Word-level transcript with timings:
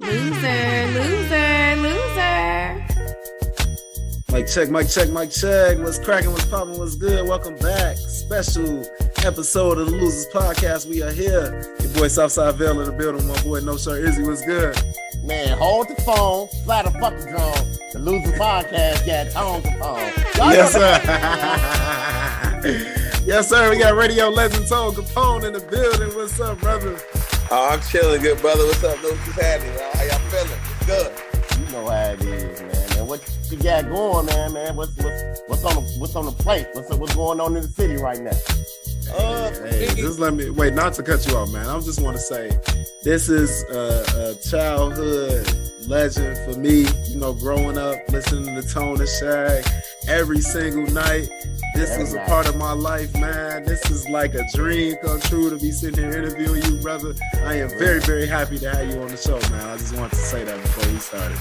Loser, 0.00 0.86
loser, 0.92 1.76
loser. 1.76 2.84
Mic 4.32 4.48
check, 4.48 4.68
mic 4.68 4.88
check, 4.88 5.08
mic 5.10 5.30
check. 5.30 5.78
What's 5.78 6.00
cracking? 6.00 6.32
What's 6.32 6.46
popping? 6.46 6.76
What's 6.78 6.96
good? 6.96 7.28
Welcome 7.28 7.56
back. 7.58 7.96
Special 7.96 8.84
episode 9.18 9.78
of 9.78 9.86
the 9.86 9.92
Losers 9.92 10.26
Podcast. 10.34 10.86
We 10.88 11.00
are 11.02 11.12
here. 11.12 11.62
Your 11.78 11.92
boy 11.92 12.08
Southside 12.08 12.56
Vale 12.56 12.80
in 12.80 12.86
the 12.86 12.92
building. 12.92 13.24
My 13.28 13.40
boy 13.44 13.60
No 13.60 13.76
Shirt 13.76 14.04
Izzy. 14.04 14.24
What's 14.24 14.44
good? 14.44 14.76
Man, 15.22 15.56
hold 15.56 15.88
the 15.88 15.94
phone, 16.02 16.48
fly 16.64 16.82
the 16.82 16.90
fucking 16.90 17.30
drone. 17.30 17.76
The 17.92 18.00
Losers 18.00 18.32
Podcast 18.36 19.06
got 19.06 19.30
tone 19.30 19.62
to 19.62 19.70
phone. 19.78 20.12
Yes, 20.50 20.72
sir. 20.72 21.00
yes, 23.26 23.48
sir. 23.48 23.70
We 23.70 23.78
got 23.78 23.94
Radio 23.94 24.28
Legend 24.28 24.66
Tone 24.66 24.92
Kapone 24.94 25.44
in 25.44 25.52
the 25.52 25.60
building. 25.60 26.08
What's 26.16 26.40
up, 26.40 26.58
brother? 26.58 26.98
Oh, 27.50 27.68
I'm 27.70 27.80
chilling, 27.82 28.22
good 28.22 28.40
brother. 28.40 28.64
What's 28.64 28.82
up, 28.82 29.00
Luke? 29.02 29.18
What's 29.26 29.40
happening? 29.40 29.74
y'all? 29.74 29.90
How 29.94 30.02
y'all 30.04 30.18
feeling? 30.30 30.60
Good. 30.86 31.12
You 31.60 31.72
know 31.72 31.86
how 31.88 32.12
it 32.12 32.22
is, 32.22 32.60
man. 32.62 32.98
And 32.98 33.08
what 33.08 33.20
you 33.50 33.58
got 33.58 33.88
going, 33.88 34.26
man, 34.26 34.52
man? 34.54 34.76
What's 34.76 34.96
what's 34.96 35.42
what's 35.46 35.64
on 35.64 35.74
the 35.76 35.90
what's 35.98 36.16
on 36.16 36.24
the 36.24 36.32
plate? 36.32 36.66
What's 36.72 36.92
what's 36.94 37.14
going 37.14 37.40
on 37.40 37.56
in 37.56 37.62
the 37.62 37.68
city 37.68 37.96
right 37.96 38.18
now? 38.20 38.30
Uh, 39.14 39.50
Hey, 39.68 39.88
me- 39.94 40.00
just 40.02 40.18
let 40.18 40.34
me 40.34 40.50
wait. 40.50 40.74
Not 40.74 40.94
to 40.94 41.02
cut 41.02 41.26
you 41.28 41.36
off, 41.36 41.52
man. 41.52 41.66
I 41.68 41.78
just 41.80 42.00
want 42.00 42.16
to 42.16 42.22
say 42.22 42.50
this 43.02 43.28
is 43.28 43.62
a, 43.70 44.32
a 44.32 44.34
childhood 44.48 45.46
legend 45.88 46.36
for 46.38 46.58
me. 46.58 46.86
You 47.08 47.16
know, 47.16 47.32
growing 47.32 47.78
up 47.78 47.96
listening 48.08 48.60
to 48.60 48.68
Tone 48.68 49.00
and 49.00 49.08
Shag 49.08 49.64
every 50.08 50.40
single 50.40 50.92
night. 50.92 51.28
This 51.74 51.90
Every 51.90 52.04
is 52.04 52.14
a 52.14 52.20
part 52.20 52.48
of 52.48 52.56
my 52.56 52.72
life, 52.72 53.12
man. 53.14 53.64
This 53.64 53.90
is 53.90 54.08
like 54.08 54.34
a 54.34 54.44
dream 54.54 54.96
come 55.02 55.20
true 55.20 55.50
to 55.50 55.56
be 55.56 55.72
sitting 55.72 56.04
here 56.04 56.22
interviewing 56.22 56.62
you, 56.64 56.76
brother. 56.80 57.14
I 57.44 57.54
am 57.54 57.68
very, 57.70 58.00
very 58.00 58.26
happy 58.26 58.58
to 58.60 58.70
have 58.70 58.88
you 58.88 59.00
on 59.02 59.08
the 59.08 59.16
show, 59.16 59.40
man. 59.50 59.68
I 59.68 59.76
just 59.76 59.96
wanted 59.96 60.10
to 60.10 60.16
say 60.16 60.44
that 60.44 60.60
before 60.62 60.92
we 60.92 60.98
started. 60.98 61.36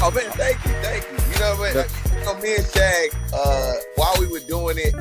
Oh 0.00 0.10
man, 0.14 0.30
thank 0.32 0.56
you, 0.66 0.72
thank 0.82 1.04
you. 1.10 1.32
You 1.32 1.38
know 1.40 1.56
what? 1.56 1.76
I 1.76 2.18
You 2.18 2.24
know, 2.24 2.34
me 2.42 2.56
and 2.56 2.66
Shag, 2.66 3.10
uh, 3.32 3.72
while 3.96 4.14
we 4.18 4.26
were 4.26 4.40
doing 4.40 4.76
it, 4.78 4.94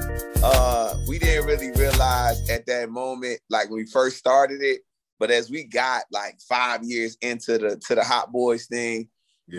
uh, 0.44 0.96
we 1.08 1.20
didn't 1.20 1.46
really 1.46 1.72
realize 1.72 2.50
at 2.50 2.66
that 2.68 2.90
moment, 2.90 3.40
like 3.50 3.70
when 3.70 3.80
we 3.80 3.86
first 3.86 4.18
started 4.18 4.62
it. 4.62 4.82
But 5.20 5.32
as 5.32 5.50
we 5.50 5.64
got 5.64 6.04
like 6.12 6.40
five 6.48 6.84
years 6.84 7.18
into 7.22 7.58
the 7.58 7.78
to 7.88 7.96
the 7.96 8.04
Hot 8.04 8.32
Boys 8.32 8.68
thing, 8.68 9.10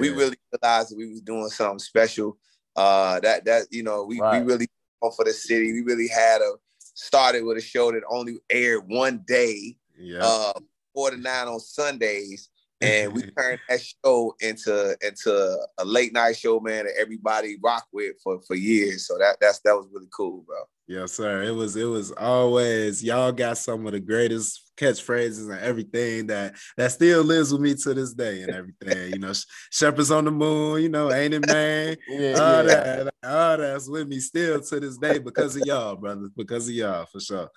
we 0.00 0.10
really 0.10 0.36
realized 0.52 0.90
that 0.90 0.96
we 0.96 1.08
was 1.08 1.20
doing 1.20 1.48
something 1.48 1.78
special. 1.78 2.36
Uh, 2.76 3.20
that 3.20 3.44
that 3.44 3.66
you 3.70 3.82
know, 3.82 4.04
we 4.04 4.20
Right. 4.20 4.44
we 4.44 4.52
really 4.52 4.68
for 5.00 5.24
the 5.24 5.32
city. 5.32 5.72
We 5.72 5.82
really 5.82 6.08
had 6.08 6.40
a 6.40 6.52
started 6.94 7.44
with 7.44 7.56
a 7.56 7.60
show 7.60 7.92
that 7.92 8.02
only 8.08 8.38
aired 8.50 8.88
one 8.88 9.24
day. 9.26 9.76
yeah. 9.96 10.20
uh, 10.22 10.52
four 10.94 11.10
to 11.10 11.16
nine 11.16 11.48
on 11.48 11.60
Sundays, 11.60 12.48
and 12.80 13.12
mm-hmm. 13.12 13.16
we 13.16 13.30
turned 13.32 13.60
that 13.68 13.80
show 13.80 14.34
into 14.40 14.96
into 15.00 15.58
a 15.78 15.84
late 15.84 16.12
night 16.12 16.36
show, 16.36 16.60
man, 16.60 16.84
that 16.84 16.94
everybody 16.98 17.56
rocked 17.62 17.88
with 17.92 18.16
for 18.22 18.40
for 18.42 18.54
years. 18.54 19.06
So 19.06 19.18
that 19.18 19.38
that's 19.40 19.60
that 19.60 19.74
was 19.74 19.88
really 19.92 20.08
cool, 20.16 20.44
bro. 20.46 20.58
Yes, 20.86 21.12
sir. 21.12 21.42
It 21.42 21.50
was 21.50 21.76
it 21.76 21.84
was 21.84 22.12
always 22.12 23.02
y'all 23.02 23.32
got 23.32 23.58
some 23.58 23.84
of 23.86 23.92
the 23.92 24.00
greatest 24.00 24.72
catchphrases 24.76 25.50
and 25.50 25.60
everything 25.60 26.28
that 26.28 26.54
that 26.76 26.92
still 26.92 27.22
lives 27.22 27.52
with 27.52 27.60
me 27.60 27.74
to 27.74 27.94
this 27.94 28.14
day 28.14 28.42
and 28.42 28.54
everything. 28.54 29.12
You 29.12 29.18
know, 29.18 29.32
Sh- 29.32 29.44
Shepherds 29.70 30.10
on 30.10 30.24
the 30.24 30.30
moon. 30.30 30.80
You 30.82 30.88
know, 30.88 31.12
ain't 31.12 31.34
it 31.34 31.46
man? 31.46 31.96
Yeah, 32.08 32.38
All 32.38 32.66
yeah. 32.66 33.02
that, 33.04 33.14
all 33.24 33.58
that's 33.58 33.88
with 33.88 34.08
me 34.08 34.20
still 34.20 34.60
to 34.60 34.80
this 34.80 34.96
day 34.96 35.18
because 35.18 35.56
of 35.56 35.62
y'all, 35.66 35.96
brother. 35.96 36.28
Because 36.36 36.68
of 36.68 36.74
y'all, 36.74 37.06
for 37.06 37.20
sure. 37.20 37.50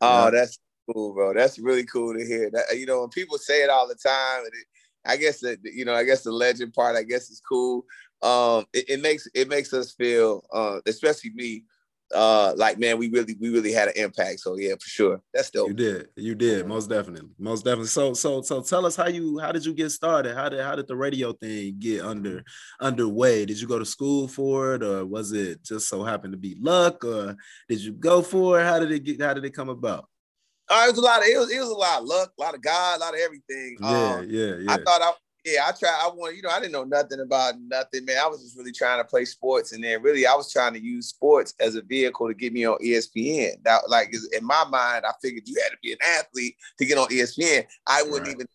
Oh, 0.00 0.24
Yeah. 0.24 0.30
that's 0.30 0.58
cool, 0.92 1.14
bro. 1.14 1.34
That's 1.34 1.58
really 1.58 1.84
cool 1.84 2.14
to 2.14 2.24
hear. 2.24 2.50
That 2.50 2.76
you 2.76 2.86
know, 2.86 3.00
when 3.00 3.10
people 3.10 3.38
say 3.38 3.62
it 3.62 3.70
all 3.70 3.88
the 3.88 3.94
time, 3.94 4.40
and 4.40 4.52
it, 4.52 4.66
I 5.04 5.16
guess 5.16 5.40
that 5.40 5.58
you 5.64 5.84
know, 5.84 5.94
I 5.94 6.04
guess 6.04 6.22
the 6.22 6.32
legend 6.32 6.74
part, 6.74 6.96
I 6.96 7.02
guess 7.02 7.30
is 7.30 7.42
cool. 7.46 7.84
Um, 8.22 8.66
it, 8.72 8.88
it 8.88 9.02
makes 9.02 9.28
it 9.34 9.48
makes 9.48 9.72
us 9.72 9.92
feel, 9.92 10.44
uh, 10.52 10.80
especially 10.86 11.30
me, 11.34 11.64
uh, 12.14 12.52
like 12.56 12.78
man, 12.78 12.98
we 12.98 13.08
really 13.10 13.36
we 13.40 13.50
really 13.50 13.72
had 13.72 13.88
an 13.88 13.94
impact. 13.96 14.40
So 14.40 14.56
yeah, 14.56 14.72
for 14.72 14.88
sure, 14.88 15.22
that's 15.32 15.50
dope. 15.50 15.68
You 15.68 15.74
did, 15.74 16.08
you 16.16 16.34
did, 16.34 16.66
most 16.66 16.88
definitely, 16.88 17.30
most 17.38 17.64
definitely. 17.64 17.88
So, 17.88 18.14
so, 18.14 18.42
so, 18.42 18.62
tell 18.62 18.86
us 18.86 18.96
how 18.96 19.08
you, 19.08 19.38
how 19.38 19.52
did 19.52 19.64
you 19.64 19.74
get 19.74 19.90
started? 19.90 20.34
How 20.34 20.48
did, 20.48 20.60
how 20.60 20.74
did 20.74 20.88
the 20.88 20.96
radio 20.96 21.32
thing 21.32 21.76
get 21.78 22.02
under, 22.02 22.42
underway? 22.80 23.44
Did 23.44 23.60
you 23.60 23.68
go 23.68 23.78
to 23.78 23.84
school 23.84 24.26
for 24.26 24.74
it, 24.74 24.82
or 24.82 25.04
was 25.04 25.32
it 25.32 25.62
just 25.62 25.88
so 25.88 26.02
happened 26.02 26.32
to 26.32 26.38
be 26.38 26.56
luck, 26.60 27.04
or 27.04 27.36
did 27.68 27.80
you 27.80 27.92
go 27.92 28.22
for 28.22 28.60
it? 28.60 28.64
How 28.64 28.78
did 28.78 28.90
it 28.90 29.04
get? 29.04 29.20
How 29.20 29.34
did 29.34 29.44
it 29.44 29.54
come 29.54 29.68
about? 29.68 30.08
Uh, 30.70 30.84
it 30.86 30.90
was 30.90 30.98
a 30.98 31.02
lot 31.02 31.20
of 31.20 31.26
it 31.28 31.38
was, 31.38 31.50
it 31.50 31.58
was 31.60 31.70
a 31.70 31.74
lot 31.74 32.02
of 32.02 32.06
luck, 32.06 32.32
a 32.38 32.42
lot 32.42 32.54
of 32.54 32.62
God, 32.62 32.98
a 32.98 33.00
lot 33.00 33.14
of 33.14 33.20
everything. 33.20 33.76
Yeah, 33.80 34.18
Um, 34.18 34.26
yeah, 34.28 34.56
yeah. 34.56 34.72
I 34.72 34.76
thought 34.78 35.02
I 35.02 35.12
yeah, 35.44 35.66
I 35.66 35.72
tried. 35.72 35.98
I 36.02 36.08
wanted, 36.08 36.36
you 36.36 36.42
know, 36.42 36.50
I 36.50 36.60
didn't 36.60 36.72
know 36.72 36.84
nothing 36.84 37.20
about 37.20 37.54
nothing, 37.60 38.04
man. 38.04 38.18
I 38.22 38.26
was 38.26 38.42
just 38.42 38.56
really 38.56 38.72
trying 38.72 39.00
to 39.00 39.04
play 39.04 39.24
sports, 39.24 39.72
and 39.72 39.82
then 39.82 40.02
really 40.02 40.26
I 40.26 40.34
was 40.34 40.52
trying 40.52 40.74
to 40.74 40.80
use 40.80 41.08
sports 41.08 41.54
as 41.60 41.74
a 41.74 41.82
vehicle 41.82 42.28
to 42.28 42.34
get 42.34 42.52
me 42.52 42.64
on 42.66 42.76
ESPN. 42.84 43.62
That 43.64 43.88
like 43.88 44.12
in 44.36 44.44
my 44.44 44.64
mind, 44.68 45.04
I 45.06 45.12
figured 45.22 45.44
you 45.46 45.60
had 45.62 45.70
to 45.70 45.78
be 45.82 45.92
an 45.92 45.98
athlete 46.02 46.56
to 46.78 46.84
get 46.84 46.98
on 46.98 47.08
ESPN. 47.08 47.64
I 47.86 48.02
wouldn't 48.02 48.26
Right. 48.26 48.34
even 48.34 48.46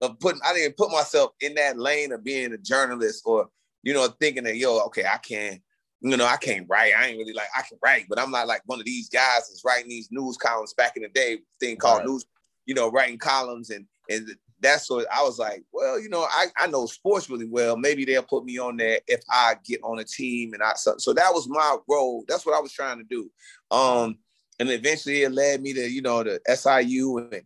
of 0.00 0.18
putting 0.18 0.40
I 0.44 0.54
didn't 0.54 0.76
put 0.76 0.90
myself 0.90 1.32
in 1.40 1.54
that 1.54 1.78
lane 1.78 2.12
of 2.12 2.24
being 2.24 2.52
a 2.52 2.58
journalist 2.58 3.22
or 3.26 3.48
you 3.82 3.94
know 3.94 4.08
thinking 4.20 4.44
that 4.44 4.56
yo, 4.56 4.80
okay, 4.86 5.04
I 5.04 5.18
can. 5.18 5.60
You 6.04 6.18
know, 6.18 6.26
I 6.26 6.36
can't 6.36 6.66
write. 6.68 6.92
I 6.96 7.06
ain't 7.06 7.18
really 7.18 7.32
like 7.32 7.48
I 7.56 7.62
can 7.62 7.78
write, 7.82 8.06
but 8.10 8.20
I'm 8.20 8.30
not 8.30 8.46
like 8.46 8.62
one 8.66 8.78
of 8.78 8.84
these 8.84 9.08
guys 9.08 9.48
that's 9.48 9.62
writing 9.64 9.88
these 9.88 10.08
news 10.10 10.36
columns 10.36 10.74
back 10.74 10.96
in 10.96 11.02
the 11.02 11.08
day, 11.08 11.38
thing 11.58 11.76
called 11.78 12.00
Right. 12.00 12.06
news, 12.06 12.26
you 12.66 12.74
know, 12.74 12.90
writing 12.90 13.18
columns 13.18 13.70
and 13.70 13.86
and 14.10 14.28
that's 14.60 14.88
what 14.90 15.06
I 15.12 15.22
was 15.22 15.38
like, 15.38 15.62
well, 15.72 16.00
you 16.00 16.08
know, 16.08 16.22
I, 16.22 16.46
I 16.56 16.66
know 16.66 16.86
sports 16.86 17.28
really 17.28 17.46
well. 17.46 17.76
Maybe 17.76 18.04
they'll 18.04 18.22
put 18.22 18.44
me 18.44 18.58
on 18.58 18.76
there 18.76 19.00
if 19.08 19.22
I 19.30 19.56
get 19.64 19.80
on 19.82 19.98
a 19.98 20.04
team 20.04 20.52
and 20.52 20.62
I 20.62 20.74
so, 20.74 20.94
so 20.98 21.12
that 21.14 21.32
was 21.32 21.48
my 21.48 21.76
role. 21.88 22.24
That's 22.28 22.44
what 22.44 22.56
I 22.56 22.60
was 22.60 22.72
trying 22.72 22.98
to 22.98 23.04
do. 23.04 23.30
Um, 23.70 24.18
and 24.60 24.68
eventually 24.70 25.22
it 25.22 25.32
led 25.32 25.62
me 25.62 25.72
to, 25.72 25.90
you 25.90 26.02
know, 26.02 26.22
the 26.22 26.40
SIU 26.54 27.18
and 27.18 27.42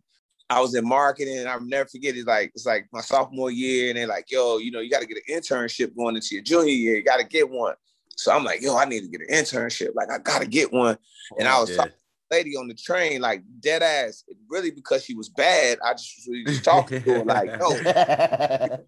I 0.51 0.61
was 0.61 0.75
in 0.75 0.87
marketing 0.87 1.39
and 1.39 1.49
I'll 1.49 1.61
never 1.61 1.89
forget 1.89 2.17
it. 2.17 2.27
Like 2.27 2.53
it's 2.55 2.67
like 2.67 2.89
my 2.93 3.01
sophomore 3.01 3.51
year, 3.51 3.91
and 3.91 3.99
they're 3.99 4.07
like, 4.07 4.31
yo, 4.31 4.59
you 4.59 4.71
know, 4.71 4.81
you 4.81 4.91
got 4.91 5.01
to 5.01 5.07
get 5.07 5.19
an 5.19 5.35
internship 5.35 5.95
going 5.95 6.17
into 6.17 6.35
your 6.35 6.43
junior 6.43 6.73
year. 6.73 6.97
You 6.97 7.05
got 7.05 7.19
to 7.19 7.25
get 7.25 7.49
one. 7.49 7.75
So 8.19 8.33
I'm 8.33 8.45
like, 8.45 8.61
yo, 8.61 8.77
I 8.77 8.85
need 8.85 9.03
to 9.03 9.09
get 9.09 9.21
an 9.21 9.29
internship. 9.29 9.95
Like 9.95 10.11
I 10.11 10.19
gotta 10.19 10.47
get 10.47 10.73
one. 10.73 10.99
And 11.39 11.47
I 11.47 11.57
oh, 11.57 11.61
was 11.63 11.71
Yeah. 11.71 11.77
talking 11.77 11.93
lady 12.31 12.57
on 12.57 12.69
the 12.69 12.75
train, 12.75 13.21
like 13.21 13.43
dead 13.61 13.83
ass, 13.83 14.25
really 14.49 14.71
because 14.71 15.05
she 15.05 15.15
was 15.15 15.29
bad. 15.29 15.79
I 15.85 15.93
just 15.95 16.15
was 16.19 16.29
really 16.29 16.59
talking 16.61 17.03
to 17.03 17.13
her, 17.13 17.25
like, 17.25 17.51
yo, 17.59 18.79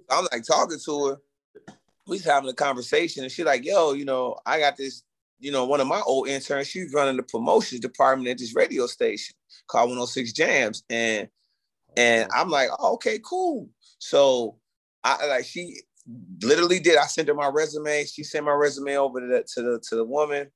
I'm 0.10 0.26
like 0.32 0.44
talking 0.44 0.78
to 0.84 1.06
her. 1.06 1.20
We 2.06 2.16
was 2.16 2.24
having 2.24 2.50
a 2.50 2.54
conversation, 2.54 3.22
and 3.22 3.32
she 3.32 3.44
like, 3.44 3.64
"Yo, 3.64 3.92
you 3.92 4.04
know, 4.04 4.36
I 4.46 4.58
got 4.58 4.76
this. 4.76 5.02
You 5.40 5.52
know, 5.52 5.64
one 5.66 5.80
of 5.80 5.86
my 5.86 6.00
old 6.00 6.28
interns. 6.28 6.68
She's 6.68 6.92
running 6.94 7.16
the 7.16 7.22
promotions 7.22 7.80
department 7.80 8.28
at 8.28 8.38
this 8.38 8.54
radio 8.54 8.86
station 8.86 9.34
called 9.66 9.88
106 9.90 10.32
Jams, 10.32 10.84
and 10.88 11.28
and 11.96 12.28
I'm 12.34 12.50
like, 12.50 12.70
oh, 12.78 12.94
okay, 12.94 13.18
cool. 13.22 13.68
So 13.98 14.58
I 15.02 15.26
like 15.26 15.44
she 15.44 15.80
literally 16.42 16.80
did. 16.80 16.98
I 16.98 17.06
sent 17.06 17.28
her 17.28 17.34
my 17.34 17.48
resume. 17.48 18.04
She 18.04 18.24
sent 18.24 18.44
my 18.44 18.52
resume 18.52 18.96
over 18.96 19.20
to 19.20 19.26
the 19.26 19.44
to 19.54 19.62
the 19.62 19.80
to 19.88 19.96
the 19.96 20.04
woman. 20.04 20.50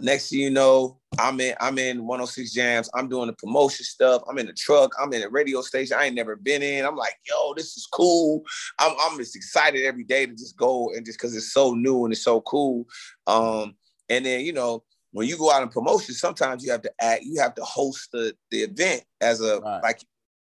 Next 0.00 0.30
thing 0.30 0.38
you 0.38 0.50
know, 0.50 1.00
I'm 1.18 1.40
in 1.40 1.54
I'm 1.60 1.76
in 1.78 2.06
106 2.06 2.52
Jams. 2.52 2.88
I'm 2.94 3.08
doing 3.08 3.26
the 3.26 3.32
promotion 3.32 3.84
stuff. 3.84 4.22
I'm 4.28 4.38
in 4.38 4.46
the 4.46 4.52
truck. 4.52 4.92
I'm 5.00 5.12
in 5.12 5.22
a 5.22 5.28
radio 5.28 5.62
station 5.62 5.96
I 5.98 6.04
ain't 6.04 6.14
never 6.14 6.36
been 6.36 6.62
in. 6.62 6.84
I'm 6.84 6.96
like, 6.96 7.14
yo, 7.28 7.54
this 7.54 7.76
is 7.76 7.88
cool. 7.92 8.42
I'm 8.78 8.94
I'm 9.00 9.18
just 9.18 9.36
excited 9.36 9.84
every 9.84 10.04
day 10.04 10.26
to 10.26 10.32
just 10.32 10.56
go 10.56 10.90
and 10.94 11.04
just 11.04 11.18
because 11.18 11.36
it's 11.36 11.52
so 11.52 11.74
new 11.74 12.04
and 12.04 12.12
it's 12.12 12.24
so 12.24 12.40
cool. 12.42 12.86
Um, 13.26 13.74
and 14.08 14.24
then 14.24 14.42
you 14.42 14.52
know 14.52 14.84
when 15.12 15.26
you 15.26 15.36
go 15.36 15.50
out 15.50 15.62
in 15.62 15.68
promotion, 15.68 16.14
sometimes 16.14 16.64
you 16.64 16.70
have 16.70 16.82
to 16.82 16.92
act, 17.00 17.24
you 17.24 17.40
have 17.40 17.54
to 17.56 17.64
host 17.64 18.10
the 18.12 18.34
the 18.50 18.58
event 18.62 19.02
as 19.20 19.40
a 19.40 19.60
Right. 19.60 19.82
like 19.82 20.00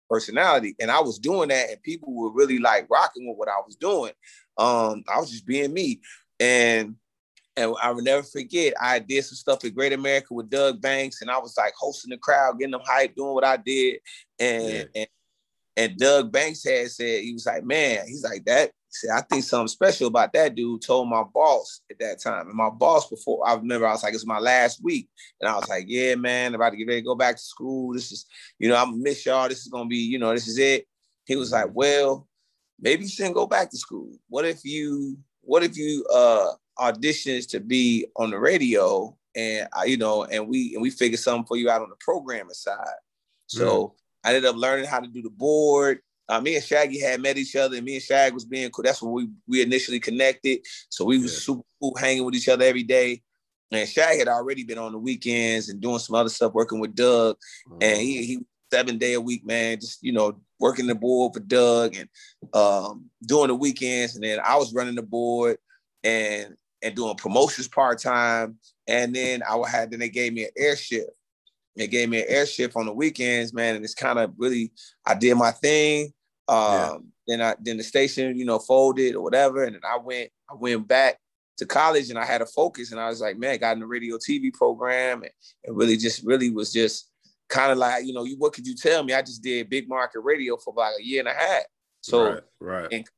personality. 0.08 0.74
And 0.80 0.90
I 0.90 1.00
was 1.00 1.18
doing 1.18 1.48
that, 1.48 1.70
and 1.70 1.82
people 1.82 2.14
were 2.14 2.32
really 2.32 2.58
like 2.58 2.86
rocking 2.90 3.28
with 3.28 3.36
what 3.36 3.48
I 3.48 3.60
was 3.66 3.76
doing. 3.76 4.12
Um, 4.58 5.04
I 5.08 5.20
was 5.20 5.30
just 5.30 5.46
being 5.46 5.72
me, 5.72 6.00
and 6.40 6.96
and 7.56 7.74
I 7.82 7.90
will 7.90 8.02
never 8.02 8.22
forget. 8.22 8.74
I 8.80 8.98
did 9.00 9.24
some 9.24 9.36
stuff 9.36 9.64
at 9.64 9.74
Great 9.74 9.92
America 9.92 10.34
with 10.34 10.50
Doug 10.50 10.80
Banks, 10.80 11.22
and 11.22 11.30
I 11.30 11.38
was 11.38 11.56
like 11.56 11.74
hosting 11.78 12.10
the 12.10 12.18
crowd, 12.18 12.58
getting 12.58 12.72
them 12.72 12.80
hyped, 12.82 13.16
doing 13.16 13.34
what 13.34 13.44
I 13.44 13.56
did, 13.56 14.00
and 14.38 14.64
Yeah. 14.68 14.84
and 14.94 15.08
and 15.76 15.96
Doug 15.96 16.32
Banks 16.32 16.64
had 16.64 16.90
said 16.90 17.22
he 17.22 17.32
was 17.32 17.46
like, 17.46 17.64
man, 17.64 18.04
he's 18.08 18.24
like 18.24 18.44
that. 18.46 18.72
Said, 18.90 19.10
I 19.10 19.20
think 19.20 19.44
something 19.44 19.68
special 19.68 20.08
about 20.08 20.32
that 20.32 20.54
dude. 20.54 20.82
Told 20.82 21.08
my 21.08 21.22
boss 21.22 21.82
at 21.90 21.98
that 22.00 22.20
time, 22.20 22.48
and 22.48 22.56
my 22.56 22.70
boss 22.70 23.08
before 23.08 23.46
I 23.46 23.54
remember 23.54 23.86
I 23.86 23.92
was 23.92 24.02
like, 24.02 24.14
it's 24.14 24.26
my 24.26 24.38
last 24.38 24.82
week, 24.82 25.08
and 25.40 25.48
I 25.48 25.54
was 25.54 25.68
like, 25.68 25.84
yeah, 25.86 26.14
man, 26.14 26.54
about 26.54 26.70
to 26.70 26.76
get 26.76 26.88
ready 26.88 27.00
to 27.00 27.06
go 27.06 27.14
back 27.14 27.36
to 27.36 27.42
school. 27.42 27.92
This 27.92 28.10
is, 28.10 28.26
you 28.58 28.68
know, 28.68 28.76
I'm 28.76 28.90
gonna 28.90 29.02
miss 29.02 29.24
y'all. 29.26 29.48
This 29.48 29.60
is 29.60 29.68
gonna 29.68 29.88
be, 29.88 29.98
you 29.98 30.18
know, 30.18 30.32
this 30.32 30.48
is 30.48 30.58
it. 30.58 30.86
He 31.26 31.36
was 31.36 31.52
like, 31.52 31.68
well, 31.72 32.26
maybe 32.80 33.04
you 33.04 33.08
shouldn't 33.08 33.34
go 33.34 33.46
back 33.46 33.70
to 33.70 33.76
school. 33.78 34.12
What 34.28 34.44
if 34.44 34.64
you, 34.64 35.18
what 35.42 35.62
if 35.62 35.76
you 35.76 36.04
uh 36.12 36.52
auditions 36.78 37.48
to 37.50 37.60
be 37.60 38.06
on 38.16 38.30
the 38.30 38.38
radio 38.38 39.16
and 39.34 39.68
I, 39.72 39.84
you 39.84 39.96
know, 39.96 40.24
and 40.24 40.48
we 40.48 40.74
and 40.74 40.82
we 40.82 40.90
figured 40.90 41.20
something 41.20 41.46
for 41.46 41.56
you 41.56 41.70
out 41.70 41.82
on 41.82 41.88
the 41.90 41.96
programming 42.00 42.54
side. 42.54 42.98
So 43.46 43.94
I 44.24 44.28
ended 44.34 44.44
up 44.44 44.56
learning 44.56 44.86
how 44.86 45.00
to 45.00 45.06
do 45.08 45.22
the 45.22 45.30
board. 45.30 46.00
uh, 46.28 46.40
me 46.40 46.56
and 46.56 46.64
Shaggy 46.64 47.00
had 47.00 47.20
met 47.22 47.38
each 47.38 47.56
other, 47.56 47.76
and 47.76 47.84
me 47.84 47.94
and 47.94 48.02
Shag 48.02 48.34
was 48.34 48.44
being 48.44 48.70
cool. 48.70 48.82
That's 48.84 49.00
when 49.02 49.12
we 49.12 49.28
we 49.46 49.62
initially 49.62 50.00
connected. 50.00 50.60
So 50.90 51.04
we 51.04 51.18
was 51.18 51.32
Yeah. 51.32 51.38
super 51.40 51.62
cool, 51.80 51.94
hanging 51.96 52.24
with 52.24 52.34
each 52.34 52.48
other 52.48 52.64
every 52.64 52.82
day. 52.82 53.22
And 53.70 53.88
Shag 53.88 54.18
had 54.18 54.28
already 54.28 54.64
been 54.64 54.78
on 54.78 54.92
the 54.92 54.98
weekends 54.98 55.68
and 55.68 55.80
doing 55.80 55.98
some 55.98 56.16
other 56.16 56.28
stuff, 56.30 56.52
working 56.52 56.80
with 56.80 56.94
Doug. 56.94 57.36
And 57.80 57.98
he 58.00 58.24
he 58.24 58.38
seven 58.70 58.98
day 58.98 59.14
a 59.14 59.20
week, 59.20 59.44
man, 59.46 59.80
just 59.80 60.02
you 60.02 60.12
know, 60.12 60.40
working 60.58 60.86
the 60.86 60.94
board 60.94 61.34
for 61.34 61.40
Doug 61.40 61.96
and 61.96 62.08
um 62.52 63.06
doing 63.24 63.48
the 63.48 63.54
weekends. 63.54 64.14
And 64.14 64.24
then 64.24 64.40
I 64.44 64.56
was 64.56 64.74
running 64.74 64.94
the 64.94 65.02
board 65.02 65.58
and 66.04 66.54
and 66.82 66.94
doing 66.94 67.16
promotions 67.16 67.68
part 67.68 68.00
time. 68.00 68.58
And 68.86 69.14
then 69.14 69.42
I 69.42 69.56
had 69.68 69.90
then 69.90 70.00
they 70.00 70.08
gave 70.08 70.32
me 70.32 70.44
an 70.44 70.50
air 70.56 70.76
shift. 70.76 71.10
They 71.76 71.86
gave 71.86 72.08
me 72.08 72.20
an 72.20 72.26
air 72.28 72.46
shift 72.46 72.76
on 72.76 72.86
the 72.86 72.92
weekends, 72.92 73.52
man. 73.52 73.76
And 73.76 73.84
it's 73.84 73.94
kind 73.94 74.18
of 74.18 74.32
really 74.36 74.72
I 75.06 75.14
did 75.14 75.34
my 75.36 75.50
thing. 75.50 76.12
Um, 76.48 77.08
then 77.26 77.42
I 77.42 77.54
then 77.60 77.76
the 77.76 77.82
station, 77.82 78.36
you 78.36 78.44
know, 78.44 78.58
folded 78.58 79.14
or 79.14 79.22
whatever. 79.22 79.64
And 79.64 79.74
then 79.74 79.82
I 79.88 79.98
went, 79.98 80.30
I 80.50 80.54
went 80.54 80.88
back 80.88 81.18
to 81.58 81.66
college 81.66 82.08
and 82.08 82.18
I 82.18 82.24
had 82.24 82.40
a 82.40 82.46
focus 82.46 82.90
and 82.90 83.00
I 83.00 83.08
was 83.08 83.20
like, 83.20 83.36
man, 83.36 83.58
got 83.58 83.74
in 83.74 83.80
the 83.80 83.86
radio 83.86 84.16
TV 84.16 84.52
program 84.52 85.22
and, 85.22 85.32
and 85.64 85.76
really 85.76 85.96
just 85.96 86.24
really 86.24 86.50
was 86.50 86.72
just 86.72 87.07
kind 87.48 87.72
of 87.72 87.78
like, 87.78 88.04
you 88.04 88.12
know, 88.12 88.24
you 88.24 88.36
what 88.36 88.52
could 88.52 88.66
you 88.66 88.74
tell 88.74 89.02
me? 89.02 89.14
I 89.14 89.22
just 89.22 89.42
did 89.42 89.68
big 89.70 89.88
market 89.88 90.20
radio 90.20 90.56
for 90.56 90.70
about 90.72 90.92
a 90.98 91.04
year 91.04 91.20
and 91.20 91.28
a 91.28 91.34
half. 91.34 91.62
So 92.00 92.32
right, 92.32 92.42
right. 92.60 92.88
and- 92.92 93.08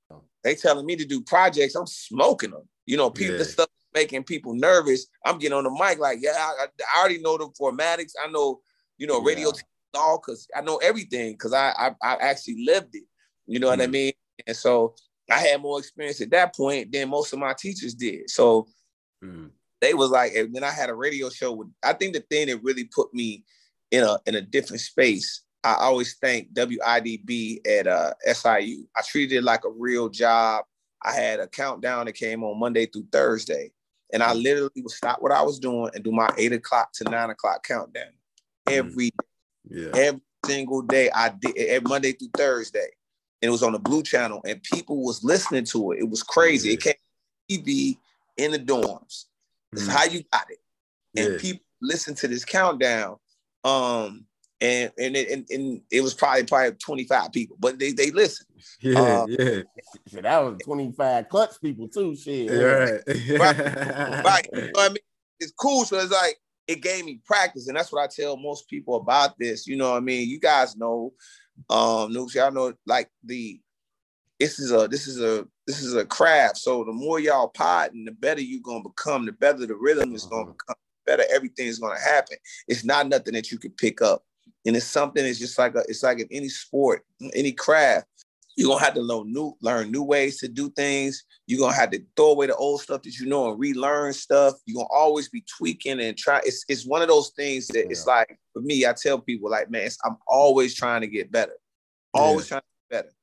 they 0.42 0.54
telling 0.54 0.86
me 0.86 0.96
to 0.96 1.04
do 1.04 1.20
projects, 1.20 1.74
I'm 1.74 1.86
smoking 1.86 2.52
them. 2.52 2.66
You 2.86 2.96
know, 2.96 3.10
people 3.10 3.36
the 3.36 3.44
Yeah. 3.44 3.50
stuff 3.50 3.68
making 3.92 4.24
people 4.24 4.54
nervous. 4.54 5.06
I'm 5.26 5.38
getting 5.38 5.56
on 5.58 5.64
the 5.64 5.70
mic 5.70 5.98
like, 5.98 6.18
yeah, 6.22 6.32
I, 6.34 6.66
I 6.66 7.00
already 7.00 7.18
know 7.20 7.36
the 7.36 7.48
formatics. 7.60 8.12
I 8.24 8.30
know, 8.30 8.62
you 8.96 9.06
know, 9.06 9.20
radio 9.20 9.48
Yeah. 9.54 10.00
all 10.00 10.18
because 10.18 10.48
I 10.56 10.62
know 10.62 10.76
everything 10.78 11.32
because 11.32 11.52
I, 11.52 11.74
I 11.76 11.94
I 12.02 12.14
actually 12.30 12.64
lived 12.64 12.94
it. 12.94 13.02
You 13.46 13.58
know 13.58 13.66
what 13.68 13.80
I 13.82 13.86
Mhm. 13.86 13.90
mean? 13.92 14.12
And 14.46 14.56
so 14.56 14.94
I 15.30 15.40
had 15.40 15.60
more 15.60 15.78
experience 15.78 16.20
at 16.22 16.30
that 16.30 16.54
point 16.56 16.90
than 16.90 17.10
most 17.10 17.32
of 17.34 17.38
my 17.38 17.52
teachers 17.52 17.94
did. 17.94 18.30
So 18.30 18.66
Mhm. 19.22 19.50
they 19.82 19.92
was 19.92 20.10
like, 20.10 20.32
and 20.34 20.54
then 20.54 20.64
I 20.64 20.70
had 20.70 20.88
a 20.88 20.94
radio 20.94 21.28
show 21.28 21.52
with. 21.52 21.68
I 21.82 21.92
think 21.92 22.14
the 22.14 22.20
thing 22.20 22.46
that 22.46 22.62
really 22.62 22.84
put 22.84 23.12
me 23.12 23.44
in 23.90 24.04
a 24.04 24.18
in 24.26 24.34
a 24.34 24.40
different 24.40 24.80
space. 24.80 25.42
I 25.62 25.74
always 25.74 26.14
thank 26.14 26.52
WIDB 26.54 27.66
at 27.66 27.86
uh, 27.86 28.14
SIU. 28.24 28.86
I 28.96 29.02
treated 29.06 29.36
it 29.36 29.44
like 29.44 29.64
a 29.64 29.70
real 29.70 30.08
job. 30.08 30.64
I 31.02 31.12
had 31.12 31.38
a 31.40 31.46
countdown 31.46 32.06
that 32.06 32.12
came 32.14 32.42
on 32.44 32.58
Monday 32.58 32.86
through 32.86 33.06
Thursday, 33.12 33.72
and 34.12 34.22
I 34.22 34.32
literally 34.32 34.70
would 34.76 34.90
stop 34.90 35.20
what 35.20 35.32
I 35.32 35.42
was 35.42 35.58
doing 35.58 35.90
and 35.94 36.02
do 36.04 36.12
my 36.12 36.30
eight 36.38 36.52
o'clock 36.52 36.92
to 36.94 37.04
nine 37.04 37.30
o'clock 37.30 37.66
countdown 37.66 38.12
every 38.66 39.10
Yeah. 39.68 39.90
every 39.94 40.20
single 40.46 40.82
day. 40.82 41.10
I 41.10 41.30
did 41.30 41.56
every 41.56 41.88
Monday 41.88 42.12
through 42.12 42.30
Thursday, 42.36 42.88
and 43.42 43.48
it 43.48 43.52
was 43.52 43.62
on 43.62 43.72
the 43.72 43.78
Blue 43.78 44.02
Channel, 44.02 44.40
and 44.46 44.62
people 44.62 45.02
was 45.04 45.22
listening 45.22 45.64
to 45.66 45.92
it. 45.92 46.00
It 46.00 46.08
was 46.08 46.22
crazy. 46.22 46.72
It 46.72 46.80
came 46.82 46.94
on 46.94 47.56
TV 47.58 47.98
in 48.38 48.52
the 48.52 48.58
dorms. 48.58 49.26
That's 49.72 49.86
Mhm. 49.86 49.90
how 49.90 50.04
you 50.04 50.22
got 50.32 50.50
it, 50.50 50.60
and 51.16 51.32
Yeah. 51.32 51.38
people 51.38 51.66
listen 51.82 52.14
to 52.14 52.28
this 52.28 52.44
countdown. 52.46 53.18
Um, 53.64 54.26
and 54.60 54.92
and 54.98 55.16
it, 55.16 55.30
and, 55.30 55.46
and 55.50 55.82
it 55.90 56.02
was 56.02 56.14
probably 56.14 56.44
probably 56.44 56.72
twenty 56.72 57.04
five 57.04 57.32
people, 57.32 57.56
but 57.58 57.78
they 57.78 57.92
they 57.92 58.10
listened. 58.10 58.48
Yeah, 58.80 59.00
uh, 59.00 59.26
yeah, 59.28 59.62
Shit, 60.10 60.22
that 60.22 60.38
was 60.40 60.58
25 60.64 61.28
clutch 61.28 61.60
people 61.60 61.88
too. 61.88 62.14
Shit. 62.16 62.50
yeah, 62.50 62.98
right. 63.38 63.56
right. 64.24 64.48
You 64.52 64.60
know 64.62 64.68
what 64.72 64.84
I 64.84 64.88
mean? 64.88 64.98
It's 65.38 65.52
cool. 65.52 65.84
So 65.84 65.98
it's 65.98 66.12
like 66.12 66.36
it 66.66 66.82
gave 66.82 67.04
me 67.04 67.20
practice, 67.24 67.68
and 67.68 67.76
that's 67.76 67.92
what 67.92 68.02
I 68.02 68.08
tell 68.08 68.36
most 68.36 68.68
people 68.68 68.96
about 68.96 69.38
this. 69.38 69.66
You 69.66 69.76
know 69.76 69.90
what 69.90 69.96
I 69.96 70.00
mean? 70.00 70.28
You 70.28 70.38
guys 70.38 70.76
know, 70.76 71.12
um, 71.68 72.12
Nooks, 72.12 72.34
y'all 72.34 72.52
know 72.52 72.74
like 72.86 73.08
the 73.24 73.60
this 74.38 74.58
is 74.58 74.72
a 74.72 74.88
this 74.88 75.06
is 75.06 75.20
a 75.20 75.46
this 75.66 75.82
is 75.82 75.94
a 75.94 76.04
craft. 76.04 76.58
So 76.58 76.84
the 76.84 76.92
more 76.92 77.20
y'all 77.20 77.48
potting, 77.48 78.04
the 78.04 78.12
better 78.12 78.40
you're 78.40 78.60
gonna 78.62 78.82
become, 78.82 79.26
the 79.26 79.32
better 79.32 79.66
the 79.66 79.74
rhythm 79.74 80.14
is 80.14 80.24
gonna 80.26 80.46
Mhm. 80.46 80.56
become, 80.58 80.76
the 80.76 80.89
better 81.06 81.24
everything 81.32 81.66
is 81.66 81.78
gonna 81.78 82.00
happen. 82.00 82.36
It's 82.68 82.84
not 82.84 83.08
nothing 83.08 83.34
that 83.34 83.50
you 83.50 83.58
can 83.58 83.72
pick 83.72 84.02
up. 84.02 84.24
And 84.66 84.76
it's 84.76 84.86
something, 84.86 85.24
it's 85.24 85.38
just 85.38 85.58
like 85.58 85.74
a, 85.74 85.82
it's 85.88 86.02
like 86.02 86.20
in 86.20 86.28
any 86.30 86.48
sport, 86.48 87.04
any 87.34 87.52
craft. 87.52 88.06
You're 88.56 88.68
gonna 88.68 88.84
have 88.84 88.94
to 88.94 89.00
learn 89.00 89.32
new, 89.32 89.56
learn 89.62 89.90
new 89.90 90.02
ways 90.02 90.38
to 90.40 90.48
do 90.48 90.70
things. 90.70 91.24
You're 91.46 91.60
gonna 91.60 91.74
have 91.74 91.90
to 91.92 92.02
throw 92.16 92.32
away 92.32 92.46
the 92.46 92.56
old 92.56 92.82
stuff 92.82 93.02
that 93.02 93.18
you 93.18 93.26
know 93.26 93.50
and 93.50 93.58
relearn 93.58 94.12
stuff. 94.12 94.54
You're 94.66 94.82
gonna 94.82 94.88
always 94.92 95.28
be 95.28 95.44
tweaking 95.56 96.00
and 96.00 96.16
try. 96.16 96.40
It's 96.44 96.64
it's 96.68 96.84
one 96.86 97.00
of 97.00 97.08
those 97.08 97.30
things 97.30 97.68
that 97.68 97.90
it's 97.90 98.06
like 98.06 98.38
for 98.52 98.60
me, 98.60 98.84
I 98.84 98.92
tell 98.92 99.18
people 99.18 99.50
like, 99.50 99.70
man, 99.70 99.86
it's, 99.86 99.98
I'm 100.04 100.16
always 100.26 100.74
trying 100.74 101.00
to 101.02 101.06
get 101.06 101.30
better. 101.30 101.56
Always 102.12 102.48
trying 102.48 102.60
to 102.60 102.66
get 102.90 103.04
better. 103.04 103.14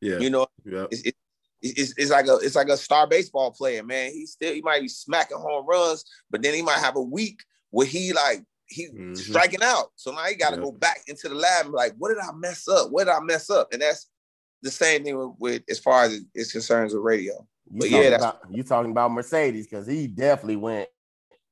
yeah, 0.00 0.18
You 0.18 0.30
know, 0.30 0.46
yeah, 0.64 0.86
it's, 0.90 1.02
it, 1.02 1.14
it's, 1.62 1.94
it's 1.96 2.10
like 2.10 2.26
a 2.26 2.36
it's 2.36 2.56
like 2.56 2.68
a 2.68 2.76
star 2.76 3.06
baseball 3.06 3.50
player, 3.50 3.82
man. 3.82 4.12
He 4.12 4.26
still 4.26 4.52
he 4.54 4.62
might 4.62 4.80
be 4.82 4.88
smacking 4.88 5.36
home 5.38 5.66
runs, 5.66 6.04
but 6.30 6.42
then 6.42 6.54
he 6.54 6.62
might 6.62 6.78
have 6.78 6.96
a 6.96 7.02
week 7.02 7.40
where 7.70 7.86
he 7.86 8.12
like 8.12 8.44
he 8.66 8.88
Mhm. 8.88 9.16
striking 9.16 9.62
out. 9.62 9.90
So 9.96 10.12
now 10.12 10.24
he 10.24 10.34
got 10.36 10.50
to 10.50 10.56
Yeah. 10.56 10.62
go 10.62 10.72
back 10.72 11.02
into 11.08 11.28
the 11.28 11.34
lab 11.34 11.62
and 11.66 11.72
be 11.72 11.76
like, 11.76 11.94
what 11.98 12.08
did 12.10 12.18
I 12.18 12.32
mess 12.32 12.68
up? 12.68 12.90
What 12.90 13.04
did 13.04 13.12
I 13.14 13.20
mess 13.20 13.50
up? 13.50 13.72
And 13.72 13.82
that's 13.82 14.06
the 14.62 14.70
same 14.70 15.02
thing 15.04 15.18
with, 15.18 15.30
with 15.38 15.62
as 15.68 15.78
far 15.80 16.04
as 16.04 16.20
it's 16.34 16.52
concerns 16.52 16.94
with 16.94 17.02
radio. 17.02 17.34
You 17.72 17.80
But 17.80 17.90
yeah, 17.90 18.10
that's- 18.10 18.20
about 18.20 18.40
you 18.50 18.62
talking 18.62 18.90
about 18.92 19.10
Mercedes 19.12 19.66
because 19.66 19.86
he 19.86 20.06
definitely 20.06 20.56
went 20.56 20.88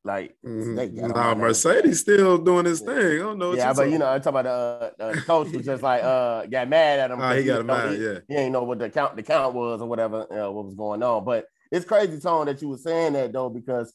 like 0.05 0.37
Mhm. 0.45 0.95
him 0.97 1.09
Nah, 1.11 1.35
Mercedes 1.35 2.01
still 2.01 2.39
doing 2.39 2.65
his 2.65 2.81
thing. 2.81 2.97
I 2.97 3.17
don't 3.19 3.39
know. 3.39 3.53
Yeah, 3.55 3.71
you 3.71 3.75
but 3.77 3.91
you 3.91 3.99
know, 3.99 4.07
I'm 4.07 4.21
talking 4.23 4.41
about 4.41 4.47
uh, 4.47 5.03
uh, 5.03 5.13
the 5.15 5.21
coach 5.23 5.53
was 5.53 5.65
just 5.67 5.83
like 5.83 6.03
uh 6.03 6.47
got 6.47 6.69
mad 6.69 7.01
at 7.01 7.11
him. 7.11 7.21
Oh, 7.21 7.35
he 7.35 7.45
got 7.45 7.65
mad, 7.67 7.97
He, 7.99 8.05
yeah. 8.05 8.19
he 8.29 8.35
ain't 8.37 8.53
know 8.53 8.63
what 8.63 8.79
the 8.79 8.89
count 8.91 9.17
the 9.17 9.23
count 9.23 9.55
was 9.55 9.81
or 9.83 9.89
whatever 9.89 10.21
uh, 10.33 10.51
what 10.51 10.65
was 10.67 10.75
going 10.75 11.03
on. 11.03 11.25
But 11.25 11.47
it's 11.71 11.85
crazy, 11.85 12.19
Tone, 12.21 12.47
that 12.47 12.63
you 12.63 12.69
were 12.71 12.79
saying 12.79 13.13
that 13.15 13.33
though 13.33 13.51
because 13.51 13.93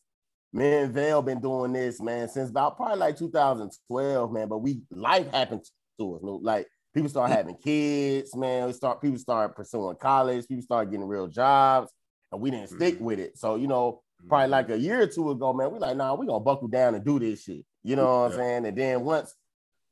me 0.52 0.72
and 0.76 0.94
Vale 0.94 1.22
been 1.24 1.40
doing 1.42 1.74
this 1.74 2.00
man 2.00 2.30
since 2.30 2.52
about 2.52 2.78
probably 2.78 3.00
like 3.00 3.18
2012, 3.18 4.32
man. 4.32 4.48
But 4.48 4.60
we 4.60 4.82
life 4.92 5.32
happened 5.32 5.64
to 6.00 6.16
us, 6.16 6.22
like 6.44 6.68
people 6.94 7.10
start 7.10 7.32
having 7.32 7.56
kids, 7.58 8.36
man. 8.36 8.68
We 8.68 8.74
start 8.74 9.02
people 9.02 9.18
start 9.18 9.56
pursuing 9.56 9.96
college, 9.96 10.48
people 10.48 10.62
start 10.64 10.92
getting 10.92 11.08
real 11.08 11.28
jobs, 11.28 11.92
and 12.32 12.40
we 12.40 12.52
didn't 12.52 12.70
stick 12.70 13.00
Mhm. 13.00 13.02
with 13.02 13.20
it. 13.20 13.38
So 13.38 13.56
you 13.56 13.68
know, 13.68 14.03
probably 14.28 14.46
mm-hmm. 14.46 14.52
like 14.52 14.70
a 14.70 14.78
year 14.78 15.02
or 15.02 15.08
two 15.08 15.31
ago, 15.31 15.54
man, 15.54 15.72
we 15.72 15.80
like, 15.80 15.98
nah, 15.98 16.14
we 16.16 16.28
gonna 16.28 16.40
buckle 16.40 16.68
down 16.68 16.96
and 16.96 17.06
do 17.06 17.20
this 17.20 17.44
shit. 17.44 17.66
You 17.84 17.96
know 17.96 18.24
what 18.24 18.31
I'm 18.31 18.38
saying? 18.38 18.66
And 18.66 18.78
then 18.78 19.04
once 19.04 19.34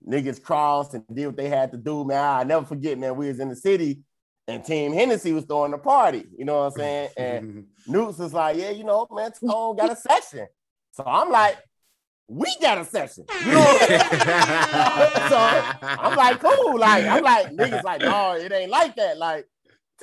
niggas 0.07 0.42
crossed 0.42 0.94
and 0.94 1.04
did 1.13 1.28
what 1.28 1.38
they 1.38 1.50
had 1.50 1.72
to 1.72 1.78
do, 1.78 2.06
man, 2.06 2.24
I 2.24 2.44
never 2.44 2.66
forget, 2.66 2.98
man, 2.98 3.16
we 3.16 3.28
was 3.28 3.39
in 3.39 3.50
the 3.50 3.56
city 3.56 4.01
and 4.48 4.63
Team 4.63 4.94
Hennessy 4.94 5.31
was 5.31 5.45
throwing 5.45 5.74
a 5.74 5.78
party. 5.78 6.25
You 6.38 6.45
know 6.45 6.60
what 6.60 6.66
I'm 6.66 6.72
saying? 6.72 7.10
And 7.17 7.65
Newts 7.88 8.17
was 8.17 8.34
like, 8.34 8.58
yeah, 8.58 8.72
you 8.72 8.84
know, 8.84 9.08
man, 9.12 9.32
Tone 9.32 9.75
got 9.75 9.91
a 9.91 9.96
session. 9.96 10.48
So 10.91 11.03
I'm 11.05 11.29
like, 11.32 11.58
we 12.27 12.53
got 12.62 12.77
a 12.77 12.86
session. 12.86 13.25
You 13.46 13.51
know 13.51 13.60
what 13.60 13.91
I'm 13.91 15.29
so 15.29 15.38
I'm 15.82 16.15
like, 16.15 16.39
cool. 16.39 16.79
Like, 16.79 17.05
I'm 17.05 17.24
like, 17.24 17.51
niggas 17.51 17.84
like, 17.84 18.01
no, 18.01 18.36
it 18.36 18.51
ain't 18.51 18.72
like 18.72 18.96
that. 18.96 19.17
Like, 19.17 19.46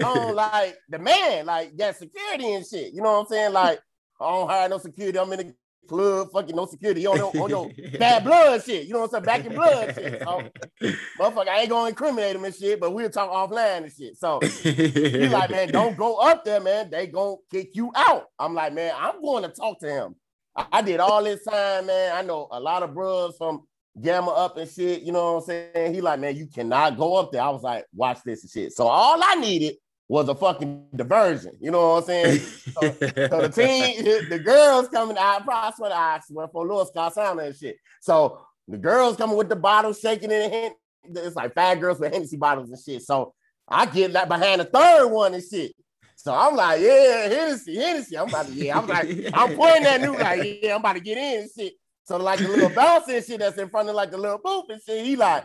Tone, 0.00 0.34
like 0.34 0.76
the 0.88 0.98
man, 0.98 1.46
like, 1.46 1.76
got 1.76 1.96
security 1.96 2.52
and 2.52 2.66
shit. 2.66 2.92
You 2.92 3.02
know 3.02 3.12
what 3.12 3.20
I'm 3.20 3.26
saying? 3.26 3.52
Like, 3.52 3.80
I 4.20 4.32
don't 4.32 4.48
hire 4.48 4.68
no 4.68 4.78
security. 4.78 5.18
I'm 5.18 5.32
in 5.32 5.38
the 5.38 5.54
club, 5.88 6.28
fucking 6.32 6.54
no 6.54 6.66
security. 6.66 7.00
You 7.00 7.16
don't 7.16 7.34
on 7.36 7.50
your 7.50 7.70
bad 7.98 8.24
blood 8.24 8.62
shit. 8.62 8.86
You 8.86 8.92
know 8.92 9.00
what 9.00 9.14
I'm 9.14 9.24
saying? 9.24 9.24
Back 9.24 9.46
in 9.46 9.54
blood 9.54 9.94
shit. 9.94 10.22
So, 10.22 10.42
motherfucker, 11.18 11.48
I 11.48 11.60
ain't 11.60 11.70
gonna 11.70 11.88
incriminate 11.88 12.36
him 12.36 12.44
and 12.44 12.54
shit, 12.54 12.78
but 12.78 12.92
we'll 12.92 13.10
talk 13.10 13.30
offline 13.30 13.84
and 13.84 13.92
shit. 13.92 14.16
So 14.16 14.40
he 14.40 15.28
like, 15.28 15.50
man, 15.50 15.68
don't 15.68 15.96
go 15.96 16.16
up 16.16 16.44
there, 16.44 16.60
man. 16.60 16.90
They 16.90 17.06
gonna 17.06 17.36
kick 17.50 17.74
you 17.74 17.90
out. 17.96 18.26
I'm 18.38 18.54
like, 18.54 18.74
man, 18.74 18.92
I'm 18.96 19.20
going 19.20 19.42
to 19.42 19.48
talk 19.48 19.80
to 19.80 19.90
him. 19.90 20.14
I, 20.54 20.66
I 20.72 20.82
did 20.82 21.00
all 21.00 21.24
this 21.24 21.44
time, 21.44 21.86
man. 21.86 22.16
I 22.16 22.22
know 22.22 22.48
a 22.50 22.60
lot 22.60 22.82
of 22.82 22.94
bros 22.94 23.36
from 23.36 23.62
Gamma 24.00 24.30
up 24.30 24.56
and 24.56 24.70
shit. 24.70 25.02
You 25.02 25.12
know 25.12 25.34
what 25.34 25.40
I'm 25.40 25.72
saying? 25.74 25.94
He 25.94 26.00
like, 26.00 26.20
man, 26.20 26.36
you 26.36 26.46
cannot 26.46 26.96
go 26.96 27.16
up 27.16 27.32
there. 27.32 27.42
I 27.42 27.50
was 27.50 27.62
like, 27.62 27.84
watch 27.94 28.20
this 28.24 28.42
and 28.42 28.50
shit. 28.50 28.72
So 28.72 28.86
all 28.86 29.20
I 29.22 29.34
needed 29.34 29.76
was 30.08 30.28
a 30.28 30.34
fucking 30.34 30.86
diversion. 30.96 31.52
You 31.60 31.70
know 31.70 31.94
what 31.94 31.98
I'm 31.98 32.04
saying? 32.04 32.38
So 32.40 32.80
the 32.80 33.52
team, 33.54 34.28
the 34.30 34.38
girls 34.38 34.88
coming 34.88 35.18
out, 35.18 35.46
I 35.46 35.70
swear, 35.76 35.92
I 35.92 36.20
swear 36.26 36.48
for 36.48 36.66
Louis 36.66 36.88
Scott 36.88 37.14
Sound 37.14 37.40
and 37.40 37.54
shit. 37.54 37.76
So 38.00 38.40
the 38.66 38.78
girls 38.78 39.16
coming 39.16 39.36
with 39.36 39.50
the 39.50 39.56
bottles, 39.56 40.00
shaking 40.00 40.30
in 40.30 40.42
the 40.42 40.48
hand. 40.48 40.74
It's 41.04 41.36
like 41.36 41.54
five 41.54 41.80
girls 41.80 42.00
with 42.00 42.12
Hennessy 42.12 42.36
bottles 42.36 42.70
and 42.70 42.78
shit. 42.78 43.02
So 43.02 43.34
I 43.68 43.86
get 43.86 44.12
like 44.12 44.28
behind 44.28 44.60
the 44.60 44.64
third 44.64 45.08
one 45.08 45.34
and 45.34 45.42
shit. 45.42 45.72
So 46.16 46.34
I'm 46.34 46.56
like, 46.56 46.80
yeah, 46.80 47.28
Hennessy, 47.28 47.76
Hennessy. 47.76 48.18
I'm 48.18 48.28
about 48.28 48.46
to, 48.46 48.52
yeah, 48.52 48.78
I'm 48.78 48.86
like, 48.86 49.08
I'm 49.32 49.56
pointing 49.56 49.84
that 49.84 50.00
new, 50.00 50.18
like, 50.18 50.60
yeah, 50.62 50.74
I'm 50.74 50.80
about 50.80 50.94
to 50.94 51.00
get 51.00 51.16
in 51.16 51.42
and 51.42 51.50
shit. 51.56 51.74
So 52.04 52.16
like 52.16 52.38
the 52.38 52.48
little 52.48 52.70
bouncer 52.70 53.14
and 53.14 53.24
shit 53.24 53.40
that's 53.40 53.58
in 53.58 53.68
front 53.68 53.88
of 53.88 53.94
like 53.94 54.10
the 54.10 54.18
little 54.18 54.38
booth 54.42 54.64
and 54.70 54.80
shit, 54.82 55.04
he 55.04 55.16
like, 55.16 55.44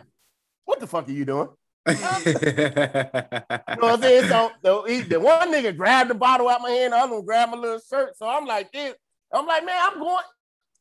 what 0.64 0.80
the 0.80 0.86
fuck 0.86 1.06
are 1.06 1.12
you 1.12 1.26
doing? 1.26 1.48
Um, 1.86 1.96
you 1.96 2.02
know 2.02 3.54
what 3.78 3.94
I'm 3.94 4.02
saying? 4.02 4.28
So 4.28 4.50
the, 4.62 4.82
he, 4.82 5.00
the 5.02 5.20
one 5.20 5.52
nigga 5.52 5.76
grabbed 5.76 6.10
the 6.10 6.14
bottle 6.14 6.48
out 6.48 6.62
my 6.62 6.70
hand, 6.70 6.92
the 6.92 6.96
other 6.96 7.14
one 7.14 7.24
grabbed 7.24 7.52
my 7.52 7.58
little 7.58 7.80
shirt. 7.80 8.16
So 8.16 8.28
I'm 8.28 8.46
like, 8.46 8.72
this. 8.72 8.94
I'm 9.32 9.46
like, 9.46 9.64
man, 9.64 9.78
I'm 9.80 9.98
going. 9.98 10.24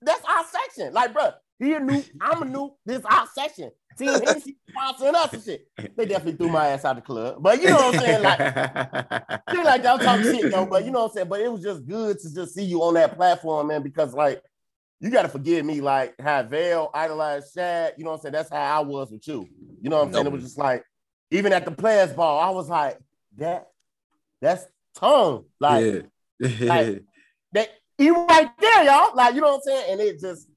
That's 0.01 0.24
our 0.25 0.45
section. 0.45 0.93
Like, 0.93 1.13
bro, 1.13 1.31
he 1.60 1.74
a 1.74 1.79
new, 1.79 2.03
I'm 2.22 2.41
a 2.41 2.45
new. 2.45 2.75
This 2.86 3.03
our 3.05 3.27
section. 3.33 3.72
Team 3.98 4.10
Hennessy 4.10 4.57
sponsoring 4.75 5.13
us 5.13 5.33
and 5.33 5.43
shit. 5.43 5.67
They 5.95 6.05
definitely 6.05 6.33
threw 6.33 6.50
my 6.50 6.67
ass 6.67 6.86
out 6.86 6.95
the 6.95 7.01
club. 7.01 7.38
But 7.39 7.62
you 7.62 7.69
know 7.69 7.75
what 7.75 7.95
I'm 7.95 8.01
saying? 8.01 8.24
Like, 8.24 8.39
shit 9.51 9.65
like 9.65 9.83
that. 9.83 9.93
I'm 9.93 10.00
talking 10.00 10.24
shit 10.24 10.51
though, 10.51 10.65
but 10.65 10.83
you 10.83 10.91
know 10.91 11.01
what 11.01 11.12
I'm 11.12 11.13
saying? 11.13 11.27
But 11.29 11.41
it 11.41 11.51
was 11.51 11.62
just 11.62 11.86
good 11.86 12.17
to 12.19 12.33
just 12.33 12.55
see 12.55 12.63
you 12.63 12.81
on 12.81 12.95
that 12.95 13.15
platform, 13.15 13.67
man, 13.67 13.83
because 13.83 14.13
like 14.13 14.41
you 15.00 15.10
got 15.10 15.24
to 15.24 15.29
forgive 15.29 15.65
me, 15.65 15.81
like 15.81 16.15
how 16.19 16.43
Vale 16.43 16.89
idolized 16.93 17.53
Shag. 17.53 17.93
You 17.98 18.03
know 18.03 18.12
what 18.12 18.17
I'm 18.17 18.22
saying? 18.22 18.33
That's 18.33 18.50
how 18.50 18.79
I 18.79 18.79
was 18.79 19.12
with 19.12 19.27
you. 19.27 19.48
You 19.81 19.89
know 19.89 20.00
what 20.00 20.07
I'm 20.07 20.13
saying? 20.13 20.25
It 20.25 20.31
was 20.31 20.43
just 20.43 20.57
like, 20.57 20.83
even 21.32 21.53
at 21.53 21.65
the 21.65 21.72
players' 21.72 22.13
ball, 22.13 22.39
I 22.39 22.50
was 22.50 22.70
like, 22.70 23.00
that, 23.38 23.68
that's 24.42 24.65
tongue. 24.96 25.46
Like, 25.60 26.06
yeah. 26.39 26.50
like 26.62 27.03
that 27.53 27.70
he 27.98 28.10
right 28.10 28.50
there, 28.60 28.84
y'all. 28.86 29.15
Like, 29.15 29.36
you 29.36 29.42
know 29.42 29.48
what 29.48 29.56
I'm 29.58 29.62
saying? 29.62 29.86
And 29.92 30.01
it 30.01 30.20
just 30.20 30.48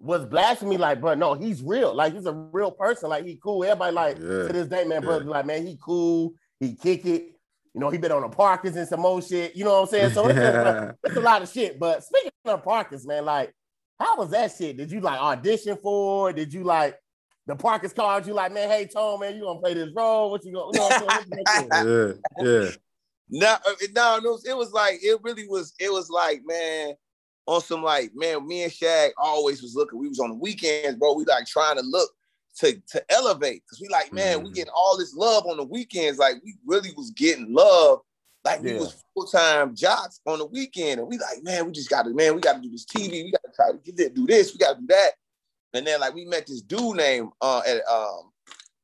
was 0.00 0.24
blasting 0.26 0.68
me, 0.68 0.76
like, 0.76 1.00
bro, 1.00 1.14
no, 1.14 1.34
he's 1.34 1.62
real. 1.62 1.94
Like, 1.94 2.14
he's 2.14 2.26
a 2.26 2.32
real 2.32 2.70
person. 2.70 3.08
Like, 3.08 3.24
he 3.24 3.36
cool. 3.42 3.64
Everybody, 3.64 3.94
like, 3.94 4.16
Yeah. 4.16 4.46
to 4.46 4.52
this 4.52 4.68
day, 4.68 4.84
man, 4.84 5.02
Yeah. 5.02 5.06
brother, 5.06 5.24
like, 5.24 5.46
man, 5.46 5.66
he 5.66 5.78
cool. 5.82 6.34
He 6.60 6.74
kick 6.74 7.04
it. 7.06 7.34
You 7.74 7.80
know, 7.80 7.90
he 7.90 7.98
been 7.98 8.12
on 8.12 8.22
the 8.22 8.28
Parkers 8.28 8.76
and 8.76 8.88
some 8.88 9.00
more 9.00 9.20
shit. 9.22 9.54
You 9.54 9.64
know 9.64 9.72
what 9.72 9.80
I'm 9.82 9.86
saying? 9.88 10.10
So 10.12 10.26
it's, 10.28 10.38
a, 10.38 10.96
it's 11.04 11.16
a 11.16 11.20
lot 11.20 11.42
of 11.42 11.48
shit. 11.48 11.78
But 11.78 12.02
speaking 12.02 12.30
of 12.44 12.64
Parkers, 12.64 13.06
man, 13.06 13.24
like, 13.24 13.52
how 13.98 14.16
was 14.16 14.30
that 14.30 14.52
shit? 14.56 14.76
Did 14.76 14.90
you 14.90 15.00
like 15.00 15.20
audition 15.20 15.76
for? 15.76 16.32
Did 16.32 16.52
you 16.52 16.64
like 16.64 16.96
the 17.48 17.56
Parkers 17.56 17.94
called 17.94 18.26
you 18.26 18.34
like, 18.34 18.52
man, 18.52 18.68
hey 18.68 18.86
Tone, 18.86 19.20
man, 19.20 19.34
you 19.34 19.42
gonna 19.42 19.58
play 19.58 19.72
this 19.72 19.88
role? 19.96 20.30
What 20.30 20.44
you 20.44 20.52
gonna 20.52 20.66
you 20.66 20.74
know 20.74 20.82
what 20.84 20.92
I'm 20.92 20.98
saying? 21.00 21.12
What's 21.14 21.28
that 21.30 21.46
shit? 21.54 22.22
yeah, 22.40 22.64
yeah. 22.64 22.70
No, 23.30 23.48
uh, 23.66 23.74
no, 23.94 24.20
no, 24.22 24.38
it 24.46 24.56
was 24.56 24.72
like 24.72 24.98
it 25.02 25.18
really 25.22 25.48
was. 25.48 25.72
It 25.80 25.90
was 25.90 26.10
like 26.10 26.42
man, 26.44 26.92
on 27.46 27.62
some 27.62 27.82
like 27.82 28.12
man, 28.14 28.46
me 28.46 28.64
and 28.64 28.72
Shag 28.72 29.12
always 29.16 29.62
was 29.62 29.74
looking. 29.74 29.98
We 29.98 30.08
was 30.08 30.20
on 30.20 30.28
the 30.28 30.34
weekends, 30.36 30.98
bro. 30.98 31.14
We 31.14 31.24
like 31.24 31.46
trying 31.46 31.76
to 31.76 31.82
look 31.82 32.10
to 32.58 32.80
to 32.90 33.02
elevate 33.12 33.62
because 33.64 33.80
we 33.80 33.88
like 33.88 34.12
man, 34.12 34.42
we 34.42 34.50
Mhm. 34.50 34.54
getting 34.54 34.72
all 34.76 34.98
this 34.98 35.14
love 35.14 35.46
on 35.46 35.56
the 35.56 35.64
weekends. 35.64 36.18
Like 36.18 36.36
we 36.44 36.56
really 36.66 36.90
was 36.96 37.10
getting 37.12 37.52
love. 37.52 38.00
Like 38.44 38.62
we 38.62 38.74
was 38.74 39.02
full 39.14 39.26
time 39.26 39.74
jocks 39.74 40.20
on 40.26 40.38
the 40.38 40.46
weekend, 40.46 41.00
and 41.00 41.08
we 41.08 41.16
like 41.18 41.42
man, 41.42 41.64
we 41.66 41.72
just 41.72 41.88
got 41.88 42.02
to 42.04 42.10
man, 42.10 42.34
we 42.34 42.42
got 42.42 42.56
to 42.56 42.60
do 42.62 42.70
this 42.70 42.84
TV. 42.84 43.24
We 43.24 43.30
got 43.30 43.42
to 43.44 43.52
try 43.54 43.72
to 43.72 43.78
get 43.78 43.96
this, 43.96 44.10
do 44.10 44.26
this. 44.26 44.52
We 44.52 44.58
got 44.58 44.74
to 44.74 44.80
do 44.80 44.86
that. 44.88 45.12
And 45.74 45.86
then 45.86 46.00
like 46.00 46.14
we 46.14 46.24
met 46.24 46.46
this 46.46 46.62
dude 46.62 46.96
named 46.96 47.30
uh, 47.40 47.62
at 47.66 47.86
um, 47.88 48.30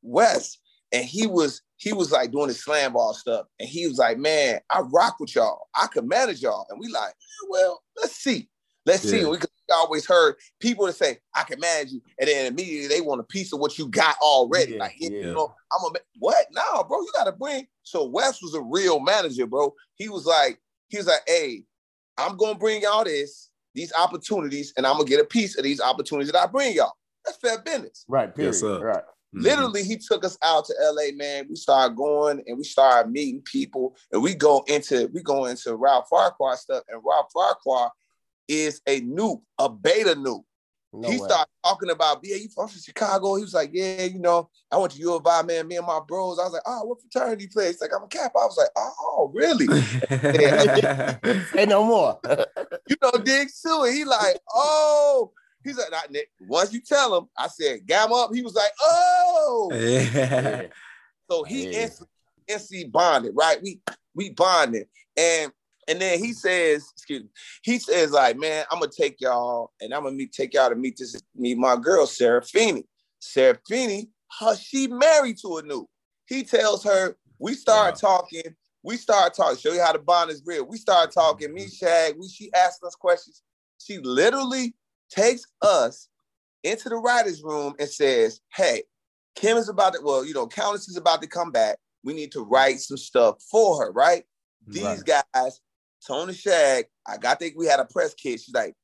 West, 0.03 0.59
and 0.93 1.05
he 1.05 1.27
was 1.27 1.63
he 1.77 1.93
was 1.93 2.13
like 2.13 2.31
doing 2.31 2.49
the 2.49 2.55
slam 2.55 2.93
ball 2.93 3.15
stuff, 3.15 3.47
and 3.59 3.69
he 3.69 3.87
was 3.87 3.99
like, 3.99 4.19
"Man, 4.19 4.61
I 4.71 4.81
rock 4.81 5.17
with 5.19 5.35
y'all. 5.35 5.67
I 5.75 5.87
can 5.87 6.07
manage 6.07 6.43
y'all." 6.43 6.67
And 6.71 6.79
we 6.79 6.89
like, 6.89 7.11
"Eh, 7.11 7.47
"Well, 7.49 7.83
let's 8.01 8.17
see, 8.17 8.49
let's 8.87 9.03
see." 9.03 9.21
Yeah. 9.21 9.29
We 9.29 9.39
we 9.39 9.75
always 9.75 10.07
heard 10.07 10.37
people 10.61 10.87
to 10.87 10.93
say, 10.93 11.19
"I 11.35 11.45
can 11.45 11.59
manage 11.59 11.93
you," 11.93 12.03
and 12.19 12.29
then 12.29 12.47
immediately 12.47 12.89
they 12.89 13.01
want 13.01 13.21
a 13.21 13.25
piece 13.25 13.53
of 13.53 13.61
what 13.61 13.79
you 13.79 13.89
got 13.89 14.17
already. 14.23 14.73
Yeah, 14.73 14.79
like, 14.79 14.95
yeah. 14.99 15.11
you 15.11 15.33
know, 15.33 15.55
I'm 15.73 15.85
a 15.85 15.99
what? 16.19 16.47
No, 16.53 16.85
bro, 16.85 17.01
you 17.01 17.11
got 17.15 17.25
to 17.25 17.33
bring. 17.33 17.67
So 17.83 18.05
West 18.05 18.41
was 18.43 18.55
a 18.55 18.63
real 18.63 19.01
manager, 19.01 19.47
bro. 19.47 19.75
He 19.97 20.09
was 20.09 20.27
like, 20.27 20.61
he 20.89 20.99
was 20.99 21.07
like, 21.07 21.23
"Hey, 21.27 21.65
I'm 22.19 22.37
gonna 22.37 22.59
bring 22.59 22.83
y'all 22.83 23.05
this." 23.05 23.51
These 23.75 23.93
opportunities, 23.95 24.73
and 24.77 24.87
I'm 24.87 24.97
gonna 24.97 25.09
get 25.09 25.21
a 25.21 25.25
piece 25.25 25.57
of 25.59 25.65
these 25.65 25.81
opportunities 25.81 26.33
that 26.33 26.41
I 26.41 26.47
bring 26.47 26.75
y'all. 26.75 26.93
That's 27.25 27.39
fair 27.39 27.59
business. 27.61 28.05
Right, 28.09 28.35
period. 28.35 28.53
Yes, 28.53 28.61
sir. 28.61 28.81
right. 28.81 29.05
Mhm. 29.35 29.43
Literally, 29.43 29.83
he 29.83 29.97
took 29.97 30.25
us 30.25 30.39
out 30.43 30.65
to 30.67 30.75
LA, 30.81 31.13
man. 31.17 31.47
We 31.49 31.57
started 31.57 31.97
going 31.97 32.43
and 32.47 32.57
we 32.57 32.65
started 32.65 33.11
meeting 33.11 33.43
people, 33.43 33.97
and 34.13 34.23
we 34.23 34.35
go 34.35 34.65
into 34.69 35.09
we 35.13 35.23
go 35.23 35.47
into 35.47 35.75
Ralph 35.75 36.09
Farquhar 36.09 36.57
stuff, 36.57 36.85
and 36.89 37.03
Ralph 37.05 37.33
Farquhar 37.33 37.91
is 38.47 38.81
a 38.87 39.01
Nupe, 39.01 39.43
a 39.59 39.69
beta 39.69 40.15
Nupe. 40.15 40.45
No 40.97 41.09
he 41.11 41.19
way. 41.19 41.27
started 41.29 41.51
talking 41.65 41.91
about, 41.91 42.21
yeah, 42.23 42.37
you 42.37 42.49
from 42.49 42.69
Chicago. 42.69 43.35
He 43.35 43.43
was 43.43 43.53
like, 43.55 43.71
yeah, 43.73 44.05
you 44.05 44.21
know, 44.21 44.49
I 44.71 44.77
went 44.77 44.93
to 44.93 44.99
U 45.01 45.15
of 45.15 45.27
I, 45.27 45.43
man. 45.43 45.67
Me 45.67 45.77
and 45.77 45.87
my 45.87 46.01
bros. 46.07 46.39
I 46.39 46.45
was 46.45 46.53
like, 46.53 46.63
oh, 46.67 46.85
what 46.85 47.01
fraternity 47.01 47.49
place? 47.49 47.73
He's 47.73 47.81
like, 47.81 47.91
I'm 47.97 48.05
a 48.05 48.09
cap. 48.09 48.33
I 48.37 48.45
was 48.47 48.57
like, 48.57 48.69
oh, 48.77 49.31
really? 49.35 49.67
Say 51.53 51.67
no 51.67 51.85
more. 51.85 52.19
you 52.89 52.97
know, 53.03 53.11
Dig 53.25 53.51
Sue. 53.51 53.85
He 53.93 54.05
like, 54.05 54.39
oh, 54.55 55.33
he's 55.65 55.77
like, 55.77 55.91
not 55.91 56.11
Nick. 56.13 56.31
Once 56.41 56.73
you 56.73 56.81
tell 56.81 57.19
him, 57.19 57.29
I 57.37 57.49
said, 57.49 57.87
gam 57.87 58.13
up. 58.13 58.33
He 58.33 58.43
was 58.43 58.55
like, 58.55 58.71
oh. 58.81 59.71
yeah. 59.75 60.63
So 61.31 61.43
he 61.43 61.65
Yeah. 61.73 61.81
instantly, 61.83 62.09
instantly 62.47 62.89
bonded, 62.89 63.33
right? 63.35 63.61
We 63.63 63.81
we 64.15 64.31
bonded. 64.31 64.87
And 65.17 65.51
and 65.89 66.01
then 66.01 66.19
he 66.19 66.33
says, 66.33 66.87
excuse 66.93 67.23
me, 67.23 67.29
he 67.63 67.79
says, 67.79 68.11
like, 68.11 68.37
man, 68.37 68.65
I'm 68.71 68.81
gonna 68.81 68.91
take 68.97 69.21
y'all 69.21 69.73
and 69.81 69.93
I'm 69.93 70.05
gonna 70.05 70.17
meet 70.17 70.33
take 70.33 70.55
y'all 70.55 70.71
to 70.71 70.77
meet 70.77 70.97
this 70.99 71.21
meet 71.35 71.59
my 71.59 71.77
girl, 71.77 72.07
Sara 72.07 72.43
Finney. 72.43 72.85
Sara 73.21 73.59
Finney, 73.69 74.11
her, 74.41 74.57
she 74.57 74.87
married 74.87 75.39
to 75.39 75.59
a 75.59 75.63
new. 75.63 75.89
He 76.27 76.43
tells 76.43 76.85
her, 76.85 77.17
we 77.39 77.55
start 77.55 77.97
talking, 77.97 78.55
we 78.83 78.97
start 78.97 79.35
talking, 79.35 79.59
show 79.59 79.73
you 79.73 79.83
how 79.83 79.93
the 79.93 79.99
bond 79.99 80.31
is 80.31 80.43
real. 80.45 80.67
We 80.67 80.77
start 80.77 81.13
talking, 81.13 81.53
me, 81.53 81.63
mm-hmm. 81.63 81.87
Shag, 81.87 82.15
we 82.19 82.29
she 82.29 82.53
asked 82.55 82.83
us 82.85 82.95
questions. 82.95 83.43
She 83.79 83.99
literally 83.99 84.75
takes 85.11 85.47
us 85.63 86.09
into 86.63 86.89
the 86.89 86.97
writer's 86.97 87.43
room 87.43 87.75
and 87.79 87.89
says, 87.89 88.41
Hey, 88.55 88.83
Kim 89.35 89.57
is 89.57 89.69
about 89.69 89.95
to, 89.95 90.01
well, 90.03 90.25
you 90.25 90.35
know, 90.35 90.47
Countess 90.47 90.89
is 90.89 90.97
about 90.97 91.23
to 91.23 91.29
come 91.29 91.51
back. 91.51 91.79
We 92.03 92.15
need 92.15 92.33
to 92.33 92.43
write 92.43 92.81
some 92.81 92.97
stuff 92.97 93.43
for 93.51 93.83
her, 93.83 93.93
right? 93.93 94.25
These 94.67 95.03
guys, 95.03 95.61
Tony 96.07 96.35
Shag, 96.35 96.87
I 97.07 97.17
got 97.17 97.39
think 97.39 97.55
we 97.57 97.67
had 97.67 97.81
a 97.81 97.85
press 97.85 98.15
kit. 98.15 98.41
She's 98.41 98.55
like, 98.55 98.75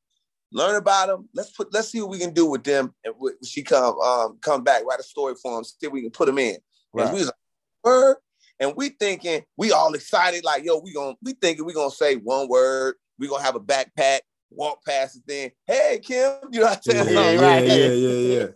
learn 0.53 0.77
about 0.77 1.09
them. 1.09 1.29
Let's 1.35 1.50
put, 1.50 1.73
let's 1.73 1.89
see 1.89 2.00
what 2.00 2.11
we 2.11 2.19
can 2.19 2.33
do 2.33 2.47
with 2.47 2.65
them. 2.65 2.95
And 3.05 3.15
she 3.45 3.62
come, 3.62 3.99
um, 4.00 4.39
come 4.41 4.65
back, 4.65 4.85
write 4.85 5.00
a 5.00 5.05
story 5.05 5.35
for 5.41 5.55
them, 5.55 5.65
see 5.65 5.77
if 5.83 5.93
we 5.93 6.03
can 6.03 6.11
put 6.11 6.27
them 6.27 6.39
in. 6.39 6.55
And 6.55 6.62
Right. 6.95 7.12
we 7.12 7.21
was 7.21 7.27
like. 7.27 8.17
And 8.61 8.77
we 8.77 8.91
thinking, 8.91 9.43
we 9.57 9.73
all 9.73 9.95
excited, 9.95 10.45
like, 10.45 10.65
yo, 10.65 10.79
we 10.79 10.93
gonna, 10.93 11.17
we 11.23 11.33
thinking 11.33 11.65
we 11.65 11.73
gonna 11.73 11.91
say 11.91 12.17
one 12.17 12.47
word. 12.47 12.97
We 13.19 13.27
gonna 13.27 13.43
have 13.43 13.57
a 13.57 13.61
backpack, 13.61 14.21
walk 14.50 14.85
past 14.85 15.15
the 15.15 15.21
thing. 15.27 15.50
Hey, 15.67 15.99
Kim, 16.03 16.35
you 16.53 16.61
know 16.61 16.67
what 16.67 16.77
I'm 16.77 16.83
saying? 16.83 17.09
yeah, 17.09 17.31
Yeah, 17.31 17.31
yeah, 17.31 17.41
right. 17.41 17.67
yeah, 17.67 17.93
yeah, 17.93 18.39
yeah. 18.39 18.47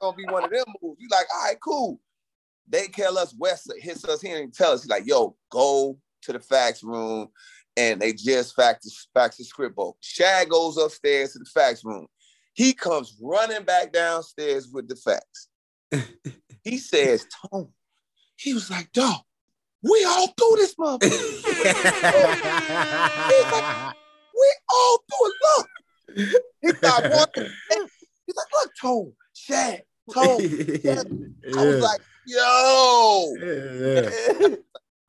gonna 0.00 0.16
be 0.16 0.24
one 0.24 0.44
of 0.44 0.50
them 0.50 0.64
moves. 0.82 1.00
You 1.00 1.08
like, 1.08 1.26
all 1.32 1.44
right, 1.44 1.56
cool. 1.60 2.00
They 2.68 2.88
tell 2.88 3.16
us 3.16 3.32
West 3.38 3.72
hits 3.78 4.04
us 4.04 4.20
here 4.20 4.42
and 4.42 4.52
tell 4.52 4.72
us, 4.72 4.82
he's 4.82 4.90
like, 4.90 5.06
yo, 5.06 5.36
go 5.50 5.98
to 6.22 6.32
the 6.32 6.40
fax 6.40 6.82
room. 6.82 7.28
And 7.76 8.00
they 8.00 8.12
just 8.12 8.54
fax 8.54 8.84
the 8.84 8.92
fax 9.18 9.36
the 9.36 9.44
script 9.44 9.76
book. 9.76 9.96
Shag 10.00 10.48
goes 10.48 10.76
upstairs 10.76 11.32
to 11.32 11.40
the 11.40 11.44
fax 11.44 11.84
room. 11.84 12.06
He 12.54 12.72
comes 12.72 13.16
running 13.20 13.64
back 13.64 13.92
downstairs 13.92 14.68
with 14.68 14.88
the 14.88 14.96
fax. 14.96 15.48
he 16.62 16.78
says, 16.78 17.26
Tone, 17.50 17.70
he 18.36 18.54
was 18.54 18.70
like, 18.70 18.92
dog, 18.92 19.20
we 19.82 20.04
all 20.04 20.32
do 20.36 20.54
this, 20.56 20.74
motherfucker. 20.76 21.42
We 24.34 24.56
all 24.70 25.04
do 25.08 25.16
it. 25.20 25.34
Look. 25.42 25.68
He 26.62 26.68
started 26.70 27.12
walking. 27.12 27.44
He's 28.26 28.36
like, 28.36 28.46
look, 28.52 28.72
Tone, 28.80 29.12
Shag, 29.34 29.82
Tone. 30.12 30.40
I 31.58 31.64
was 31.64 31.82
like, 31.82 32.00
yo, 32.26 33.34
yeah. 33.42 34.56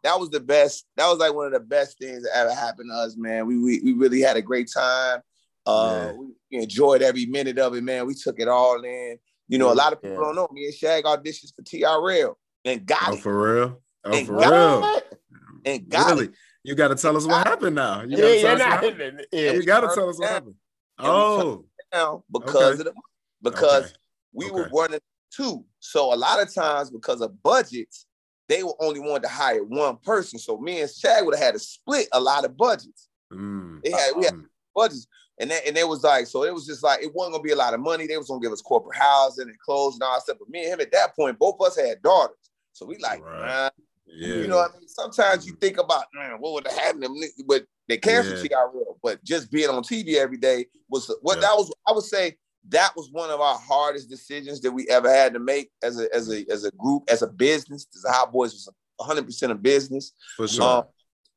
That 0.06 0.20
was 0.20 0.30
the 0.30 0.40
best. 0.40 0.86
That 0.98 1.08
was 1.10 1.18
like 1.18 1.34
one 1.34 1.48
of 1.48 1.54
the 1.54 1.60
best 1.60 1.98
things 1.98 2.22
that 2.24 2.38
ever 2.38 2.54
happened 2.54 2.92
to 2.92 2.96
us, 2.96 3.18
man. 3.18 3.48
We 3.48 3.58
we, 3.58 3.82
we 3.84 3.94
really 3.94 4.22
had 4.22 4.38
a 4.38 4.42
great 4.42 4.70
time. 4.72 5.22
Uh, 5.66 6.12
Yeah. 6.12 6.12
we 6.12 6.62
enjoyed 6.62 7.02
every 7.02 7.26
minute 7.26 7.58
of 7.58 7.74
it, 7.74 7.84
man. 7.84 8.06
We 8.06 8.14
took 8.14 8.40
it 8.40 8.48
all 8.48 8.84
in. 8.84 9.18
You 9.48 9.58
know, 9.58 9.72
a 9.72 9.74
lot 9.74 9.94
of 9.94 10.02
people 10.02 10.18
Yeah. 10.22 10.26
don't 10.28 10.36
know 10.36 10.48
me 10.52 10.66
and 10.66 10.74
Shag 10.76 11.06
auditions 11.06 11.56
for 11.56 11.64
TRL 11.64 12.36
and 12.66 12.86
got 12.86 13.10
Oh, 13.10 13.14
it. 13.14 13.20
for 13.20 13.56
real? 13.56 13.82
Oh, 14.04 14.16
And 14.16 14.28
for 14.28 14.40
got 14.40 14.54
real? 14.54 14.82
What? 14.82 15.20
And 15.66 15.90
got 15.90 16.08
Really? 16.10 16.26
it. 16.26 16.34
You 16.64 16.76
got 16.76 16.90
to 16.90 16.96
tell 16.96 17.18
us 17.18 17.26
what 17.26 17.48
happened 17.48 17.76
now. 17.76 18.04
You 18.04 18.16
Yeah, 18.16 18.18
got 18.18 18.28
to 18.28 18.36
yeah, 18.36 18.42
tell 18.42 18.54
us 18.54 18.60
what 18.60 18.84
happened. 18.84 19.26
yeah. 19.32 19.52
You 19.54 19.64
got 19.66 19.80
to 19.82 19.96
tell 19.96 20.10
us 20.10 20.20
what 20.20 20.30
happened. 20.30 20.56
Oh, 21.00 21.66
Now 21.92 22.24
because 22.32 22.80
Okay. 22.80 22.80
of 22.82 22.86
the 22.86 22.94
because 23.42 23.86
Okay. 23.86 23.94
we 24.34 24.46
Okay. 24.46 24.54
were 24.56 24.70
running 24.72 25.00
two. 25.36 25.66
So 25.80 26.14
a 26.14 26.16
lot 26.16 26.42
of 26.42 26.54
times 26.54 26.92
because 26.92 27.22
of 27.22 27.42
budgets, 27.42 28.06
they 28.48 28.64
were 28.64 28.75
only 28.82 29.00
wanted 29.00 29.24
to 29.24 29.30
hire 29.30 29.64
one 29.64 29.98
person. 29.98 30.40
So 30.40 30.58
me 30.58 30.82
and 30.82 30.90
Shag 30.90 31.25
would 31.25 31.36
have 31.36 31.44
had 31.44 31.54
to 31.56 31.60
split 31.60 32.08
a 32.12 32.20
lot 32.20 32.46
of 32.46 32.56
budgets. 32.58 33.10
Mm. 33.34 33.82
They 33.84 33.92
had 33.92 34.14
we 34.16 34.25
had 34.25 34.34
Mm. 34.36 34.46
budgets. 34.75 35.08
And 35.38 35.52
that, 35.52 35.68
and 35.68 35.75
it 35.78 35.86
was 35.88 36.02
like, 36.04 36.28
so 36.28 36.44
it 36.44 36.54
was 36.54 36.66
just 36.66 36.82
like, 36.82 37.04
it 37.04 37.14
wasn't 37.14 37.34
gonna 37.34 37.44
be 37.44 37.52
a 37.52 37.56
lot 37.58 37.74
of 37.74 37.82
money. 37.82 38.08
They 38.08 38.18
was 38.18 38.28
gonna 38.30 38.40
give 38.40 38.54
us 38.54 38.62
corporate 38.62 38.98
housing 38.98 39.50
and 39.50 39.60
clothes 39.60 39.96
and 39.96 40.04
all 40.04 40.14
that 40.14 40.22
stuff. 40.22 40.38
But 40.40 40.50
me 40.50 40.64
and 40.64 40.74
him 40.74 40.80
at 40.82 40.92
that 40.94 41.14
point, 41.16 41.38
both 41.38 41.56
of 41.60 41.68
us 41.68 41.75
had 41.75 42.02
daughters. 42.02 42.38
So 42.72 42.86
we 42.86 42.98
like, 43.00 43.22
Right. 43.22 43.46
nah, 43.46 43.70
Yeah. 44.06 44.36
you 44.36 44.48
know 44.48 44.58
what 44.58 44.72
I 44.75 44.80
mean? 44.80 44.88
Sometimes 44.88 45.46
you 45.46 45.56
think 45.60 45.78
about, 45.78 46.06
man, 46.14 46.40
what 46.40 46.54
would 46.54 46.68
have 46.68 46.78
happened? 46.78 47.06
But 47.46 47.66
they 47.90 47.98
canceled 47.98 48.38
Yeah. 48.38 48.44
TRL. 48.58 48.98
But 49.04 49.22
just 49.25 49.52
being 49.52 49.70
on 49.70 49.84
TV 49.84 50.18
every 50.18 50.38
day 50.38 50.68
was 50.88 51.12
what 51.22 51.36
Yeah. 51.38 51.42
that 51.50 51.58
was, 51.58 51.70
I 51.86 51.92
would 51.92 52.04
say 52.06 52.38
that 52.69 52.91
was 52.95 53.10
one 53.12 53.29
of 53.29 53.39
our 53.39 53.57
hardest 53.57 54.10
decisions 54.10 54.62
that 54.62 54.72
we 54.72 54.88
ever 54.89 55.10
had 55.10 55.34
to 55.34 55.39
make 55.39 55.72
as 55.84 56.00
a 56.00 56.13
as 56.15 56.31
a 56.31 56.45
as 56.51 56.63
a 56.65 56.72
group, 56.72 57.03
as 57.10 57.22
a 57.22 57.27
business. 57.27 57.86
Because 57.86 58.01
the 58.03 58.12
Hot 58.12 58.31
Boys 58.31 58.53
was 58.53 58.69
100% 59.00 59.51
a 59.51 59.55
business. 59.55 60.13
For 60.38 60.48
sure. 60.48 60.63
Um, 60.63 60.84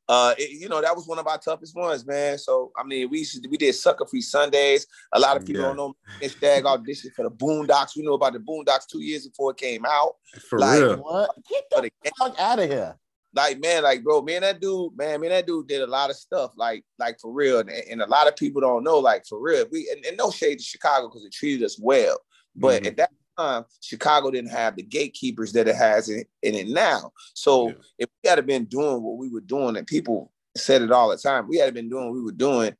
uh, 0.07 0.33
it, 0.39 0.49
you 0.59 0.67
know, 0.67 0.81
that 0.81 0.95
was 0.95 1.05
one 1.07 1.19
of 1.19 1.27
our 1.27 1.37
toughest 1.37 1.75
ones, 1.75 2.03
man. 2.03 2.39
So 2.39 2.71
I 2.75 2.83
mean, 2.83 3.09
we 3.11 3.19
used 3.19 3.43
to, 3.43 3.47
we 3.47 3.57
did 3.57 3.75
sucker 3.75 4.07
free 4.07 4.21
Sundays. 4.21 4.87
A 5.13 5.19
lot 5.19 5.37
of 5.37 5.45
people 5.45 5.61
Yeah. 5.61 5.67
don't 5.67 5.77
know 5.77 5.95
Mitch 6.19 6.39
Dag 6.39 6.63
auditioned 6.63 7.13
for 7.13 7.23
the 7.23 7.29
Boondocks. 7.31 7.95
We 7.95 8.01
knew 8.01 8.15
about 8.15 8.33
the 8.33 8.39
Boondocks 8.39 8.87
two 8.91 9.01
years 9.03 9.27
before 9.27 9.51
it 9.51 9.57
came 9.57 9.85
out. 9.85 10.15
For 10.49 10.57
Like, 10.57 10.81
real. 10.81 10.97
What? 10.97 11.29
Get 11.47 11.63
the 11.69 11.91
the 12.03 12.11
fuck 12.17 12.39
out 12.39 12.57
of 12.57 12.69
here. 12.69 12.97
Like 13.33 13.59
man, 13.59 13.83
like 13.83 14.03
bro, 14.03 14.21
man, 14.21 14.41
that 14.41 14.59
dude, 14.59 14.97
man, 14.97 15.21
man, 15.21 15.29
that 15.29 15.45
dude 15.45 15.67
did 15.67 15.81
a 15.81 15.87
lot 15.87 16.09
of 16.09 16.15
stuff, 16.15 16.51
like, 16.55 16.83
like 16.97 17.19
for 17.19 17.31
real, 17.31 17.59
and, 17.59 17.69
and 17.69 18.01
a 18.01 18.07
lot 18.07 18.27
of 18.27 18.35
people 18.35 18.61
don't 18.61 18.83
know, 18.83 18.97
like 18.99 19.25
for 19.25 19.39
real. 19.39 19.65
We 19.71 19.89
and, 19.95 20.03
and 20.05 20.17
no 20.17 20.31
shade 20.31 20.57
to 20.59 20.63
Chicago 20.63 21.07
because 21.07 21.25
it 21.25 21.33
treated 21.33 21.63
us 21.65 21.77
well, 21.79 22.17
but 22.55 22.81
Mhm. 22.83 22.87
at 22.87 22.97
that 22.97 23.11
time, 23.37 23.65
Chicago 23.81 24.31
didn't 24.31 24.49
have 24.51 24.75
the 24.75 24.83
gatekeepers 24.83 25.53
that 25.53 25.67
it 25.67 25.75
has 25.75 26.09
in, 26.09 26.23
in 26.41 26.55
it 26.55 26.67
now. 26.67 27.11
So 27.33 27.67
Yeah. 27.67 27.73
if 27.99 28.09
we 28.23 28.29
had 28.29 28.45
been 28.45 28.65
doing 28.65 29.03
what 29.03 29.17
we 29.17 29.29
were 29.29 29.41
doing, 29.41 29.77
and 29.77 29.85
people 29.85 30.31
said 30.57 30.81
it 30.81 30.91
all 30.91 31.09
the 31.09 31.17
time, 31.17 31.47
we 31.47 31.57
had 31.57 31.73
been 31.73 31.89
doing 31.89 32.05
what 32.05 32.15
we 32.15 32.23
were 32.23 32.31
doing, 32.31 32.75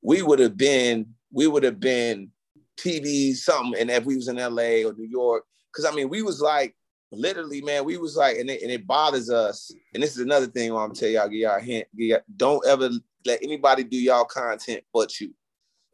we 0.00 0.22
would 0.22 0.38
have 0.38 0.56
been, 0.56 1.14
we 1.32 1.46
would 1.48 1.64
have 1.64 1.80
been 1.80 2.30
TV 2.76 3.34
something, 3.34 3.80
and 3.80 3.90
if 3.90 4.04
we 4.04 4.14
was 4.14 4.28
in 4.28 4.36
LA 4.36 4.84
or 4.86 4.94
New 4.94 5.08
York, 5.08 5.44
because 5.72 5.84
I 5.84 5.94
mean, 5.94 6.08
we 6.08 6.22
was 6.22 6.40
like 6.40 6.76
literally, 7.10 7.62
man, 7.62 7.84
we 7.84 7.96
was 7.96 8.16
like, 8.16 8.38
and 8.38 8.50
it, 8.50 8.62
and 8.62 8.70
it 8.70 8.86
bothers 8.86 9.30
us. 9.30 9.70
And 9.94 10.02
this 10.02 10.12
is 10.12 10.18
another 10.18 10.46
thing 10.46 10.70
I'm 10.70 10.76
gonna 10.76 10.94
tell 10.94 11.08
y'all, 11.08 11.28
give 11.28 11.40
y'all 11.40 11.56
a 11.56 11.60
hint. 11.60 11.86
Y'all, 11.94 12.20
don't 12.36 12.66
ever 12.66 12.90
let 13.24 13.42
anybody 13.42 13.84
do 13.84 13.96
y'all 13.96 14.24
content 14.24 14.84
but 14.92 15.20
you. 15.20 15.34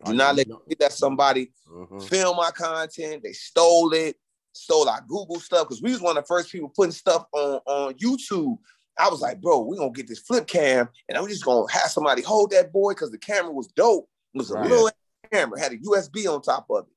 Do 0.04 0.12
not 0.12 0.36
let, 0.36 0.48
let 0.80 0.92
somebody 0.92 1.52
Mhm. 1.70 2.02
film 2.08 2.38
our 2.38 2.52
content. 2.52 3.22
They 3.22 3.32
stole 3.32 3.92
it, 3.94 4.16
stole 4.52 4.88
our 4.88 5.00
Google 5.08 5.40
stuff 5.40 5.68
because 5.68 5.82
we 5.82 5.92
was 5.92 6.00
one 6.02 6.16
of 6.16 6.24
the 6.24 6.26
first 6.26 6.50
people 6.50 6.68
putting 6.68 6.92
stuff 6.92 7.26
on 7.32 7.60
on 7.66 7.94
YouTube. 7.94 8.58
I 8.98 9.08
was 9.08 9.20
like, 9.20 9.40
bro, 9.40 9.60
we 9.60 9.76
gonna 9.76 9.90
get 9.90 10.06
this 10.06 10.20
flip 10.20 10.46
cam, 10.46 10.88
and 11.08 11.16
I'm 11.16 11.26
just 11.26 11.44
gonna 11.44 11.70
have 11.72 11.90
somebody 11.90 12.22
hold 12.22 12.50
that 12.50 12.72
boy 12.72 12.92
because 12.92 13.10
the 13.10 13.18
camera 13.18 13.50
was 13.52 13.68
dope. 13.68 14.08
It 14.34 14.38
was 14.38 14.50
a 14.50 14.54
Right. 14.54 14.68
little 14.70 14.90
camera, 15.32 15.58
had 15.58 15.72
a 15.72 15.78
USB 15.78 16.26
on 16.26 16.42
top 16.42 16.66
of 16.70 16.86
it, 16.86 16.92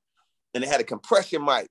and 0.54 0.64
it 0.64 0.68
had 0.68 0.82
a 0.82 0.84
compression 0.84 1.44
mic, 1.44 1.70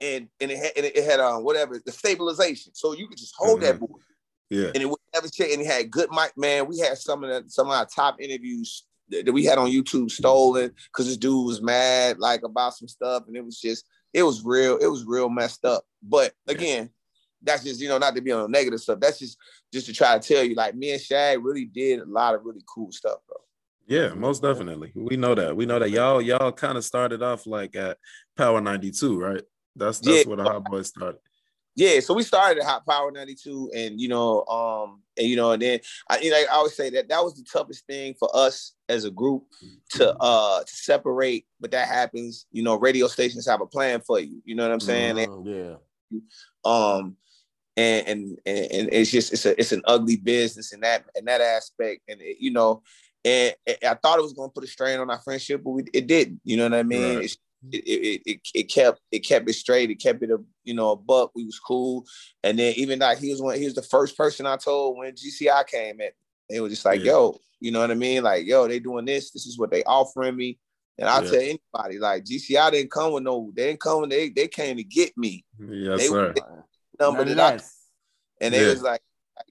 and 0.00 0.28
and 0.40 0.50
it 0.50 0.58
had 0.58 0.72
and 0.76 0.86
it 0.86 1.04
had 1.04 1.20
um 1.20 1.44
whatever 1.44 1.80
the 1.84 1.92
stabilization, 1.92 2.74
so 2.74 2.92
you 2.94 3.08
could 3.08 3.18
just 3.18 3.34
hold 3.36 3.60
that 3.62 3.78
boy, 3.80 3.86
Yeah. 4.50 4.68
and 4.74 4.76
it 4.82 4.86
would 4.86 4.98
never 5.14 5.28
change. 5.28 5.52
And 5.54 5.62
it 5.62 5.66
had 5.66 5.90
good 5.90 6.10
mic, 6.10 6.32
man. 6.36 6.66
We 6.68 6.78
had 6.78 6.98
some 6.98 7.24
of 7.24 7.30
the, 7.30 7.50
some 7.50 7.66
of 7.66 7.72
our 7.72 7.86
top 7.86 8.20
interviews 8.20 8.84
that 9.10 9.32
we 9.32 9.44
had 9.44 9.58
on 9.58 9.70
YouTube 9.70 10.10
stolen 10.10 10.72
because 10.92 11.06
this 11.06 11.16
dude 11.16 11.46
was 11.46 11.62
mad 11.62 12.18
like 12.18 12.42
about 12.42 12.74
some 12.74 12.88
stuff, 12.88 13.24
and 13.26 13.36
it 13.36 13.44
was 13.44 13.60
just 13.60 13.84
it 14.14 14.22
was 14.22 14.44
real, 14.44 14.76
it 14.78 14.86
was 14.86 15.04
real 15.04 15.28
messed 15.28 15.64
up. 15.64 15.84
But 16.02 16.32
again, 16.46 16.90
that's 17.42 17.64
just 17.64 17.80
you 17.80 17.88
know 17.88 17.98
not 17.98 18.14
to 18.14 18.20
be 18.22 18.32
on 18.32 18.42
the 18.42 18.48
negative 18.48 18.80
stuff. 18.80 19.00
That's 19.00 19.18
just 19.18 19.36
just 19.72 19.86
to 19.86 19.92
try 19.92 20.18
to 20.18 20.26
tell 20.34 20.44
you 20.44 20.54
like 20.54 20.74
me 20.74 20.92
and 20.92 21.00
Shag 21.00 21.44
really 21.44 21.64
did 21.64 22.00
a 22.00 22.06
lot 22.06 22.34
of 22.34 22.44
really 22.44 22.62
cool 22.72 22.92
stuff, 22.92 23.18
bro. 23.26 23.36
Yeah, 23.86 24.12
most 24.12 24.42
definitely. 24.42 24.92
We 24.94 25.16
know 25.16 25.34
that. 25.34 25.56
We 25.56 25.64
know 25.64 25.78
that 25.78 25.90
y'all 25.90 26.20
y'all 26.20 26.52
kind 26.52 26.76
of 26.76 26.84
started 26.84 27.22
off 27.22 27.46
like 27.46 27.74
at 27.74 27.96
Power 28.36 28.60
92, 28.60 29.18
right? 29.18 29.42
That's 29.76 30.00
that's 30.00 30.24
Yeah. 30.24 30.28
where 30.28 30.36
the 30.36 30.44
Hot 30.44 30.64
Boys 30.64 30.88
started. 30.88 31.20
Yeah, 31.74 32.00
so 32.00 32.12
we 32.12 32.24
started 32.24 32.60
at 32.60 32.66
Hot 32.66 32.84
Power 32.84 33.12
92 33.12 33.70
and 33.72 34.00
you 34.00 34.08
know, 34.08 34.44
um, 34.46 35.02
and 35.16 35.28
you 35.28 35.36
know, 35.36 35.52
and 35.52 35.62
then 35.62 35.78
I 36.08 36.18
you 36.18 36.30
know, 36.30 36.36
I 36.36 36.46
always 36.52 36.74
say 36.74 36.90
that 36.90 37.08
that 37.08 37.22
was 37.22 37.34
the 37.34 37.44
toughest 37.44 37.86
thing 37.86 38.14
for 38.18 38.28
us 38.34 38.74
as 38.88 39.04
a 39.04 39.10
group 39.12 39.44
to 39.90 40.14
uh 40.18 40.64
to 40.64 40.74
separate, 40.74 41.46
but 41.60 41.70
that 41.70 41.86
happens, 41.86 42.46
you 42.50 42.62
know, 42.64 42.76
radio 42.76 43.06
stations 43.06 43.46
have 43.46 43.60
a 43.60 43.66
plan 43.66 44.00
for 44.00 44.18
you. 44.18 44.42
You 44.44 44.56
know 44.56 44.64
what 44.64 44.72
I'm 44.72 44.80
saying? 44.80 45.16
Mhm, 45.16 45.78
Yeah. 46.12 46.20
um 46.64 47.16
and, 47.76 48.08
and 48.08 48.38
and 48.44 48.72
and 48.72 48.88
it's 48.92 49.10
just 49.10 49.32
it's 49.32 49.46
a 49.46 49.58
it's 49.58 49.70
an 49.72 49.82
ugly 49.84 50.16
business 50.16 50.72
in 50.72 50.80
that 50.80 51.04
in 51.14 51.26
that 51.26 51.40
aspect 51.40 52.02
and 52.08 52.20
it, 52.20 52.38
you 52.40 52.50
know 52.50 52.82
and, 53.24 53.54
and 53.66 53.78
I 53.84 53.94
thought 53.94 54.18
it 54.18 54.22
was 54.22 54.32
going 54.32 54.50
to 54.50 54.52
put 54.52 54.64
a 54.64 54.66
strain 54.66 54.98
on 54.98 55.10
our 55.10 55.20
friendship 55.20 55.62
but 55.62 55.70
we, 55.70 55.84
it 55.94 56.08
didn't 56.08 56.40
you 56.42 56.56
know 56.56 56.64
what 56.64 56.74
I 56.74 56.82
mean 56.82 57.16
Right. 57.16 57.24
It's, 57.24 57.36
it, 57.72 57.76
it, 57.78 58.22
it, 58.26 58.40
it 58.54 58.62
kept 58.64 59.00
it 59.10 59.20
kept 59.20 59.48
it 59.48 59.54
straight. 59.54 59.90
It 59.90 59.96
kept 60.00 60.22
it 60.22 60.30
a 60.30 60.38
you 60.64 60.74
know 60.74 60.92
a 60.92 60.96
buck. 60.96 61.32
We 61.34 61.44
was 61.44 61.58
cool. 61.58 62.06
And 62.42 62.58
then 62.58 62.74
even 62.76 63.00
that 63.00 63.18
he 63.18 63.30
was 63.30 63.42
one 63.42 63.58
he 63.58 63.64
was 63.64 63.74
the 63.74 63.82
first 63.82 64.16
person 64.16 64.46
I 64.46 64.56
told 64.56 64.96
when 64.98 65.12
GCI 65.12 65.66
came 65.66 66.00
at 66.00 66.12
they 66.48 66.60
were 66.60 66.68
just 66.68 66.84
like 66.84 67.00
Yeah. 67.00 67.12
yo 67.12 67.40
you 67.60 67.72
know 67.72 67.80
what 67.80 67.90
I 67.90 67.94
mean? 67.94 68.22
Like 68.22 68.46
yo 68.46 68.68
they 68.68 68.78
doing 68.78 69.04
this. 69.04 69.30
This 69.32 69.46
is 69.46 69.58
what 69.58 69.70
they 69.70 69.82
offering 69.84 70.36
me. 70.36 70.58
And 70.98 71.08
I'll 71.08 71.24
Yeah. 71.24 71.30
tell 71.30 71.40
anybody 71.40 71.98
like 71.98 72.24
GCI 72.24 72.70
didn't 72.70 72.90
come 72.92 73.12
with 73.12 73.24
no 73.24 73.50
they 73.54 73.66
didn't 73.68 73.80
come 73.80 74.08
they 74.08 74.28
they 74.28 74.48
came 74.48 74.76
to 74.76 74.84
get 74.84 75.16
me. 75.16 75.44
Yes, 75.58 75.98
They- 75.98 76.06
sir. 76.08 76.34
number 77.00 77.24
Nothing 77.24 77.36
that 77.36 77.60
I 77.60 77.64
and 78.40 78.54
they 78.54 78.62
Yeah. 78.64 78.70
was 78.70 78.82
like, 78.82 79.00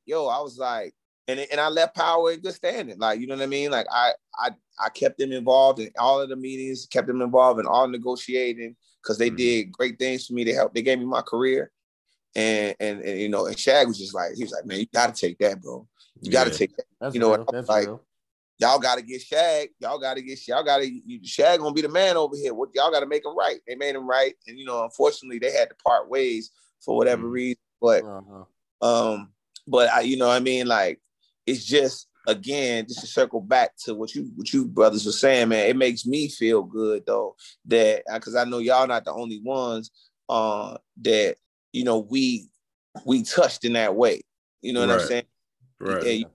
yo, 0.06 0.28
I 0.28 0.39
was 0.39 0.58
like, 0.58 0.93
and 1.28 1.40
and 1.40 1.60
I 1.60 1.68
left 1.70 1.96
power 1.96 2.32
in 2.32 2.40
good 2.40 2.54
standing. 2.54 2.98
Like, 2.98 3.20
you 3.20 3.28
know 3.28 3.36
what 3.36 3.44
I 3.44 3.48
mean? 3.48 3.72
Like 3.72 3.88
I 3.92 4.13
I 4.38 4.52
I 4.80 4.90
kept 4.90 5.18
them 5.18 5.32
involved 5.32 5.80
in 5.80 5.90
all 5.98 6.22
of 6.22 6.30
the 6.30 6.36
meetings, 6.36 6.88
kept 6.90 7.08
them 7.08 7.22
involved 7.22 7.60
in 7.60 7.66
all 7.66 7.88
negotiating 7.88 8.76
because 9.02 9.18
they 9.18 9.30
Mhm. 9.30 9.38
did 9.38 9.72
great 9.72 10.00
things 10.00 10.28
for 10.28 10.34
me 10.34 10.44
to 10.46 10.54
help. 10.54 10.74
They 10.74 10.82
gave 10.82 11.00
me 11.00 11.06
my 11.06 11.22
career. 11.22 11.72
And, 12.36 12.76
and 12.80 13.02
and 13.02 13.20
you 13.20 13.30
know, 13.30 13.48
and 13.48 13.58
Shag 13.58 13.88
was 13.88 13.98
just 13.98 14.13
like, 14.13 14.34
he 14.36 14.44
was 14.44 14.52
like, 14.52 14.66
man, 14.66 14.80
you 14.80 14.86
gotta 14.94 15.13
take 15.13 15.38
that, 15.40 15.62
bro. 15.62 15.88
You 16.22 16.32
gotta 16.32 16.52
Yeah. 16.52 16.58
take 16.58 16.78
that. 16.78 16.86
That's 17.02 17.16
You 17.16 17.22
know 17.22 17.30
what 17.30 17.40
real. 17.40 17.46
I'm 17.50 17.56
That's 17.56 17.70
like? 17.70 17.88
real. 17.88 18.04
Y'all 18.60 18.80
gotta 18.80 19.02
get 19.02 19.22
Shag. 19.22 19.70
Y'all 19.80 20.00
gotta 20.00 20.22
get 20.22 20.48
y'all 20.48 20.63
gotta 20.63 20.90
you, 20.90 21.20
Shag 21.24 21.60
gonna 21.60 21.74
be 21.74 21.82
the 21.82 21.90
man 21.90 22.18
over 22.18 22.36
here. 22.36 22.54
What 22.54 22.70
y'all 22.74 22.92
gotta 22.92 23.06
make 23.06 23.26
him 23.26 23.36
right. 23.38 23.60
They 23.68 23.76
made 23.76 23.96
him 23.96 24.08
right. 24.08 24.34
And 24.48 24.58
you 24.58 24.66
know, 24.66 24.84
unfortunately, 24.84 25.40
they 25.40 25.52
had 25.52 25.70
to 25.70 25.76
part 25.76 26.10
ways 26.10 26.52
for 26.84 26.96
whatever 26.96 27.24
Mhm. 27.28 27.32
reason. 27.32 27.62
But 27.82 28.04
Uh-huh. 28.04 28.44
um, 28.82 29.34
but 29.68 29.90
I, 29.90 30.02
you 30.02 30.18
know, 30.18 30.28
what 30.28 30.36
I 30.36 30.40
mean, 30.40 30.68
like, 30.68 31.02
it's 31.48 31.66
just 31.66 32.08
again, 32.28 32.86
just 32.88 33.00
to 33.00 33.08
circle 33.08 33.42
back 33.42 33.72
to 33.86 33.96
what 33.96 34.14
you 34.14 34.30
what 34.36 34.52
you 34.54 34.66
brothers 34.66 35.06
were 35.06 35.12
saying, 35.12 35.50
man. 35.50 35.70
It 35.70 35.78
makes 35.78 36.06
me 36.06 36.28
feel 36.28 36.62
good 36.62 37.06
though 37.08 37.36
that 37.66 38.04
because 38.14 38.36
I 38.36 38.44
know 38.44 38.60
y'all 38.60 38.86
not 38.86 39.06
the 39.06 39.14
only 39.14 39.40
ones 39.42 39.90
uh 40.30 40.78
that 41.02 41.38
you 41.72 41.84
know 41.86 42.00
we 42.00 42.50
we 43.06 43.24
touched 43.24 43.66
in 43.66 43.74
that 43.74 43.96
way. 43.96 44.22
You 44.62 44.74
know 44.74 44.82
what 44.82 44.92
I'm 44.92 45.00
saying? 45.08 45.24
Right. 45.80 46.04
Yeah, 46.04 46.28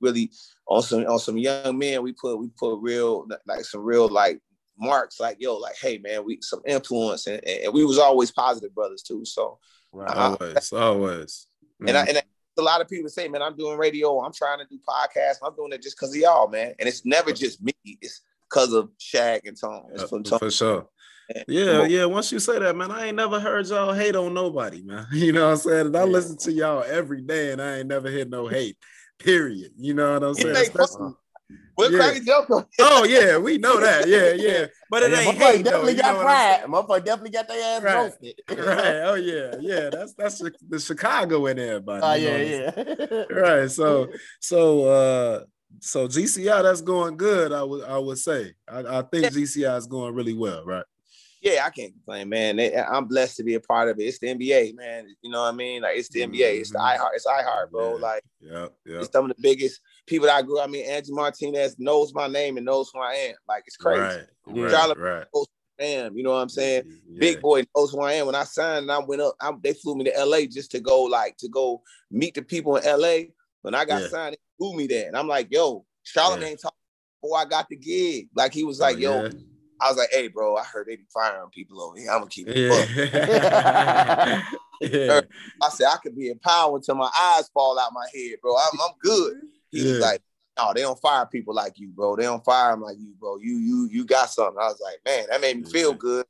really 0.00 0.30
on 0.66 0.82
some 0.82 1.04
on 1.06 1.18
some 1.18 1.38
young 1.38 1.78
men, 1.78 2.02
we 2.02 2.12
put 2.12 2.36
we 2.36 2.48
put 2.58 2.78
real 2.80 3.26
like 3.46 3.64
some 3.64 3.80
real 3.82 4.08
like 4.08 4.40
marks 4.78 5.20
like 5.20 5.36
yo 5.40 5.56
like 5.58 5.76
hey 5.76 5.98
man 5.98 6.24
we 6.24 6.38
some 6.40 6.60
influence 6.66 7.26
and, 7.26 7.44
and 7.46 7.70
we 7.74 7.84
was 7.84 7.98
always 7.98 8.30
positive 8.30 8.74
brothers 8.74 9.02
too 9.02 9.24
so 9.26 9.58
Right. 9.92 10.08
Uh, 10.08 10.36
Always, 10.40 10.72
always. 10.72 11.46
and 11.84 11.98
I, 11.98 12.04
Mhm. 12.04 12.08
and 12.10 12.18
I- 12.18 12.22
a 12.60 12.62
lot 12.62 12.80
of 12.80 12.88
people 12.88 13.08
say, 13.08 13.26
man, 13.28 13.42
I'm 13.42 13.56
doing 13.56 13.78
radio, 13.78 14.20
I'm 14.20 14.32
trying 14.32 14.58
to 14.58 14.64
do 14.66 14.78
podcasts, 14.88 15.38
I'm 15.44 15.54
doing 15.56 15.72
it 15.72 15.82
just 15.82 15.96
because 15.96 16.10
of 16.14 16.20
y'all, 16.20 16.48
man. 16.48 16.74
And 16.78 16.88
it's 16.88 17.04
never 17.04 17.32
just 17.32 17.62
me, 17.62 17.72
it's 17.84 18.20
because 18.48 18.72
of 18.72 18.90
Shag 18.98 19.46
and 19.46 19.58
Tone. 19.60 19.86
It's 19.92 20.02
Uh, 20.04 20.06
from 20.06 20.22
Tone. 20.22 20.38
for 20.38 20.50
sure. 20.50 20.88
Yeah, 21.46 21.84
yeah. 21.84 22.04
Once 22.06 22.32
you 22.32 22.40
say 22.40 22.58
that, 22.58 22.74
man, 22.76 22.90
I 22.90 23.06
ain't 23.06 23.16
never 23.16 23.38
heard 23.38 23.66
y'all 23.68 23.92
hate 23.92 24.16
on 24.16 24.34
nobody, 24.34 24.82
man. 24.82 25.06
You 25.12 25.32
know 25.32 25.46
what 25.46 25.52
I'm 25.52 25.56
saying? 25.58 25.86
And 25.86 25.96
I 25.96 26.02
listen 26.04 26.36
to 26.38 26.52
y'all 26.52 26.82
every 26.82 27.22
day, 27.22 27.52
and 27.52 27.62
I 27.62 27.78
ain't 27.78 27.88
never 27.88 28.10
heard 28.10 28.30
no 28.30 28.48
hate. 28.48 28.76
Period. 29.18 29.72
You 29.76 29.94
know 29.94 30.14
what 30.14 30.24
I'm 30.24 30.34
saying? 30.34 30.56
Especially- 30.56 31.12
We're 31.80 31.90
yeah. 31.92 31.98
cracking 31.98 32.24
joke 32.26 32.50
on 32.50 32.66
oh 32.80 33.04
yeah, 33.04 33.38
we 33.38 33.58
know 33.58 33.80
that. 33.80 34.06
Yeah, 34.08 34.32
yeah. 34.32 34.66
But 34.90 35.02
it 35.04 35.10
Yeah, 35.12 35.18
ain't 35.20 35.38
motherfucker 35.38 35.40
hate 35.40 35.64
though. 35.64 35.70
definitely 35.70 35.92
You 35.92 35.96
know 35.98 36.02
got 36.02 36.16
what 36.16 36.26
I'm 36.26 36.60
pride. 36.70 36.70
Motherfucker 36.70 37.04
definitely 37.04 37.30
got 37.30 37.48
their 37.48 37.76
ass 37.76 37.82
Right. 37.82 37.94
roasted. 37.96 38.40
Right. 38.50 39.00
Oh 39.10 39.14
yeah, 39.14 39.54
yeah. 39.60 39.90
That's 39.90 40.14
that's 40.14 40.38
the- 40.38 40.52
the 40.68 40.78
Chicago 40.78 41.46
in 41.46 41.58
everybody. 41.58 42.02
Oh 42.04 42.14
yeah, 42.14 42.64
what 42.70 42.78
I'm 42.78 42.96
saying? 42.96 43.26
yeah. 43.30 43.36
Right. 43.40 43.70
So 43.70 44.08
so 44.40 44.84
uh 44.86 45.44
so 45.80 46.08
GCI 46.08 46.62
that's 46.62 46.80
going 46.80 47.16
good. 47.16 47.52
I 47.52 47.62
would 47.62 47.84
I 47.84 47.98
would 47.98 48.18
say. 48.18 48.54
I, 48.68 48.98
I 48.98 49.02
think 49.02 49.26
GCI 49.26 49.76
is 49.78 49.86
going 49.86 50.14
really 50.14 50.34
well. 50.34 50.64
Right. 50.64 50.84
Yeah, 51.42 51.64
I 51.64 51.70
can't 51.70 51.94
complain, 51.94 52.28
man. 52.28 52.56
They- 52.56 52.76
I'm 52.76 53.06
blessed 53.06 53.38
to 53.38 53.42
be 53.44 53.54
a 53.54 53.60
part 53.60 53.88
of 53.88 53.98
it. 53.98 54.02
It's 54.02 54.18
the 54.18 54.26
NBA, 54.26 54.74
man. 54.74 55.06
You 55.22 55.30
know 55.30 55.40
what 55.40 55.54
I 55.54 55.56
mean? 55.56 55.80
Like 55.80 55.96
it's 55.96 56.10
the 56.10 56.20
NBA. 56.20 56.60
It's 56.60 56.70
the 56.70 56.78
iHeart. 56.78 57.10
It's 57.14 57.24
iHeart, 57.26 57.70
bro. 57.70 57.94
Yeah. 57.96 58.02
Like 58.02 58.24
yeah, 58.40 58.66
Yep. 58.84 59.02
it's 59.02 59.12
some 59.12 59.30
of 59.30 59.34
the 59.36 59.40
biggest 59.42 59.80
people 60.10 60.26
that 60.26 60.36
I 60.36 60.42
grew. 60.42 60.58
up. 60.58 60.68
I 60.68 60.70
mean, 60.70 60.84
Angie 60.86 61.12
Martinez 61.12 61.76
knows 61.78 62.12
my 62.12 62.26
name 62.26 62.56
and 62.58 62.66
knows 62.66 62.90
who 62.92 63.00
I 63.00 63.14
am. 63.14 63.34
Like 63.48 63.62
it's 63.66 63.76
crazy. 63.76 64.00
Right. 64.00 64.26
Yeah. 64.52 64.62
Right. 64.64 64.70
Charlotte- 64.70 64.98
Right. 64.98 65.26
Damn, 65.78 66.14
you 66.14 66.22
know 66.22 66.32
what 66.32 66.40
I'm 66.42 66.50
saying? 66.50 66.82
Yeah. 67.08 67.20
Big 67.20 67.40
boy 67.40 67.62
knows 67.74 67.90
who 67.92 68.02
I 68.02 68.12
am. 68.12 68.26
When 68.26 68.34
I 68.34 68.44
signed, 68.44 68.82
and 68.82 68.92
I 68.92 68.98
went 68.98 69.22
up. 69.22 69.34
I, 69.40 69.50
they 69.62 69.72
flew 69.72 69.94
me 69.96 70.04
to 70.04 70.12
LA 70.26 70.40
just 70.44 70.70
to 70.72 70.80
go, 70.80 71.04
like, 71.04 71.38
to 71.38 71.48
go 71.48 71.80
meet 72.10 72.34
the 72.34 72.42
people 72.42 72.76
in 72.76 72.84
LA. 72.84 73.30
When 73.62 73.74
I 73.74 73.86
got 73.86 74.02
Yeah. 74.02 74.08
signed, 74.08 74.34
they 74.34 74.38
flew 74.58 74.76
me 74.76 74.86
there, 74.86 75.06
and 75.06 75.16
I'm 75.16 75.26
like, 75.26 75.48
"Yo, 75.50 75.86
Charlamagne 76.04 76.50
Yeah. 76.50 76.56
talked 76.56 76.76
before 77.22 77.38
I 77.38 77.46
got 77.46 77.66
the 77.70 77.76
gig." 77.76 78.28
Like 78.36 78.52
he 78.52 78.62
was 78.62 78.78
Oh, 78.78 78.84
like, 78.84 78.98
"Yo," 78.98 79.22
yeah. 79.22 79.30
I 79.80 79.88
was 79.88 79.96
like, 79.96 80.10
"Hey, 80.12 80.28
bro, 80.28 80.56
I 80.56 80.64
heard 80.64 80.86
they 80.86 80.96
be 80.96 81.06
firing 81.14 81.48
people 81.50 81.80
over 81.80 81.96
here. 81.98 82.10
I'm 82.10 82.18
gonna 82.18 82.28
keep 82.30 82.46
it." 82.48 82.56
Yeah. 82.58 84.42
yeah. 84.82 85.20
I 85.62 85.68
said 85.70 85.86
I 85.86 85.96
could 86.02 86.14
be 86.14 86.28
in 86.28 86.38
power 86.40 86.76
until 86.76 86.94
my 86.96 87.10
eyes 87.18 87.48
fall 87.54 87.78
out 87.78 87.92
my 87.94 88.06
head, 88.14 88.36
bro. 88.42 88.54
I'm, 88.54 88.78
I'm 88.82 88.92
good. 89.02 89.40
He 89.70 89.82
was 89.82 89.98
Yeah. 89.98 90.06
like, 90.06 90.22
"No, 90.58 90.72
they 90.74 90.82
don't 90.82 91.00
fire 91.00 91.26
people 91.26 91.54
like 91.54 91.78
you, 91.78 91.88
bro. 91.88 92.16
They 92.16 92.24
don't 92.24 92.44
fire 92.44 92.72
them 92.72 92.82
like 92.82 92.98
you, 92.98 93.14
bro. 93.18 93.38
You, 93.38 93.56
you, 93.56 93.88
you 93.90 94.04
got 94.04 94.30
something." 94.30 94.60
I 94.60 94.66
was 94.68 94.80
like, 94.80 95.00
"Man, 95.04 95.26
that 95.30 95.40
made 95.40 95.64
me 95.64 95.70
feel 95.70 95.94
good." 95.94 96.26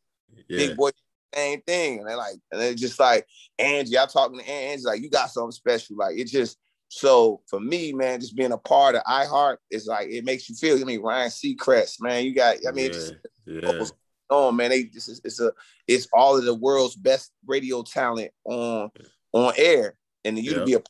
Yeah. 0.48 0.56
big 0.68 0.76
boy, 0.76 0.90
same 1.34 1.60
thing. 1.62 1.98
And 1.98 2.08
they're 2.08 2.16
like, 2.16 2.34
and 2.50 2.60
they're 2.60 2.74
just 2.74 2.98
like, 2.98 3.26
Angie, 3.58 3.98
I'm 3.98 4.08
talking 4.08 4.38
to 4.38 4.48
Angie, 4.48 4.84
like, 4.84 5.00
you 5.00 5.10
got 5.10 5.30
something 5.30 5.52
special. 5.52 5.96
Like, 5.96 6.18
it 6.18 6.24
just, 6.26 6.58
So 6.88 7.40
for 7.46 7.60
me, 7.60 7.92
man, 7.92 8.20
just 8.20 8.34
being 8.34 8.50
a 8.50 8.58
part 8.58 8.96
of 8.96 9.02
iHeart 9.04 9.58
is 9.70 9.86
like 9.86 10.08
it 10.08 10.24
makes 10.24 10.48
you 10.48 10.56
feel. 10.56 10.80
I 10.80 10.84
mean, 10.84 11.00
Ryan 11.00 11.30
Seacrest, 11.30 12.00
man, 12.00 12.24
you 12.24 12.34
got. 12.34 12.56
I 12.66 12.72
mean, 12.72 12.86
yeah, 12.86 12.92
just, 12.92 13.14
yeah. 13.46 13.84
on 14.28 14.56
man, 14.56 14.70
they 14.70 14.84
this 14.84 15.08
is 15.08 15.20
it's 15.24 15.40
a 15.40 15.52
it's 15.86 16.08
all 16.12 16.36
of 16.36 16.44
the 16.44 16.54
world's 16.54 16.96
best 16.96 17.30
radio 17.46 17.84
talent 17.84 18.32
on 18.44 18.90
on 19.32 19.52
air, 19.56 19.94
and 20.24 20.36
you 20.36 20.54
to 20.54 20.64
be 20.64 20.74
a 20.74 20.82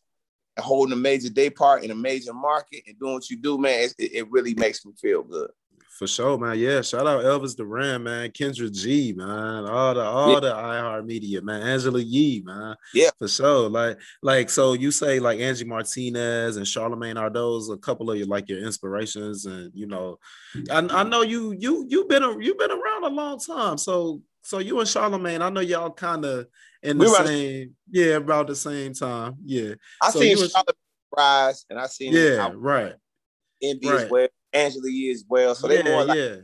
holding 0.58 0.92
a 0.92 0.96
major 0.96 1.30
day 1.30 1.50
part 1.50 1.84
in 1.84 1.90
a 1.90 1.94
major 1.94 2.34
market 2.34 2.82
and 2.86 2.98
doing 2.98 3.14
what 3.14 3.30
you 3.30 3.36
do, 3.36 3.58
man, 3.58 3.88
it, 3.98 4.12
it 4.12 4.30
really 4.30 4.54
makes 4.54 4.84
me 4.84 4.92
feel 5.00 5.22
good. 5.22 5.50
For 5.98 6.06
sure, 6.06 6.38
man. 6.38 6.58
Yeah, 6.58 6.80
shout 6.80 7.06
out 7.06 7.24
Elvis 7.24 7.54
Duran, 7.54 8.04
man. 8.04 8.30
Kendra 8.30 8.72
G, 8.72 9.12
man. 9.14 9.66
All 9.66 9.92
the 9.92 10.00
all 10.00 10.32
Yeah. 10.32 10.40
the 10.40 10.52
iHeart 10.54 11.04
Media, 11.04 11.42
man. 11.42 11.60
Angela 11.60 12.00
Yee, 12.00 12.42
man. 12.42 12.74
Yeah. 12.94 13.10
for 13.18 13.28
sure. 13.28 13.68
Like, 13.68 13.98
like 14.22 14.48
so 14.48 14.72
you 14.72 14.92
say 14.92 15.20
like 15.20 15.40
Angie 15.40 15.66
Martinez 15.66 16.56
and 16.56 16.64
Charlamagne 16.64 17.20
are 17.20 17.28
those 17.28 17.68
a 17.68 17.76
couple 17.76 18.10
of 18.10 18.16
your 18.16 18.28
like 18.28 18.48
your 18.48 18.64
inspirations, 18.64 19.44
and 19.44 19.70
you 19.74 19.86
know, 19.86 20.18
I, 20.70 20.78
I 20.78 21.02
know 21.02 21.20
you 21.20 21.52
you 21.58 21.84
you've 21.86 22.08
been 22.08 22.22
a, 22.22 22.34
you've 22.40 22.56
been 22.58 22.70
around 22.70 23.04
a 23.04 23.08
long 23.08 23.38
time. 23.38 23.76
So 23.76 24.22
so 24.42 24.58
you 24.58 24.78
and 24.78 24.88
Charlamagne, 24.88 25.40
I 25.42 25.50
know 25.50 25.60
y'all 25.60 25.90
kind 25.90 26.24
of 26.24 26.46
in 26.82 26.98
the 26.98 27.04
We 27.04 27.12
around 27.12 27.24
the- 27.26 27.28
same 27.28 27.76
yeah 27.90 28.14
about 28.16 28.46
the 28.46 28.56
same 28.56 28.94
time. 28.94 29.36
Yeah, 29.44 29.74
I 30.02 30.10
So 30.10 30.20
seen 30.20 30.30
you 30.36 30.42
was- 30.42 30.52
Charlotte 30.52 30.76
rise, 31.16 31.64
and 31.70 31.78
I 31.78 31.86
seen 31.86 32.12
yeah, 32.12 32.46
I- 32.48 32.52
right. 32.52 32.94
Envy 33.62 33.88
right. 33.88 34.00
as 34.04 34.10
well, 34.10 34.28
Angela 34.52 34.88
Yee 34.90 35.10
as 35.10 35.24
well. 35.28 35.54
So 35.54 35.68
they 35.68 35.78
yeah, 35.82 35.90
more 35.90 36.04
like 36.04 36.18
yeah. 36.18 36.36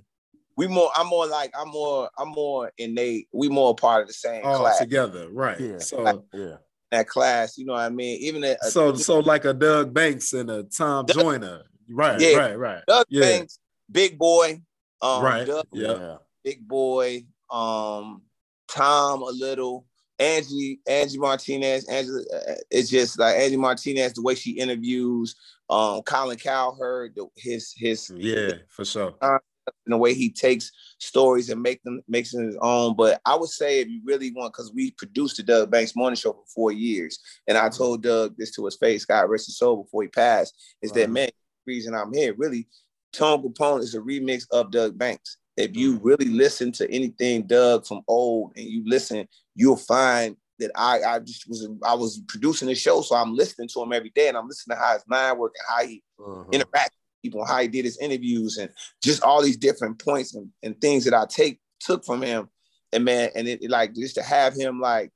we 0.56 0.66
more. 0.66 0.90
I'm 0.94 1.06
more 1.06 1.26
like 1.26 1.50
I'm 1.58 1.68
more. 1.68 2.10
I'm 2.18 2.28
more 2.28 2.70
innate. 2.76 3.28
We 3.32 3.48
more 3.48 3.74
part 3.74 4.02
of 4.02 4.08
the 4.08 4.14
same 4.14 4.44
All 4.44 4.58
class. 4.60 4.78
together, 4.78 5.28
right? 5.30 5.58
Yeah. 5.58 5.78
So. 5.78 6.24
Yeah. 6.34 6.56
That 6.92 7.08
class, 7.08 7.58
you 7.58 7.66
know 7.66 7.72
what 7.72 7.80
I 7.82 7.88
mean. 7.88 8.20
Even 8.20 8.44
at, 8.44 8.62
so 8.62 8.94
so 8.94 9.18
like 9.18 9.44
a 9.44 9.52
Doug 9.52 9.92
Banks 9.92 10.32
and 10.34 10.48
a 10.48 10.62
Tom 10.62 11.04
Doug- 11.04 11.16
Joyner. 11.18 11.64
Right, 11.90 12.20
Yeah. 12.20 12.36
right, 12.36 12.56
right. 12.56 12.82
Doug 12.86 13.06
yeah. 13.08 13.22
Banks, 13.22 13.58
Big 13.90 14.16
Boy, 14.16 14.62
um, 15.02 15.22
Right. 15.24 15.44
Doug, 15.44 15.66
Yeah. 15.72 16.18
Big 16.44 16.66
Boy, 16.66 17.26
um, 17.50 18.22
Tom 18.68 19.22
a 19.22 19.30
little, 19.30 19.86
Angie, 20.18 20.80
Angie 20.88 21.18
Martinez, 21.18 21.86
Angela. 21.88 22.22
uh, 22.34 22.54
It's 22.70 22.88
just 22.90 23.18
like 23.18 23.36
Angie 23.36 23.56
Martinez, 23.56 24.14
the 24.14 24.22
way 24.22 24.34
she 24.34 24.52
interviews, 24.52 25.34
um, 25.68 26.02
Colin 26.02 26.38
Cowherd, 26.38 27.18
his 27.36 27.74
his 27.76 28.10
Yeah, 28.16 28.52
for 28.68 28.84
sure. 28.84 29.14
and 29.20 29.40
the 29.86 29.96
way 29.96 30.14
he 30.14 30.30
takes 30.30 30.70
stories 30.98 31.50
and 31.50 31.60
make 31.60 31.82
them 31.82 32.00
makes 32.08 32.32
them 32.32 32.46
his 32.46 32.56
own. 32.60 32.94
But 32.96 33.20
I 33.26 33.34
would 33.34 33.50
say 33.50 33.80
if 33.80 33.88
you 33.88 34.00
really 34.04 34.32
want, 34.32 34.52
because 34.52 34.72
we 34.72 34.92
produced 34.92 35.36
the 35.36 35.42
Doug 35.42 35.70
Banks 35.70 35.96
Morning 35.96 36.16
Show 36.16 36.32
for 36.32 36.44
four 36.54 36.72
years, 36.72 37.18
and 37.46 37.58
I 37.58 37.68
told 37.68 38.02
Doug 38.02 38.36
this 38.38 38.52
to 38.52 38.64
his 38.64 38.76
face, 38.76 39.04
God 39.04 39.28
rest 39.28 39.46
his 39.46 39.58
soul, 39.58 39.82
before 39.82 40.02
he 40.02 40.08
passed, 40.08 40.54
is 40.82 40.92
that 40.92 41.10
man, 41.10 41.30
reason 41.66 41.94
I'm 41.94 42.12
here, 42.12 42.34
really, 42.38 42.68
Tone 43.12 43.42
Kapone 43.42 43.80
is 43.80 43.94
a 43.94 44.00
remix 44.00 44.46
of 44.52 44.70
Doug 44.70 44.96
Banks. 44.96 45.38
If 45.56 45.76
you 45.76 45.98
really 46.02 46.26
listen 46.26 46.72
to 46.72 46.90
anything 46.90 47.42
Doug 47.42 47.86
from 47.86 48.02
old 48.08 48.52
and 48.56 48.66
you 48.66 48.82
listen, 48.86 49.26
you'll 49.54 49.76
find 49.76 50.36
that 50.58 50.70
I 50.74 51.02
I 51.02 51.18
just 51.20 51.48
was 51.48 51.68
I 51.84 51.94
was 51.94 52.20
producing 52.28 52.68
the 52.68 52.74
show, 52.74 53.02
so 53.02 53.16
I'm 53.16 53.34
listening 53.34 53.68
to 53.68 53.82
him 53.82 53.92
every 53.92 54.10
day, 54.10 54.28
and 54.28 54.36
I'm 54.36 54.48
listening 54.48 54.76
to 54.76 54.82
how 54.82 54.94
his 54.94 55.04
mind 55.06 55.38
works 55.38 55.58
and 55.60 55.76
how 55.76 55.86
he 55.88 56.02
Mhm. 56.18 56.52
interact 56.52 56.94
with 56.94 57.22
people, 57.22 57.44
how 57.44 57.60
he 57.60 57.68
did 57.68 57.84
his 57.84 57.98
interviews, 57.98 58.58
and 58.58 58.70
just 59.02 59.22
all 59.22 59.42
these 59.42 59.56
different 59.56 59.98
points 59.98 60.34
and, 60.34 60.50
and 60.62 60.80
things 60.80 61.04
that 61.04 61.14
I 61.14 61.26
take 61.26 61.60
took 61.80 62.04
from 62.04 62.22
him. 62.22 62.48
And 62.92 63.04
man, 63.04 63.30
and 63.34 63.48
it, 63.48 63.62
it, 63.62 63.70
like 63.70 63.94
just 63.94 64.14
to 64.14 64.22
have 64.22 64.54
him 64.54 64.80
like 64.80 65.10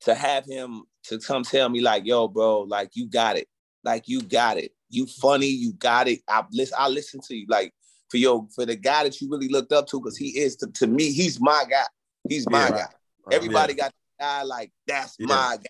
to 0.00 0.14
have 0.14 0.44
him 0.46 0.84
to 1.04 1.18
come 1.18 1.42
tell 1.42 1.68
me 1.68 1.80
like, 1.80 2.04
yo, 2.06 2.28
bro, 2.28 2.62
like 2.62 2.90
you 2.94 3.06
got 3.06 3.36
it, 3.36 3.48
like 3.84 4.08
you 4.08 4.22
got 4.22 4.58
it, 4.58 4.72
you 4.88 5.06
funny, 5.06 5.46
you 5.46 5.72
got 5.74 6.08
it. 6.08 6.20
I 6.28 6.44
listen, 6.52 6.76
I 6.78 6.88
listen 6.88 7.20
to 7.28 7.34
you 7.34 7.46
like 7.48 7.72
for 8.16 8.20
your 8.20 8.48
for 8.54 8.64
the 8.64 8.76
guy 8.76 9.04
that 9.04 9.20
you 9.20 9.28
really 9.30 9.48
looked 9.48 9.72
up 9.72 9.86
to 9.88 10.00
because 10.00 10.16
he 10.16 10.28
is 10.38 10.56
to, 10.56 10.66
to 10.68 10.86
me, 10.86 11.12
he's 11.12 11.38
my 11.40 11.64
guy, 11.68 11.84
he's 12.28 12.48
my 12.48 12.64
Yeah. 12.64 12.70
guy. 12.70 12.76
Right. 12.76 13.34
Everybody 13.36 13.74
got 13.74 13.90
a 13.90 14.22
guy 14.22 14.42
like 14.42 14.72
that's 14.86 15.16
Yeah. 15.18 15.26
my 15.26 15.56
guy. 15.58 15.68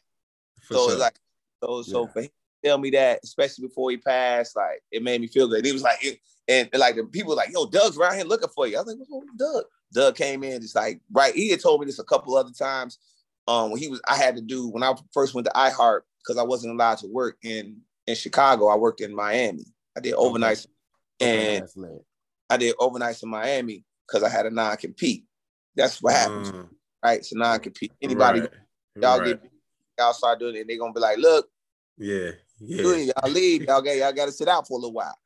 For 0.68 0.74
So 0.74 0.80
sure. 0.84 0.92
it's 0.92 1.00
like, 1.00 1.18
so 1.62 1.82
so 1.82 2.02
Yeah. 2.06 2.12
for 2.12 2.20
him 2.22 2.28
to 2.28 2.68
tell 2.68 2.78
me 2.78 2.90
that, 2.90 3.20
especially 3.24 3.66
before 3.66 3.90
he 3.90 3.96
passed, 3.96 4.54
like 4.56 4.82
it 4.92 5.02
made 5.02 5.20
me 5.20 5.26
feel 5.26 5.48
good. 5.48 5.64
He 5.64 5.72
was 5.72 5.82
like, 5.82 5.98
it- 6.04 6.20
and, 6.48 6.68
and, 6.72 6.78
like 6.78 6.94
the 6.94 7.02
people 7.04 7.30
were 7.30 7.36
like, 7.36 7.50
yo, 7.52 7.66
Doug's 7.66 7.98
around 7.98 8.14
here 8.14 8.24
looking 8.24 8.48
for 8.54 8.68
you. 8.68 8.76
I 8.76 8.80
was 8.80 8.86
like, 8.86 8.98
what's 8.98 9.10
wrong 9.10 9.26
with 9.26 9.36
Doug? 9.36 9.64
Doug 9.92 10.14
came 10.14 10.44
in, 10.44 10.60
just 10.60 10.76
like 10.76 11.00
right. 11.12 11.34
He 11.34 11.48
had 11.50 11.60
told 11.60 11.80
me 11.80 11.86
this 11.86 11.98
a 11.98 12.04
couple 12.04 12.36
other 12.36 12.52
times. 12.52 12.98
Um, 13.48 13.72
when 13.72 13.80
he 13.80 13.88
was, 13.88 14.00
I 14.06 14.16
had 14.16 14.36
to 14.36 14.42
do 14.42 14.68
when 14.68 14.84
I 14.84 14.94
first 15.12 15.34
went 15.34 15.46
to 15.46 15.52
iHeart 15.52 16.02
because 16.22 16.38
I 16.38 16.44
wasn't 16.44 16.74
allowed 16.74 16.98
to 16.98 17.08
work 17.08 17.38
in 17.42 17.80
in 18.06 18.14
Chicago. 18.14 18.68
I 18.68 18.76
worked 18.76 19.00
in 19.00 19.12
Miami. 19.14 19.64
I 19.96 20.00
did 20.00 20.14
overnights, 20.14 20.66
Okay, 21.20 21.56
and. 21.56 21.68
I 22.48 22.56
did 22.56 22.76
overnights 22.76 23.22
in 23.22 23.28
Miami 23.28 23.84
because 24.06 24.22
I 24.22 24.28
had 24.28 24.46
a 24.46 24.50
non 24.50 24.76
compete. 24.76 25.24
That's 25.74 26.00
what 26.02 26.14
happens, 26.14 26.50
Mm, 26.52 26.68
right? 27.04 27.18
It's 27.18 27.32
a 27.32 27.38
non 27.38 27.58
compete. 27.60 27.92
Anybody 28.00 28.40
right, 28.40 28.50
y'all 29.00 29.18
right. 29.18 29.40
get 29.40 29.50
y'all 29.98 30.12
start 30.12 30.38
doing 30.38 30.56
it, 30.56 30.60
and 30.60 30.70
they're 30.70 30.78
gonna 30.78 30.92
be 30.92 31.00
like, 31.00 31.18
look, 31.18 31.48
Yeah, 31.98 32.30
yeah. 32.60 32.82
Good, 32.82 33.06
y'all 33.08 33.30
leave. 33.30 33.62
Y'all 33.68 33.82
got 33.82 33.96
y'all 33.96 34.12
got 34.12 34.26
to 34.26 34.32
sit 34.32 34.48
out 34.48 34.66
for 34.66 34.74
a 34.74 34.80
little 34.80 34.92
while. 34.92 35.16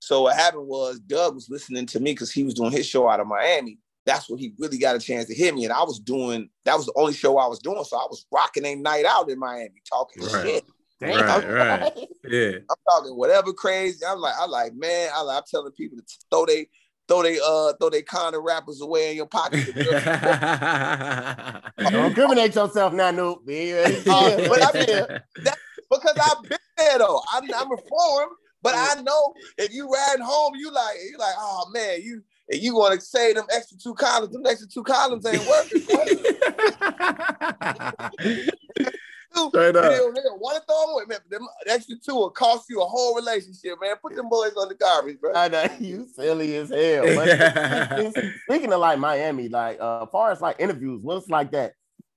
So 0.00 0.22
what 0.22 0.36
happened 0.36 0.66
was 0.66 0.98
Doug 1.00 1.34
was 1.34 1.48
listening 1.50 1.86
to 1.86 2.00
me 2.00 2.12
because 2.12 2.32
he 2.32 2.42
was 2.42 2.54
doing 2.54 2.72
his 2.72 2.86
show 2.86 3.08
out 3.08 3.20
of 3.20 3.26
Miami. 3.26 3.78
That's 4.06 4.30
when 4.30 4.38
he 4.38 4.54
really 4.58 4.78
got 4.78 4.96
a 4.96 4.98
chance 4.98 5.26
to 5.26 5.34
hit 5.34 5.54
me. 5.54 5.64
And 5.64 5.72
I 5.72 5.82
was 5.82 6.00
doing 6.00 6.48
that 6.64 6.76
was 6.76 6.86
the 6.86 6.92
only 6.96 7.12
show 7.12 7.36
I 7.36 7.46
was 7.46 7.58
doing. 7.58 7.84
So 7.84 7.96
I 7.98 8.06
was 8.08 8.26
rocking 8.32 8.64
a 8.64 8.74
night 8.74 9.04
out 9.04 9.28
in 9.30 9.38
Miami, 9.38 9.82
talking 9.88 10.24
Right. 10.24 10.46
shit. 10.46 10.64
Right, 11.00 11.48
right. 11.48 11.92
Yeah. 12.24 12.58
I'm 12.68 12.76
talking 12.88 13.16
whatever 13.16 13.52
crazy. 13.52 14.04
I'm 14.06 14.20
like, 14.20 14.34
I'm 14.38 14.50
like, 14.50 14.74
man, 14.74 15.10
I 15.14 15.22
like, 15.22 15.38
I'm 15.38 15.42
telling 15.50 15.72
people 15.72 15.98
to 15.98 16.04
throw 16.30 16.44
they 16.44 16.68
throw 17.08 17.22
they 17.22 17.38
uh 17.44 17.72
throw 17.80 17.88
they 17.90 18.02
kind 18.02 18.34
of 18.34 18.42
rappers 18.42 18.80
away 18.82 19.10
in 19.10 19.16
your 19.16 19.26
pocket. 19.26 19.66
Don't 21.78 21.94
incriminate 22.06 22.54
yourself 22.54 22.92
now, 22.92 23.10
Noop. 23.10 23.46
Be 23.46 23.72
ready. 23.72 23.96
Uh, 24.06 24.36
but 24.48 24.62
I 24.62 24.72
mean- 24.74 25.20
because 25.90 26.16
I've 26.22 26.42
been 26.48 26.58
there 26.76 26.98
though. 26.98 27.20
I'm, 27.32 27.42
I'm 27.54 27.70
reformed, 27.70 28.32
but 28.62 28.74
I 28.76 29.00
know 29.02 29.34
if 29.58 29.72
you 29.72 29.90
riding 29.90 30.24
home, 30.24 30.54
you 30.54 30.70
like 30.70 30.96
you 31.10 31.16
like, 31.18 31.34
oh 31.38 31.68
man, 31.72 32.00
you 32.02 32.22
and 32.48 32.60
you 32.60 32.74
want 32.76 32.94
to 32.94 33.00
say 33.04 33.32
them 33.32 33.46
extra 33.52 33.78
two 33.78 33.94
columns, 33.94 34.32
them 34.32 34.44
extra 34.46 34.68
two 34.68 34.82
columns 34.84 35.26
ain't 35.26 35.46
working. 35.46 35.80
boy. 39.34 39.48
Straight 39.48 39.76
up. 39.76 39.84
Nigga, 39.84 40.14
nigga, 40.14 40.38
want 40.38 40.56
to 40.56 40.64
throw 40.66 40.98
them 40.98 41.08
man. 41.08 41.18
Them 41.28 41.48
extra 41.66 41.96
two 41.96 42.14
will 42.14 42.30
cost 42.30 42.68
you 42.68 42.82
a 42.82 42.86
whole 42.86 43.14
relationship, 43.14 43.78
man. 43.80 43.96
Put 44.02 44.16
them 44.16 44.28
boys 44.28 44.52
on 44.56 44.68
the 44.68 44.74
garbage, 44.74 45.20
bro. 45.20 45.34
I 45.34 45.48
know 45.48 45.66
you 45.78 46.06
silly 46.14 46.56
as 46.56 46.70
hell. 46.70 47.04
But 47.14 48.12
speaking 48.44 48.72
of 48.72 48.80
like 48.80 48.98
Miami, 48.98 49.48
like 49.48 49.78
uh 49.80 50.06
far 50.06 50.30
as 50.32 50.40
like 50.40 50.56
interviews, 50.58 51.00
what's 51.02 51.28
like 51.28 51.52
that? 51.52 51.74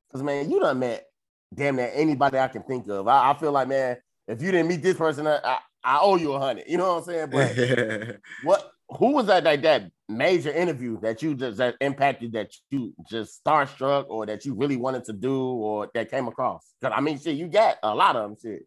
Because 0.10 0.24
man, 0.24 0.50
you 0.50 0.60
done 0.60 0.80
met 0.80 1.06
damn 1.54 1.76
near 1.76 1.92
anybody 1.94 2.40
I 2.40 2.48
can 2.48 2.64
think 2.64 2.88
of. 2.88 3.08
I, 3.08 3.32
I 3.32 3.34
feel 3.36 3.52
like 3.52 3.68
man, 3.68 3.98
if 4.28 4.42
you 4.42 4.52
didn't 4.52 4.68
meet 4.68 4.82
this 4.82 4.98
person, 4.98 5.28
I, 5.28 5.40
I, 5.44 5.60
I 5.84 6.00
owe 6.02 6.16
you 6.16 6.34
a 6.34 6.40
hundred. 6.40 6.66
You 6.68 6.78
know 6.78 6.96
what 6.96 7.08
I'm 7.10 7.30
saying? 7.30 7.30
But 7.30 8.20
what 8.44 8.72
who 8.90 9.12
was 9.14 9.28
that 9.28 9.44
like 9.44 9.62
that 9.64 9.92
major 10.14 10.52
interview 10.52 11.00
that 11.02 11.22
you 11.22 11.36
just 11.36 11.58
that 11.58 11.76
impacted 11.82 12.34
that 12.34 12.52
you 12.70 12.94
just 13.10 13.44
starstruck 13.44 14.06
or 14.10 14.26
that 14.26 14.46
you 14.46 14.54
really 14.54 14.78
wanted 14.78 15.04
to 15.06 15.14
do 15.14 15.36
or 15.46 15.90
that 15.94 16.10
came 16.12 16.28
across? 16.28 16.74
Because 16.80 16.96
I 16.98 17.02
mean, 17.02 17.20
shit, 17.20 17.36
you 17.36 17.48
got 17.48 17.78
a 17.84 17.94
lot 17.94 18.16
of 18.16 18.30
them. 18.30 18.38
Shit, 18.42 18.66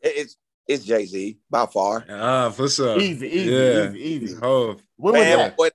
It's 0.00 0.36
it's 0.66 0.84
Jay 0.84 1.04
Z 1.04 1.38
by 1.50 1.66
far. 1.66 2.04
Ah, 2.10 2.50
for 2.50 2.68
sure. 2.68 2.98
easy, 2.98 3.26
easy, 3.28 3.50
Yeah. 3.52 3.88
easy, 3.90 4.00
easy. 4.00 4.36
Oh, 4.42 4.76
When 4.96 5.14
was 5.14 5.22
Man, 5.22 5.38
that? 5.38 5.56
boy, 5.56 5.68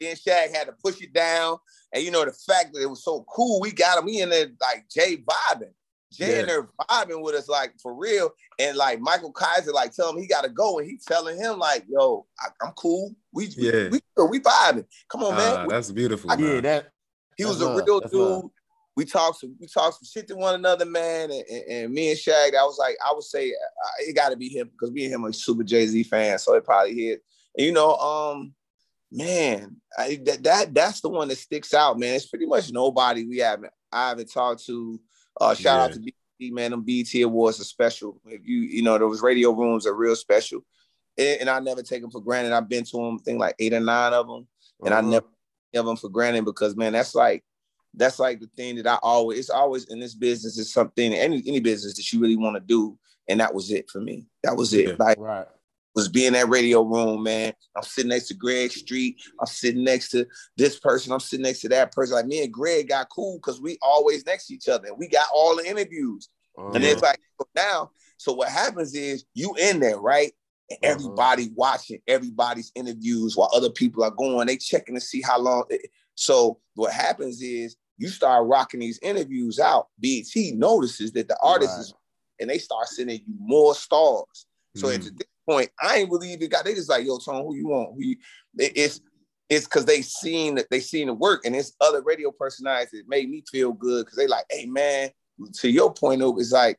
me 0.00 0.14
Shag 0.14 0.50
had 0.54 0.64
to 0.66 0.74
push 0.84 1.00
it 1.00 1.12
down. 1.12 1.58
And 1.92 2.02
you 2.04 2.10
know, 2.10 2.24
the 2.24 2.32
fact 2.32 2.74
that 2.74 2.82
it 2.82 2.90
was 2.90 3.02
so 3.04 3.24
cool, 3.34 3.60
we 3.60 3.70
got 3.72 3.98
him, 3.98 4.04
we 4.04 4.20
in 4.20 4.28
there 4.28 4.48
like 4.60 4.84
Jay 4.90 5.16
vibing. 5.16 5.72
Jay 6.16 6.40
in 6.40 6.40
Yeah. 6.40 6.46
there 6.46 6.68
vibing 6.88 7.22
with 7.22 7.34
us, 7.34 7.48
like 7.48 7.74
for 7.80 7.94
real. 7.94 8.30
And 8.58 8.76
like 8.76 9.00
Michael 9.00 9.32
Kaiser, 9.32 9.72
like 9.72 9.92
tell 9.92 10.10
him 10.10 10.18
he 10.18 10.26
gotta 10.26 10.48
go. 10.48 10.78
And 10.78 10.88
he 10.88 10.98
telling 11.06 11.36
him, 11.38 11.58
like, 11.58 11.84
yo, 11.88 12.26
I, 12.40 12.66
am 12.66 12.72
cool. 12.76 13.14
We 13.32 13.48
we, 13.56 13.70
Yeah. 13.70 13.88
we, 13.90 14.00
we, 14.16 14.24
we 14.24 14.40
vibing. 14.40 14.86
Come 15.08 15.24
on, 15.24 15.36
man. 15.36 15.68
that's 15.68 15.90
beautiful. 15.90 16.30
Yeah, 16.30 16.36
man. 16.36 16.62
that 16.64 16.92
He 17.36 17.44
was 17.44 17.60
a 17.60 17.74
real 17.74 18.00
dude. 18.00 18.12
love. 18.12 18.50
We 18.96 19.04
talked 19.04 19.40
some, 19.40 19.54
we 19.60 19.66
talked 19.66 19.96
some 19.98 20.06
shit 20.10 20.26
to 20.28 20.36
one 20.36 20.54
another, 20.54 20.86
man. 20.86 21.30
And, 21.30 21.44
and, 21.50 21.64
and 21.68 21.92
me 21.92 22.10
and 22.10 22.18
Shag, 22.18 22.54
I 22.54 22.62
was 22.64 22.78
like, 22.78 22.96
I 23.06 23.12
would 23.12 23.24
say 23.24 23.50
uh, 23.50 23.88
it 24.00 24.16
got 24.16 24.30
to 24.30 24.36
be 24.36 24.48
him 24.48 24.70
because 24.70 24.90
me 24.90 25.04
and 25.04 25.12
him 25.14 25.26
are 25.26 25.32
super 25.34 25.62
Jay 25.64 25.86
Z 25.86 26.02
fans, 26.04 26.42
so 26.44 26.54
it 26.54 26.64
probably 26.64 26.94
hit. 26.94 27.22
And 27.58 27.66
you 27.66 27.72
know, 27.72 27.94
um, 27.96 28.54
man, 29.12 29.76
I, 29.98 30.18
that 30.24 30.42
that 30.44 30.74
that's 30.74 31.02
the 31.02 31.10
one 31.10 31.28
that 31.28 31.36
sticks 31.36 31.74
out, 31.74 31.98
man. 31.98 32.14
It's 32.14 32.26
pretty 32.26 32.46
much 32.46 32.72
nobody 32.72 33.24
we 33.26 33.38
haven't 33.38 33.72
I 33.92 34.08
haven't 34.08 34.32
talked 34.32 34.64
to. 34.66 34.98
Uh, 35.40 35.54
shout 35.54 35.80
out 35.80 35.92
to 35.92 36.00
BT, 36.00 36.52
man. 36.52 36.70
Them 36.70 36.82
BT 36.82 37.22
awards 37.22 37.60
are 37.60 37.64
special. 37.64 38.20
If 38.26 38.46
you 38.46 38.60
you 38.60 38.82
know 38.82 38.98
those 38.98 39.22
radio 39.22 39.52
rooms 39.52 39.86
are 39.86 39.94
real 39.94 40.16
special, 40.16 40.60
and, 41.18 41.40
and 41.42 41.50
I 41.50 41.60
never 41.60 41.82
take 41.82 42.02
them 42.02 42.10
for 42.10 42.20
granted. 42.20 42.52
I've 42.52 42.68
been 42.68 42.84
to 42.84 42.96
them, 42.96 43.18
I 43.20 43.22
think 43.24 43.38
like 43.40 43.54
eight 43.58 43.72
or 43.74 43.80
nine 43.80 44.12
of 44.12 44.26
them 44.28 44.46
and 44.84 44.94
I 44.94 45.00
Mhm. 45.00 45.10
never 45.10 45.26
give 45.72 45.84
them 45.84 45.96
for 45.96 46.08
granted 46.08 46.44
because 46.44 46.76
man, 46.76 46.92
that's 46.92 47.14
like 47.14 47.44
that's 47.94 48.18
like 48.18 48.40
the 48.40 48.50
thing 48.56 48.76
that 48.76 48.86
I 48.86 48.98
always 49.02 49.38
it's 49.38 49.50
always 49.50 49.84
in 49.86 49.98
this 50.00 50.14
business 50.14 50.58
is 50.58 50.72
something 50.72 51.12
any 51.14 51.42
any 51.46 51.60
business 51.60 51.94
that 51.96 52.12
you 52.12 52.20
really 52.20 52.36
want 52.36 52.56
to 52.56 52.60
do 52.60 52.98
and 53.28 53.40
that 53.40 53.54
was 53.54 53.70
it 53.70 53.88
for 53.90 54.00
me. 54.00 54.26
That 54.42 54.56
was 54.56 54.74
it. 54.74 54.88
Yeah. 54.88 54.96
Like 54.98 55.18
Right. 55.18 55.46
Was 55.96 56.08
being 56.08 56.34
that 56.34 56.48
radio 56.50 56.82
room, 56.82 57.22
man. 57.22 57.54
I'm 57.74 57.82
sitting 57.82 58.10
next 58.10 58.28
to 58.28 58.34
Greg 58.34 58.70
Street. 58.70 59.16
I'm 59.40 59.46
sitting 59.46 59.82
next 59.82 60.10
to 60.10 60.26
this 60.56 60.78
person. 60.78 61.10
I'm 61.10 61.20
sitting 61.20 61.42
next 61.42 61.62
to 61.62 61.70
that 61.70 61.90
person. 61.90 62.14
Like 62.14 62.26
me 62.26 62.44
and 62.44 62.52
Greg 62.52 62.90
got 62.90 63.08
cool 63.08 63.38
because 63.38 63.62
we 63.62 63.78
always 63.80 64.24
next 64.26 64.48
to 64.48 64.54
each 64.54 64.68
other. 64.68 64.88
And 64.88 64.98
we 64.98 65.08
got 65.08 65.26
all 65.34 65.56
the 65.56 65.66
interviews. 65.66 66.28
And 66.74 66.84
Mhm. 66.84 66.92
it's 66.92 67.02
like 67.02 67.18
now, 67.54 67.92
so 68.18 68.34
what 68.34 68.50
happens 68.50 68.94
is 68.94 69.24
you 69.32 69.54
in 69.58 69.80
there, 69.80 69.98
right? 69.98 70.32
And 70.68 70.78
Mhm. 70.80 70.86
everybody 70.90 71.50
watching 71.54 72.00
everybody's 72.06 72.72
interviews 72.74 73.34
while 73.34 73.50
other 73.54 73.70
people 73.70 74.04
are 74.04 74.10
going, 74.10 74.46
they 74.46 74.58
checking 74.58 74.96
to 74.96 75.00
see 75.00 75.22
how 75.22 75.38
long. 75.38 75.64
So 76.14 76.60
what 76.74 76.92
happens 76.92 77.40
is 77.40 77.76
you 77.96 78.08
start 78.08 78.46
rocking 78.46 78.80
these 78.80 78.98
interviews 79.00 79.58
out. 79.58 79.88
BT 79.98 80.52
notices 80.52 81.12
that 81.12 81.28
the 81.28 81.38
artist 81.42 81.72
Right. 81.74 81.80
is, 81.80 81.94
and 82.38 82.50
they 82.50 82.58
start 82.58 82.88
sending 82.88 83.20
you 83.26 83.34
more 83.38 83.74
stars. 83.74 84.46
So 84.74 84.88
Mm. 84.88 85.16
this 85.16 85.26
point, 85.48 85.70
I 85.80 85.98
ain't 85.98 86.10
really 86.10 86.32
even 86.32 86.48
got. 86.48 86.64
They 86.64 86.74
just 86.74 86.88
like, 86.90 87.06
yo, 87.06 87.18
Tone, 87.18 87.44
who 87.44 87.54
you 87.54 87.68
want? 87.68 87.94
Who 87.94 88.02
you? 88.02 88.16
it- 88.58 88.72
It's 88.76 89.00
it's 89.48 89.64
because 89.66 89.84
they 89.84 90.02
seen 90.02 90.56
that 90.56 90.66
they 90.70 90.80
seen 90.80 91.06
the 91.06 91.14
work, 91.14 91.42
and 91.44 91.54
it's 91.54 91.72
other 91.80 92.02
radio 92.02 92.32
personalities 92.32 92.90
that 92.90 93.08
made 93.08 93.30
me 93.30 93.44
feel 93.50 93.72
good 93.72 94.04
because 94.04 94.16
they 94.16 94.26
like, 94.26 94.44
hey 94.50 94.66
man, 94.66 95.10
to 95.54 95.70
your 95.70 95.92
point 95.94 96.20
of 96.22 96.34
it's 96.38 96.50
like 96.52 96.78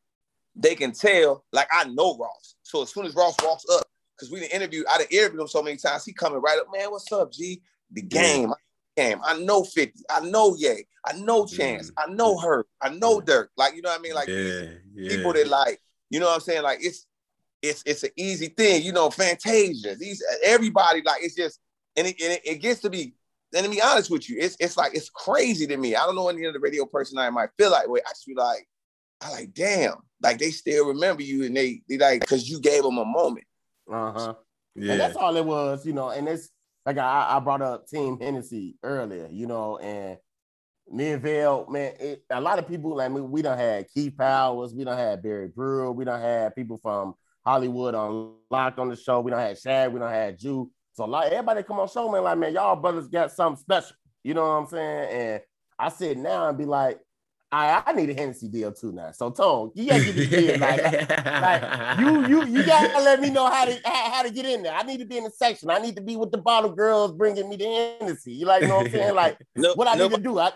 they 0.56 0.76
can 0.76 0.92
tell, 0.92 1.46
like 1.54 1.68
I 1.72 1.86
know 1.86 2.18
Ross. 2.18 2.56
So 2.64 2.82
as 2.82 2.90
soon 2.90 3.06
as 3.06 3.16
Ross 3.16 3.36
walks 3.42 3.64
up, 3.72 3.86
because 4.18 4.32
we 4.32 4.40
didn't 4.42 4.54
interview, 4.54 4.84
I 4.90 4.98
done 4.98 5.08
interviewed 5.12 5.42
him 5.42 5.48
so 5.48 5.62
many 5.64 5.78
times, 5.78 6.04
he 6.04 6.12
coming 6.12 6.42
right 6.42 6.60
up, 6.60 6.68
man, 6.76 6.92
what's 6.92 7.10
up, 7.12 7.32
G? 7.32 7.62
The 7.92 8.02
game, 8.02 8.52
game. 8.98 9.20
I 9.24 9.40
know 9.40 9.64
50, 9.64 10.04
I 10.10 10.20
know 10.22 10.56
Ye, 10.58 10.86
I 11.06 11.14
know 11.14 11.46
Chance, 11.46 11.92
Mm. 11.92 11.94
I 11.98 12.14
know 12.14 12.38
her, 12.40 12.66
I 12.82 12.90
know 12.90 13.22
Dirk. 13.22 13.52
Like, 13.56 13.76
you 13.76 13.82
know 13.82 13.90
what 13.92 14.00
I 14.00 14.02
mean? 14.02 14.14
Like 14.16 14.28
yeah, 14.28 14.72
yeah. 14.94 15.10
people 15.10 15.32
that 15.34 15.48
like, 15.48 15.80
you 16.10 16.20
know 16.20 16.26
what 16.26 16.36
I'm 16.36 16.42
saying? 16.42 16.64
Like 16.64 16.80
it's 16.82 17.06
it's 17.62 17.84
it's 17.86 18.04
an 18.04 18.12
easy 18.16 18.48
thing, 18.48 18.84
you 18.84 18.92
know, 18.92 19.10
Fantasia, 19.10 19.96
these 19.96 20.24
everybody, 20.44 21.02
like 21.06 21.24
it's 21.24 21.36
just 21.36 21.60
and 21.96 22.08
it, 22.08 22.22
and 22.22 22.34
it, 22.34 22.42
it 22.46 22.56
gets 22.62 22.82
to 22.82 22.90
be 22.90 23.16
and 23.56 23.66
to 23.66 23.72
be 23.72 23.82
honest 23.82 24.10
with 24.10 24.30
you, 24.30 24.38
it's 24.40 24.58
it's 24.60 24.78
like 24.78 24.94
it's 24.94 25.10
crazy 25.10 25.68
to 25.68 25.78
me. 25.78 25.96
I 25.96 26.06
don't 26.06 26.16
know 26.16 26.30
any 26.30 26.46
other 26.46 26.60
radio 26.60 26.86
person 26.86 27.18
I 27.18 27.30
might 27.30 27.50
feel 27.58 27.72
like 27.72 27.88
way. 27.88 28.02
I 28.06 28.10
just 28.10 28.28
be 28.28 28.36
like, 28.36 28.68
I 29.22 29.32
like, 29.32 29.54
damn, 29.54 29.96
like 30.22 30.38
they 30.38 30.52
still 30.52 30.88
remember 30.88 31.24
you 31.24 31.46
and 31.46 31.56
they 31.56 31.82
they 31.88 31.98
like 31.98 32.22
because 32.22 32.50
you 32.50 32.60
gave 32.60 32.84
them 32.84 32.98
a 32.98 33.06
moment. 33.06 33.46
Uh-huh. 33.92 34.34
yeah. 34.76 34.92
And 34.92 35.02
that's 35.02 35.16
all 35.16 35.36
it 35.38 35.46
was, 35.46 35.86
you 35.86 35.94
know. 35.94 36.10
And 36.10 36.28
it's 36.28 36.50
like 36.86 36.98
I, 36.98 37.38
I 37.38 37.40
brought 37.40 37.62
up 37.62 37.88
Team 37.88 38.20
Hennessy 38.20 38.76
earlier, 38.84 39.28
you 39.32 39.48
know, 39.48 39.78
and 39.78 40.18
me 40.90 41.12
and 41.12 41.22
Vale, 41.22 41.68
man, 41.70 41.94
it, 42.00 42.24
a 42.30 42.40
lot 42.40 42.60
of 42.60 42.68
people 42.68 42.96
like 42.96 43.12
me, 43.12 43.22
we 43.22 43.42
don't 43.42 43.58
had 43.58 43.88
Keith 43.94 44.18
Powers, 44.18 44.74
we 44.74 44.84
don't 44.84 44.98
had 44.98 45.22
Barry 45.22 45.48
Brewer, 45.48 45.92
we 45.92 46.06
don't 46.06 46.22
had 46.22 46.56
people 46.56 46.80
from 46.82 47.16
Hollywood 47.48 47.96
on 47.96 48.34
locked 48.52 48.78
on 48.78 48.90
the 48.90 48.96
show, 48.98 49.22
we 49.22 49.32
don't 49.32 49.40
have 49.40 49.58
Shad, 49.58 49.94
we 49.94 50.00
don't 50.00 50.12
have 50.12 50.38
Jew. 50.38 50.70
So 50.92 51.06
like 51.06 51.32
everybody 51.32 51.64
come 51.64 51.80
on 51.80 51.88
show, 51.88 52.12
man, 52.12 52.24
like 52.24 52.38
man, 52.38 52.54
y'all 52.54 52.76
brothers 52.76 53.08
got 53.08 53.32
something 53.32 53.58
special. 53.58 53.96
You 54.22 54.34
know 54.34 54.42
what 54.42 54.48
I'm 54.50 54.68
saying? 54.68 55.10
And 55.12 55.42
I 55.80 55.88
sit 55.88 56.18
now 56.18 56.50
and 56.50 56.58
be 56.58 56.66
like, 56.66 57.00
I, 57.50 57.82
I 57.86 57.94
need 57.94 58.10
a 58.10 58.14
Hennessy 58.14 58.50
deal 58.50 58.74
too 58.74 58.92
now. 58.92 59.12
So 59.12 59.30
Tone, 59.30 59.72
you 59.76 59.88
gotta 59.88 60.04
get 60.04 60.16
this 60.16 60.28
deal. 60.30 60.60
Like, 60.60 61.10
like, 61.10 62.00
you 62.00 62.28
you 62.28 62.46
you 62.48 62.66
gotta 62.66 63.00
let 63.02 63.22
me 63.22 63.30
know 63.30 63.50
how 63.50 63.64
to 63.64 63.80
how, 63.86 64.12
how 64.12 64.24
to 64.24 64.30
get 64.30 64.46
in 64.46 64.64
there. 64.64 64.74
I 64.74 64.84
need 64.84 64.98
to 64.98 65.06
be 65.06 65.18
in 65.18 65.24
the 65.24 65.32
section. 65.32 65.70
I 65.70 65.78
need 65.78 65.96
to 65.96 66.02
be 66.02 66.18
with 66.18 66.32
the 66.32 66.40
bottle 66.40 66.72
girls 66.72 67.14
bringing 67.14 67.48
me 67.48 67.56
the 67.56 67.96
Hennessy. 68.02 68.34
You 68.34 68.46
like 68.46 68.64
you 68.64 68.68
know 68.68 68.78
what 68.78 68.88
I'm 68.88 68.92
saying? 68.92 69.16
Like 69.16 69.38
No, 69.56 69.74
what 69.76 69.88
I 69.88 69.94
no, 69.96 70.10
need 70.10 70.18
to 70.18 70.22
do. 70.22 70.38
I, 70.38 70.52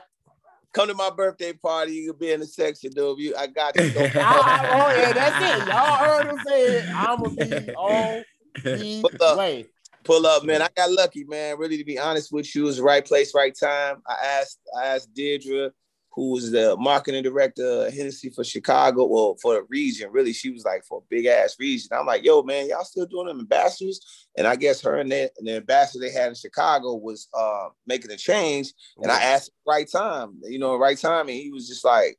come 0.74 0.88
to 0.88 0.94
my 0.94 1.10
birthday 1.10 1.54
party. 1.54 1.94
You 1.94 2.12
can 2.12 2.20
be 2.20 2.32
in 2.32 2.40
the 2.40 2.46
section, 2.46 2.92
dude. 2.92 3.20
You, 3.20 3.36
I 3.38 3.48
got 3.48 3.76
you. 3.76 3.90
Don't- 3.94 4.12
ah, 4.16 4.62
I, 4.62 4.96
oh 4.96 5.00
yeah, 5.02 5.14
that's 5.14 5.62
it. 5.62 5.68
Y'all 5.68 5.98
heard 5.98 6.28
him 6.28 6.40
say 6.48 6.78
it. 6.78 6.86
I'm 6.96 7.22
gonna 7.22 7.36
be 7.36 7.74
on 7.76 8.24
the 8.64 9.00
What's 9.02 9.22
up? 9.22 9.38
way. 9.38 9.66
Pull 10.04 10.26
up, 10.26 10.44
man. 10.44 10.64
I 10.64 10.70
got 10.76 10.92
lucky, 10.92 11.26
man. 11.26 11.58
Really, 11.60 11.78
to 11.78 11.84
be 11.86 12.00
honest 12.00 12.32
with 12.34 12.56
you, 12.56 12.64
it 12.64 12.66
was 12.66 12.78
the 12.78 12.84
right 12.84 13.06
place, 13.06 13.36
right 13.36 13.54
time. 13.58 14.02
I 14.08 14.14
asked, 14.40 14.60
I 14.76 14.88
asked 14.88 15.14
Deirdre, 15.14 15.72
who 16.14 16.32
was 16.32 16.52
the 16.52 16.76
marketing 16.78 17.24
director 17.24 17.86
of 17.86 17.94
Hennessy 17.94 18.30
for 18.30 18.44
Chicago, 18.44 19.06
well, 19.06 19.38
for 19.42 19.54
the 19.54 19.64
region. 19.70 20.12
Really, 20.12 20.34
she 20.34 20.50
was 20.50 20.66
like 20.66 20.84
for 20.84 21.00
a 21.00 21.08
big 21.10 21.26
ass 21.26 21.56
region. 21.58 21.90
I'm 21.94 22.06
like, 22.06 22.26
yo, 22.26 22.44
man, 22.44 22.68
y'all 22.68 22.84
still 22.84 23.06
doing 23.06 23.28
them 23.28 23.40
ambassadors? 23.40 24.28
And 24.38 24.46
I 24.46 24.58
guess 24.58 24.82
her 24.82 24.98
and 24.98 25.12
the, 25.12 25.32
and 25.38 25.48
the 25.48 25.56
ambassador 25.58 26.04
they 26.04 26.12
had 26.12 26.30
in 26.30 26.36
Chicago 26.36 26.96
was 26.96 27.30
uh, 27.34 27.70
making 27.88 28.12
a 28.12 28.18
change. 28.18 28.74
And 29.02 29.12
I 29.12 29.22
asked 29.22 29.52
the 29.66 29.72
right 29.72 29.90
time, 29.90 30.40
you 30.44 30.60
know, 30.60 30.76
right 30.76 30.98
time, 30.98 31.30
and 31.30 31.38
he 31.38 31.50
was 31.50 31.68
just 31.68 31.86
like, 31.86 32.18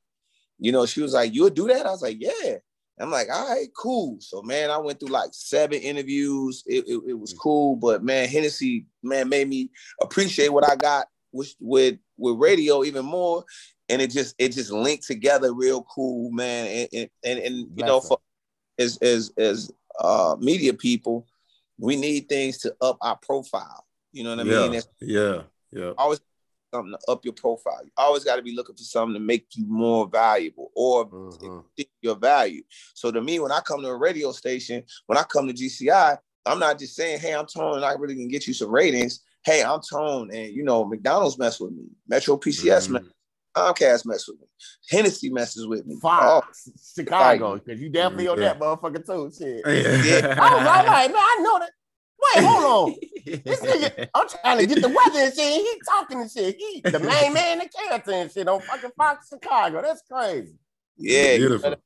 you 0.58 0.72
know, 0.72 0.86
she 0.86 1.02
was 1.02 1.12
like, 1.12 1.34
"You'll 1.34 1.50
do 1.50 1.68
that?" 1.68 1.86
I 1.86 1.90
was 1.90 2.02
like, 2.02 2.18
"Yeah." 2.20 2.56
I'm 3.00 3.10
like, 3.10 3.28
"All 3.30 3.48
right, 3.48 3.66
cool." 3.76 4.18
So, 4.20 4.42
man, 4.42 4.70
I 4.70 4.78
went 4.78 5.00
through 5.00 5.08
like 5.08 5.30
seven 5.32 5.80
interviews. 5.80 6.62
It, 6.66 6.84
it, 6.86 7.00
it 7.08 7.18
was 7.18 7.32
cool, 7.32 7.74
but 7.74 8.04
man, 8.04 8.28
Hennessy, 8.28 8.86
man, 9.02 9.28
made 9.28 9.48
me 9.48 9.70
appreciate 10.00 10.50
what 10.50 10.68
I 10.68 10.76
got 10.76 11.08
with 11.32 11.54
with 11.58 11.98
with 12.16 12.36
radio 12.38 12.84
even 12.84 13.04
more, 13.04 13.44
and 13.88 14.00
it 14.02 14.10
just 14.10 14.34
it 14.38 14.50
just 14.50 14.70
linked 14.70 15.06
together 15.06 15.52
real 15.52 15.82
cool, 15.84 16.30
man. 16.30 16.88
And 16.92 17.10
and 17.24 17.38
and, 17.38 17.56
you 17.74 17.84
know, 17.84 18.00
for 18.00 18.18
as 18.78 18.98
as 18.98 19.32
as 19.36 19.70
uh 20.00 20.36
media 20.38 20.72
people, 20.74 21.26
we 21.78 21.96
need 21.96 22.28
things 22.28 22.58
to 22.58 22.74
up 22.80 22.98
our 23.00 23.16
profile. 23.16 23.86
You 24.12 24.24
know 24.24 24.30
what 24.30 24.40
I 24.40 24.44
yeah, 24.44 24.60
mean? 24.60 24.74
It's 24.74 24.88
yeah, 25.00 25.42
yeah. 25.72 25.92
always 25.98 26.20
something 26.72 26.92
to 26.92 27.12
up 27.12 27.24
your 27.24 27.34
profile. 27.34 27.80
You 27.84 27.90
always 27.96 28.24
got 28.24 28.36
to 28.36 28.42
be 28.42 28.54
looking 28.54 28.74
for 28.76 28.82
something 28.82 29.14
to 29.14 29.20
make 29.20 29.46
you 29.54 29.66
more 29.66 30.06
valuable 30.08 30.70
or 30.74 31.06
Mhm. 31.06 31.64
your 32.00 32.16
value. 32.16 32.62
So 32.94 33.10
to 33.10 33.20
me, 33.20 33.38
when 33.40 33.52
I 33.52 33.60
come 33.60 33.82
to 33.82 33.88
a 33.88 33.96
radio 33.96 34.32
station, 34.32 34.84
when 35.06 35.18
I 35.18 35.22
come 35.24 35.46
to 35.48 35.54
GCI, 35.54 36.18
I'm 36.46 36.58
not 36.58 36.78
just 36.78 36.94
saying, 36.96 37.20
"Hey, 37.20 37.34
I'm 37.34 37.46
Tone, 37.46 37.76
and 37.76 37.84
I 37.84 37.92
really 37.92 38.14
can 38.14 38.28
get 38.28 38.46
you 38.46 38.54
some 38.54 38.70
ratings." 38.70 39.20
Hey, 39.44 39.62
I'm 39.62 39.80
Tone, 39.80 40.30
and 40.32 40.54
you 40.54 40.62
know 40.64 40.84
McDonald's 40.84 41.38
mess 41.38 41.60
with 41.60 41.72
me, 41.72 41.84
Metro 42.06 42.36
PCS 42.36 42.88
Mhm. 42.88 42.92
mess, 42.92 43.02
Comcast 43.54 44.06
mess 44.06 44.26
with 44.28 44.40
me, 44.40 44.46
Hennessy 44.88 45.30
messes 45.30 45.66
with 45.66 45.86
me. 45.86 45.96
Oh, 45.96 46.00
Fox, 46.00 46.70
Chicago, 46.96 47.58
because 47.58 47.80
you 47.80 47.90
definitely 47.90 48.28
on 48.28 48.40
that 48.40 48.58
motherfucker 48.58 49.04
too. 49.04 49.30
Shit. 49.36 49.62
Yeah. 50.04 50.34
I 50.40 50.54
was 50.54 50.66
all 50.66 50.86
like, 50.86 51.10
man, 51.10 51.16
I 51.16 51.40
know 51.42 51.58
that. 51.58 51.70
Wait, 52.22 52.44
hold 52.44 52.64
on. 52.64 52.94
This 53.24 53.60
nigga, 53.62 54.08
I'm 54.14 54.28
trying 54.28 54.58
to 54.58 54.66
get 54.66 54.80
the 54.80 54.88
weather 54.88 55.18
and 55.18 55.34
shit. 55.34 55.52
He 55.52 55.80
talking 55.88 56.20
and 56.20 56.30
shit. 56.30 56.56
He 56.56 56.80
the 56.84 56.98
main 57.00 57.32
man, 57.34 57.58
the 57.58 57.68
character 57.68 58.12
and 58.12 58.30
shit 58.30 58.48
on 58.48 58.60
fucking 58.60 58.90
Fox 58.96 59.28
Chicago. 59.28 59.82
That's 59.82 60.02
crazy. 60.10 60.54
yeah, 60.96 61.36
Beautiful. 61.36 61.76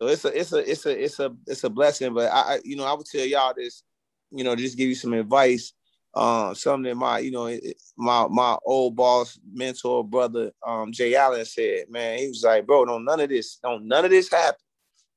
So 0.00 0.08
it's 0.08 0.24
a 0.24 0.38
it's 0.38 0.52
a 0.52 0.70
it's 0.70 0.86
a 0.86 1.04
it's 1.04 1.20
a 1.20 1.36
it's 1.46 1.64
a 1.64 1.70
blessing. 1.70 2.12
But 2.14 2.30
I, 2.30 2.54
I 2.54 2.58
you 2.64 2.76
know 2.76 2.84
I 2.84 2.92
would 2.92 3.06
tell 3.06 3.24
y'all 3.24 3.54
this, 3.56 3.82
you 4.30 4.44
know, 4.44 4.54
just 4.54 4.76
give 4.76 4.88
you 4.88 4.94
some 4.94 5.14
advice. 5.14 5.72
Um, 6.16 6.54
something 6.54 6.84
that 6.84 6.94
my 6.94 7.18
you 7.18 7.30
know 7.30 7.46
it- 7.46 7.76
my 7.96 8.26
my 8.28 8.56
old 8.64 8.96
boss, 8.96 9.38
mentor, 9.52 10.02
brother, 10.02 10.50
um, 10.66 10.90
Jay 10.90 11.14
Allen 11.14 11.44
said, 11.44 11.90
man, 11.90 12.18
he 12.18 12.28
was 12.28 12.42
like, 12.42 12.66
bro, 12.66 12.86
don't 12.86 13.04
none 13.04 13.20
of 13.20 13.28
this, 13.28 13.56
don't 13.62 13.86
none 13.86 14.04
of 14.06 14.10
this 14.10 14.30
happen, 14.30 14.58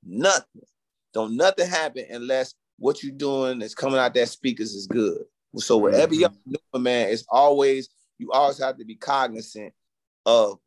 nothing, 0.04 0.62
don't 1.14 1.38
nothing 1.38 1.68
happen 1.70 2.06
unless 2.10 2.54
what 2.78 3.02
you're 3.02 3.14
doing 3.14 3.62
is 3.62 3.74
coming 3.74 3.98
out 3.98 4.14
that 4.14 4.28
speakers 4.28 4.74
is 4.74 4.88
good. 4.88 5.24
So 5.56 5.78
whatever 5.78 6.14
Mhm. 6.14 6.20
y'all 6.20 6.34
doing, 6.74 6.84
man, 6.84 7.10
it's 7.10 7.26
always 7.30 7.88
you 8.18 8.32
always 8.34 8.58
have 8.58 8.78
to 8.78 8.84
be 8.86 8.96
cognizant 8.96 9.74
of 10.26 10.60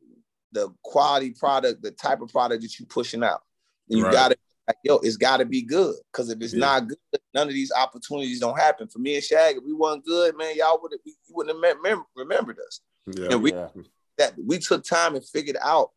the 0.51 0.73
quality 0.81 1.29
product, 1.31 1.83
the 1.83 1.91
type 1.91 2.21
of 2.21 2.29
product 2.29 2.63
that 2.63 2.79
you're 2.79 2.87
pushing 2.87 3.23
out. 3.23 3.43
And 3.89 3.99
you 3.99 4.05
Right. 4.05 4.11
gotta 4.13 4.35
like, 4.67 4.77
yo, 4.83 4.95
it's 4.97 5.17
gotta 5.17 5.45
be 5.45 5.61
good. 5.61 5.95
Cause 6.13 6.29
if 6.29 6.41
it's 6.41 6.53
Yeah. 6.53 6.59
not 6.59 6.87
good, 6.87 6.97
none 7.33 7.47
of 7.47 7.53
these 7.53 7.71
opportunities 7.71 8.39
don't 8.39 8.57
happen. 8.57 8.87
For 8.87 8.99
me 8.99 9.15
and 9.15 9.23
Shag, 9.23 9.57
if 9.57 9.63
we 9.63 9.73
weren't 9.73 10.05
good, 10.05 10.37
man, 10.37 10.55
y'all 10.55 10.79
would 10.81 10.91
have 10.93 11.01
you 11.03 11.13
wouldn't 11.29 11.63
have 11.65 11.77
mem- 11.81 12.05
remembered 12.15 12.57
us. 12.65 12.79
Yeah. 13.07 13.27
And 13.31 13.43
we 13.43 13.51
Yeah. 13.51 13.69
that 14.17 14.33
we 14.45 14.59
took 14.59 14.83
time 14.85 15.15
and 15.15 15.25
figured 15.25 15.57
out, 15.61 15.91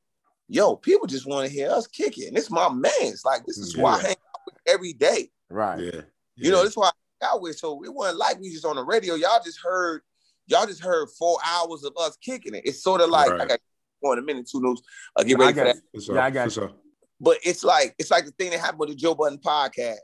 yo, 0.49 0.75
people 0.77 1.07
just 1.07 1.27
want 1.27 1.47
to 1.47 1.53
hear 1.53 1.71
us 1.71 1.87
kick 1.87 2.19
it. 2.19 2.29
And 2.29 2.37
it's 2.39 2.51
my 2.51 2.69
man's 2.73 3.25
like 3.25 3.45
this 3.47 3.59
is 3.59 3.77
why 3.77 3.93
I 3.93 3.97
Yeah. 3.97 4.03
hang 4.03 4.11
out 4.35 4.41
with 4.47 4.55
every 4.67 4.93
day. 4.93 5.31
Right. 5.51 5.81
Yeah. 5.81 6.01
You 6.35 6.51
know, 6.51 6.63
that's 6.63 6.77
why 6.77 6.89
I 6.89 7.27
got 7.27 7.41
with. 7.41 7.57
So 7.59 7.83
it 7.85 7.93
wasn't 7.95 8.19
like 8.19 8.41
we 8.41 8.51
just 8.51 8.65
on 8.65 8.77
the 8.77 8.85
radio. 8.85 9.15
Y'all 9.15 9.41
just 9.45 9.61
heard, 9.63 10.03
y'all 10.49 10.67
just 10.67 10.83
heard 10.83 11.09
four 11.19 11.39
hours 11.45 11.85
of 11.85 11.93
us 11.99 12.17
kicking 12.17 12.55
it. 12.55 12.63
It's 12.67 12.83
sort 12.83 13.01
of 13.01 13.11
like 13.11 13.31
I 13.31 13.47
got 13.47 13.61
go 14.03 14.13
in 14.13 14.19
a 14.19 14.23
minute, 14.23 14.49
two 14.51 14.61
notes. 14.61 14.83
I'll 15.17 15.25
get 15.25 15.37
I 15.41 15.45
ready 15.45 15.59
for 15.59 15.65
that. 15.65 15.77
For 15.95 16.01
sure, 16.01 16.15
Yeah, 16.17 16.25
I 16.25 16.31
got 16.31 16.53
for 16.53 16.61
you. 16.63 16.69
sure. 16.69 16.75
But 17.21 17.39
it's 17.45 17.65
like 17.65 17.95
it's 17.99 18.11
like 18.11 18.25
the 18.27 18.33
thing 18.33 18.51
that 18.51 18.61
happened 18.61 18.81
with 18.81 18.89
the 18.91 18.95
Joe 18.97 19.15
Budden 19.15 19.39
podcast. 19.39 19.97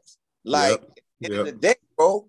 Like 0.45 0.81
Yep. 0.81 0.83
at 0.83 0.95
the 1.21 1.27
end 1.27 1.35
Yep. 1.35 1.41
of 1.41 1.47
the 1.47 1.53
day, 1.53 1.75
bro, 1.97 2.29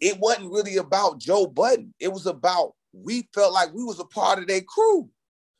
it 0.00 0.18
wasn't 0.18 0.50
really 0.52 0.76
about 0.76 1.18
Joe 1.20 1.46
Budden. 1.46 1.94
It 2.00 2.08
was 2.12 2.26
about 2.26 2.74
we 2.92 3.28
felt 3.34 3.52
like 3.54 3.72
we 3.72 3.84
was 3.84 4.00
a 4.00 4.04
part 4.04 4.38
of 4.38 4.46
their 4.46 4.60
crew. 4.60 5.08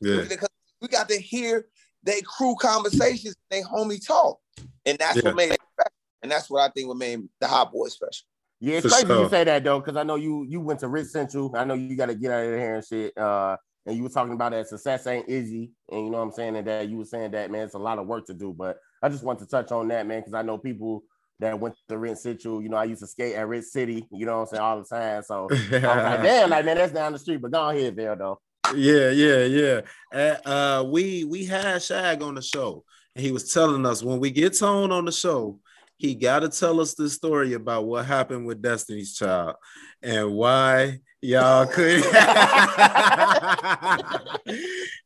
Yeah. 0.01 0.23
Because 0.29 0.49
we 0.81 0.89
got 0.89 1.09
to 1.09 1.17
hear 1.19 1.67
their 2.03 2.21
crew 2.23 2.57
conversations, 2.61 3.37
they 3.51 3.63
homie 3.63 4.05
talk. 4.05 4.39
And 4.85 4.99
that's 4.99 5.17
Yeah. 5.17 5.27
what 5.27 5.37
made 5.37 5.53
it 5.53 5.61
special. 5.73 5.93
And 6.23 6.31
that's 6.31 6.51
what 6.51 6.61
I 6.63 6.69
think 6.73 6.89
what 6.89 6.97
made 6.99 7.21
the 7.41 7.47
Hot 7.47 7.73
Boy 7.73 7.89
special. 7.89 8.27
Yeah, 8.61 8.77
it's 8.79 8.87
For 8.87 8.91
crazy 8.91 9.07
sure. 9.07 9.23
you 9.25 9.29
say 9.31 9.45
that 9.45 9.65
though, 9.65 9.81
because 9.81 9.97
I 9.97 10.03
know 10.03 10.17
you 10.17 10.45
you 10.49 10.61
went 10.61 10.81
to 10.81 10.89
Rich 10.89 11.09
Central. 11.09 11.55
I 11.57 11.65
know 11.65 11.75
you 11.75 11.97
got 11.97 12.07
to 12.07 12.15
get 12.15 12.31
out 12.33 12.45
of 12.45 12.59
here 12.59 12.75
and 12.77 12.85
shit. 12.85 13.17
Uh, 13.17 13.57
and 13.87 13.97
you 13.97 14.03
were 14.03 14.09
talking 14.09 14.35
about 14.35 14.53
that 14.53 14.68
success 14.68 15.07
ain't 15.07 15.29
easy, 15.29 15.73
and 15.90 16.05
you 16.05 16.11
know 16.11 16.18
what 16.18 16.25
I'm 16.25 16.33
saying, 16.33 16.57
and 16.57 16.66
that 16.66 16.88
you 16.88 16.99
were 16.99 17.05
saying 17.05 17.33
that 17.33 17.51
man, 17.51 17.64
it's 17.64 17.75
a 17.75 17.79
lot 17.79 17.99
of 17.99 18.07
work 18.07 18.27
to 18.27 18.35
do. 18.35 18.55
But 18.57 18.79
I 19.03 19.09
just 19.09 19.25
want 19.25 19.38
to 19.40 19.47
touch 19.47 19.73
on 19.73 19.88
that, 19.88 20.07
man, 20.07 20.21
because 20.21 20.35
I 20.35 20.42
know 20.42 20.59
people 20.59 21.05
that 21.40 21.59
went 21.59 21.75
to 21.88 21.99
Rich 21.99 22.18
Central. 22.18 22.62
You 22.62 22.68
know, 22.68 22.77
I 22.77 22.85
used 22.85 23.01
to 23.01 23.07
skate 23.07 23.35
at 23.35 23.49
Rent 23.49 23.64
City. 23.64 24.07
You 24.11 24.27
know 24.27 24.37
what 24.37 24.42
I'm 24.42 24.47
saying 24.47 24.62
all 24.62 24.79
the 24.79 24.85
time. 24.85 25.23
So 25.23 25.49
I 25.51 25.75
was 25.75 25.83
like, 25.83 26.23
damn, 26.23 26.51
like 26.51 26.64
man, 26.64 26.77
that's 26.77 26.92
down 26.92 27.12
the 27.12 27.18
street. 27.18 27.42
But 27.42 27.51
go 27.51 27.68
ahead, 27.68 27.97
Bill, 27.97 28.16
though. 28.16 28.40
Yeah, 28.75 29.11
yeah, 29.11 29.81
yeah. 30.12 30.38
Uh, 30.45 30.85
we 30.87 31.25
we 31.25 31.45
had 31.45 31.83
Shag 31.83 32.23
on 32.23 32.35
the 32.35 32.42
show, 32.42 32.85
and 33.14 33.25
he 33.25 33.33
was 33.33 33.53
telling 33.53 33.85
us 33.85 34.03
when 34.03 34.21
we 34.21 34.31
get 34.31 34.57
Tone 34.57 34.92
on 34.92 35.05
the 35.05 35.12
show, 35.12 35.59
he 35.97 36.14
got 36.14 36.40
to 36.40 36.49
tell 36.49 36.81
us 36.81 36.95
the 36.95 37.11
story 37.11 37.53
about 37.55 37.87
what 37.87 38.07
happened 38.07 38.47
with 38.47 38.62
Destiny's 38.62 39.14
Child 39.14 39.57
and 40.03 40.33
why 40.33 41.01
y'all 41.21 41.66
could. 41.66 42.03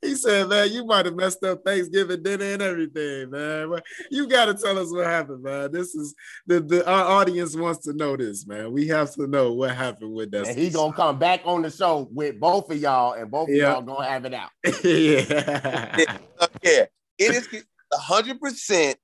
he 0.02 0.14
said, 0.14 0.48
"Man, 0.48 0.72
you 0.72 0.84
might 0.84 1.06
have 1.06 1.14
messed 1.14 1.42
up 1.44 1.62
Thanksgiving 1.64 2.22
dinner 2.22 2.44
and 2.44 2.62
everything, 2.62 3.30
man. 3.30 3.70
But 3.70 3.84
you 4.10 4.28
got 4.28 4.46
to 4.46 4.54
tell 4.54 4.78
us 4.78 4.92
what 4.92 5.06
happened, 5.06 5.42
man. 5.42 5.72
This 5.72 5.94
is 5.94 6.14
the, 6.46 6.60
the 6.60 6.88
our 6.88 7.04
audience 7.04 7.56
wants 7.56 7.84
to 7.86 7.92
know 7.92 8.16
this, 8.16 8.46
man. 8.46 8.72
We 8.72 8.86
have 8.88 9.12
to 9.14 9.26
know 9.26 9.52
what 9.52 9.74
happened 9.74 10.14
with 10.14 10.30
that. 10.32 10.48
And 10.48 10.58
he 10.58 10.70
gonna 10.70 10.92
come 10.92 11.18
back 11.18 11.42
on 11.44 11.62
the 11.62 11.70
show 11.70 12.08
with 12.12 12.38
both 12.38 12.70
of 12.70 12.76
y'all, 12.76 13.12
and 13.12 13.30
both 13.30 13.48
yeah. 13.48 13.76
of 13.76 13.86
y'all 13.86 13.96
gonna 13.96 14.08
have 14.08 14.24
it 14.24 14.34
out. 14.34 14.50
yeah, 14.84 16.18
yeah. 16.62 16.84
It 17.18 17.34
is 17.34 17.48
hundred 17.92 18.40
percent, 18.40 18.98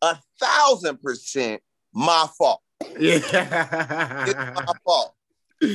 a 0.00 0.18
thousand 0.40 1.00
percent 1.00 1.62
my 1.92 2.26
fault. 2.36 2.60
Yeah, 2.98 3.18
it's 4.26 4.34
my 4.34 4.72
fault. 4.84 5.14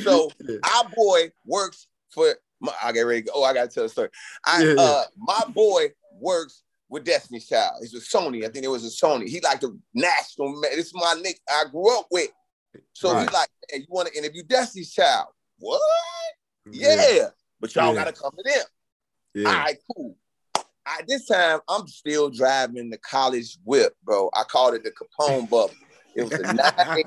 So 0.03 0.31
our 0.75 0.89
boy 0.95 1.31
works 1.45 1.87
for. 2.09 2.35
My, 2.59 2.73
I 2.83 2.91
get 2.91 3.01
ready. 3.01 3.27
oh, 3.33 3.43
I 3.43 3.53
gotta 3.53 3.69
tell 3.69 3.85
a 3.85 3.89
story. 3.89 4.09
I 4.45 4.63
yeah, 4.63 4.73
yeah. 4.73 4.81
uh, 4.81 5.03
my 5.17 5.43
boy 5.53 5.87
works 6.19 6.63
with 6.89 7.05
Destiny's 7.05 7.47
Child. 7.47 7.77
He's 7.81 7.93
with 7.93 8.07
Sony. 8.07 8.45
I 8.45 8.49
think 8.49 8.65
it 8.65 8.69
was 8.69 8.85
a 8.85 9.05
Sony. 9.05 9.27
He 9.27 9.39
like 9.41 9.59
the 9.59 9.77
national. 9.93 10.53
Man. 10.53 10.71
This 10.75 10.87
is 10.87 10.93
my 10.95 11.15
nick 11.21 11.39
I 11.49 11.65
grew 11.69 11.97
up 11.97 12.07
with. 12.11 12.29
So 12.93 13.13
right. 13.13 13.21
he's 13.21 13.33
like, 13.33 13.49
hey, 13.69 13.79
you 13.79 13.85
want 13.89 14.07
to 14.07 14.17
interview 14.17 14.43
Destiny's 14.43 14.93
Child? 14.93 15.27
What? 15.59 15.81
Yeah, 16.71 17.09
yeah. 17.11 17.27
but 17.59 17.73
y'all 17.75 17.93
gotta 17.93 18.11
come 18.11 18.31
to 18.31 18.43
them. 18.43 18.65
Yeah. 19.33 19.49
All 19.49 19.55
right, 19.55 19.77
cool. 19.95 20.17
I, 20.85 21.01
this 21.07 21.27
time 21.27 21.59
I'm 21.67 21.87
still 21.87 22.29
driving 22.29 22.89
the 22.89 22.97
college 22.97 23.57
whip, 23.65 23.93
bro. 24.03 24.29
I 24.33 24.43
called 24.43 24.73
it 24.75 24.83
the 24.83 24.91
Kapone 24.91 25.49
bubble. 25.49 25.71
It 26.15 26.23
was 26.23 26.31
a 26.31 26.53
nine. 26.53 27.03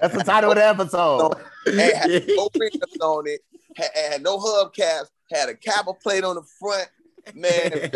That's 0.00 0.14
the 0.14 0.22
title 0.24 0.50
of 0.52 0.56
the 0.56 0.66
episode. 0.66 1.34
It 1.66 1.96
had 1.96 2.28
no 2.36 2.48
pickups 2.50 2.98
on 3.00 3.26
it. 3.26 3.40
Had, 3.76 3.90
had 3.94 4.22
no 4.22 4.38
hubcaps. 4.38 5.08
Had 5.32 5.48
a 5.48 5.54
Kappa 5.54 5.94
plate 5.94 6.24
on 6.24 6.36
the 6.36 6.42
front. 6.60 6.88
Man, 7.34 7.90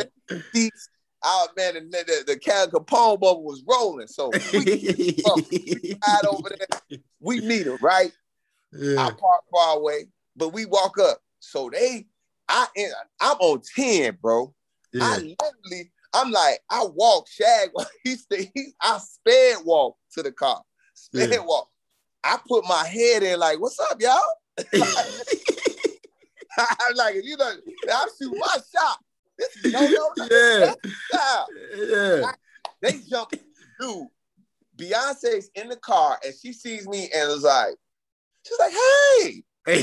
seats. 0.52 0.88
Out 1.24 1.48
man, 1.56 1.74
the, 1.74 2.24
the, 2.26 2.34
the 2.34 2.38
Kapone 2.38 3.18
bubble 3.18 3.42
was 3.42 3.64
rolling. 3.68 4.06
So 4.06 4.30
we 4.52 5.16
ride 5.26 6.26
over 6.30 6.48
there. 6.48 6.98
We 7.18 7.40
meet 7.40 7.66
him, 7.66 7.76
right? 7.82 8.12
Yeah. 8.72 9.00
I 9.00 9.10
park 9.10 9.42
far 9.50 9.78
away, 9.78 10.06
but 10.36 10.50
we 10.50 10.64
walk 10.66 10.96
up. 11.00 11.18
So 11.40 11.70
they, 11.70 12.06
I, 12.48 12.66
I'm 13.20 13.36
on 13.38 13.62
10, 13.74 14.18
bro. 14.22 14.54
Yeah. 14.92 15.04
I 15.04 15.16
literally, 15.16 15.92
I'm 16.14 16.30
like, 16.30 16.60
I 16.70 16.84
walk 16.84 17.28
Shag. 17.28 17.70
He 18.04 18.16
said, 18.16 18.50
he, 18.54 18.72
I 18.80 18.98
sped 18.98 19.64
walk 19.64 19.96
to 20.12 20.22
the 20.22 20.32
car. 20.32 20.62
Sped 20.94 21.30
yeah. 21.30 21.38
walk. 21.40 21.68
I 22.24 22.38
put 22.46 22.64
my 22.64 22.86
head 22.86 23.22
in 23.22 23.38
like, 23.38 23.60
what's 23.60 23.78
up, 23.80 24.00
y'all? 24.00 24.20
I'm 26.58 26.66
like, 26.96 27.14
you 27.22 27.36
know, 27.36 27.52
I'm 27.92 28.08
shooting 28.18 28.38
my 28.38 28.56
shot. 28.74 28.98
This 29.38 29.56
is 29.64 29.72
no, 29.72 29.80
no, 29.80 30.10
no. 30.16 30.76
Yeah. 31.12 31.44
Yeah. 31.76 32.32
they 32.82 32.98
jump, 33.08 33.32
dude. 33.80 34.06
Beyonce's 34.76 35.50
in 35.54 35.68
the 35.68 35.76
car 35.76 36.18
and 36.24 36.34
she 36.40 36.52
sees 36.52 36.88
me 36.88 37.08
and 37.14 37.30
is 37.30 37.42
like, 37.42 37.74
she's 38.46 38.58
like, 38.58 38.72
hey. 38.72 39.42
Hey. 39.66 39.82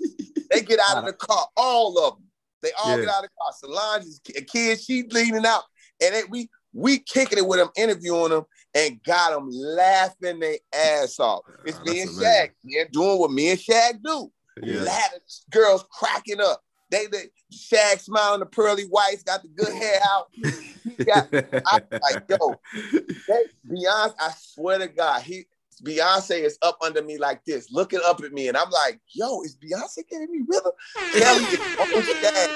they 0.50 0.62
get 0.62 0.80
out 0.88 0.98
of 0.98 1.06
the 1.06 1.12
car, 1.12 1.46
all 1.56 1.98
of 1.98 2.14
them. 2.14 2.24
They 2.62 2.70
all 2.82 2.96
yeah. 2.96 3.04
get 3.04 3.14
out 3.14 3.24
of 3.24 3.30
the 3.30 3.36
car. 3.40 3.52
Solange's 3.58 4.20
kids, 4.46 4.84
she's 4.84 5.12
leaning 5.12 5.46
out. 5.46 5.62
And 6.00 6.14
it, 6.14 6.30
we 6.30 6.48
we 6.72 6.98
kicking 6.98 7.38
it 7.38 7.46
with 7.46 7.58
them, 7.58 7.68
interviewing 7.76 8.30
them, 8.30 8.44
and 8.74 9.02
got 9.02 9.30
them 9.30 9.48
laughing 9.50 10.40
their 10.40 10.58
ass 10.72 11.18
off. 11.20 11.42
It's 11.64 11.78
oh, 11.78 11.90
me 11.90 12.02
and 12.02 12.10
Shag. 12.18 12.52
They're 12.64 12.88
doing 12.90 13.18
what 13.18 13.30
me 13.30 13.50
and 13.50 13.60
Shag 13.60 14.02
do. 14.02 14.30
Yeah. 14.62 14.82
Laughing, 14.82 15.20
girls 15.50 15.84
cracking 15.90 16.40
up. 16.40 16.62
They, 16.90 17.06
they 17.06 17.30
Shag 17.50 18.00
smiling, 18.00 18.40
the 18.40 18.46
pearly 18.46 18.84
whites, 18.84 19.22
got 19.22 19.42
the 19.42 19.48
good 19.48 19.72
hair 19.72 20.00
out. 20.10 20.26
got, 21.06 21.28
I 21.66 21.80
like, 22.02 22.22
yo, 22.28 22.60
they, 22.74 23.44
Beyonce, 23.66 24.14
I 24.20 24.32
swear 24.38 24.78
to 24.78 24.88
God, 24.88 25.22
he 25.22 25.46
Beyonce 25.82 26.44
is 26.44 26.58
up 26.62 26.76
under 26.82 27.02
me 27.02 27.18
like 27.18 27.44
this, 27.44 27.70
looking 27.72 28.00
up 28.04 28.22
at 28.22 28.32
me, 28.32 28.48
and 28.48 28.56
I'm 28.56 28.70
like, 28.70 29.00
yo, 29.14 29.42
is 29.42 29.56
Beyonce 29.56 30.06
getting 30.08 30.30
me 30.30 30.44
her? 30.50 30.70
Kelly 31.18 31.44
is 31.44 31.58
on 31.78 32.02
Shag. 32.02 32.50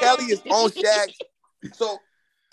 Kelly 0.00 0.24
is 0.24 0.42
on 0.50 0.70
Shag. 0.72 1.10
So 1.72 1.98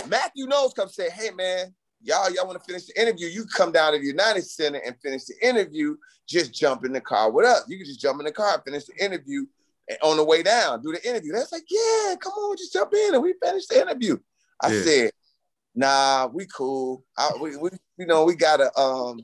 Matthew 0.08 0.48
Knowles 0.48 0.74
come 0.74 0.90
say, 0.90 1.10
hey 1.10 1.32
man, 1.32 1.74
y'all, 2.02 2.32
y'all 2.32 2.48
want 2.48 2.60
to 2.60 2.66
finish 2.66 2.86
the 2.86 3.00
interview? 3.00 3.28
You 3.28 3.46
come 3.46 3.72
down 3.72 3.94
to 3.94 4.00
the 4.00 4.06
United 4.06 4.44
Center 4.44 4.82
and 4.86 4.96
finish 5.02 5.26
the 5.26 5.36
interview. 5.42 5.96
Just 6.28 6.54
jump 6.54 6.86
in 6.86 6.94
the 6.94 7.02
car 7.02 7.32
with 7.32 7.46
us. 7.46 7.64
You 7.68 7.78
can 7.78 7.86
just 7.86 8.00
jump 8.02 8.20
in 8.20 8.26
the 8.26 8.32
car 8.32 8.62
finish 8.66 8.86
the 8.86 9.04
interview 9.04 9.46
and 9.90 9.98
on 10.04 10.18
the 10.18 10.24
way 10.24 10.44
down, 10.44 10.82
do 10.82 10.92
the 10.92 11.08
interview. 11.08 11.32
That's 11.32 11.54
like, 11.54 11.64
yeah, 11.70 12.16
come 12.20 12.34
on, 12.34 12.58
just 12.58 12.74
jump 12.74 12.94
in 12.94 13.14
and 13.14 13.24
we 13.24 13.34
finish 13.42 13.68
the 13.68 13.82
interview. 13.82 14.18
I 14.62 14.74
yeah. 14.74 14.82
said, 14.82 15.12
nah, 15.76 16.28
we 16.28 16.46
cool. 16.48 17.06
I, 17.18 17.32
we, 17.40 17.56
we, 17.56 17.70
you 17.98 18.06
know, 18.06 18.26
we 18.26 18.36
gotta 18.36 18.78
um 18.78 19.22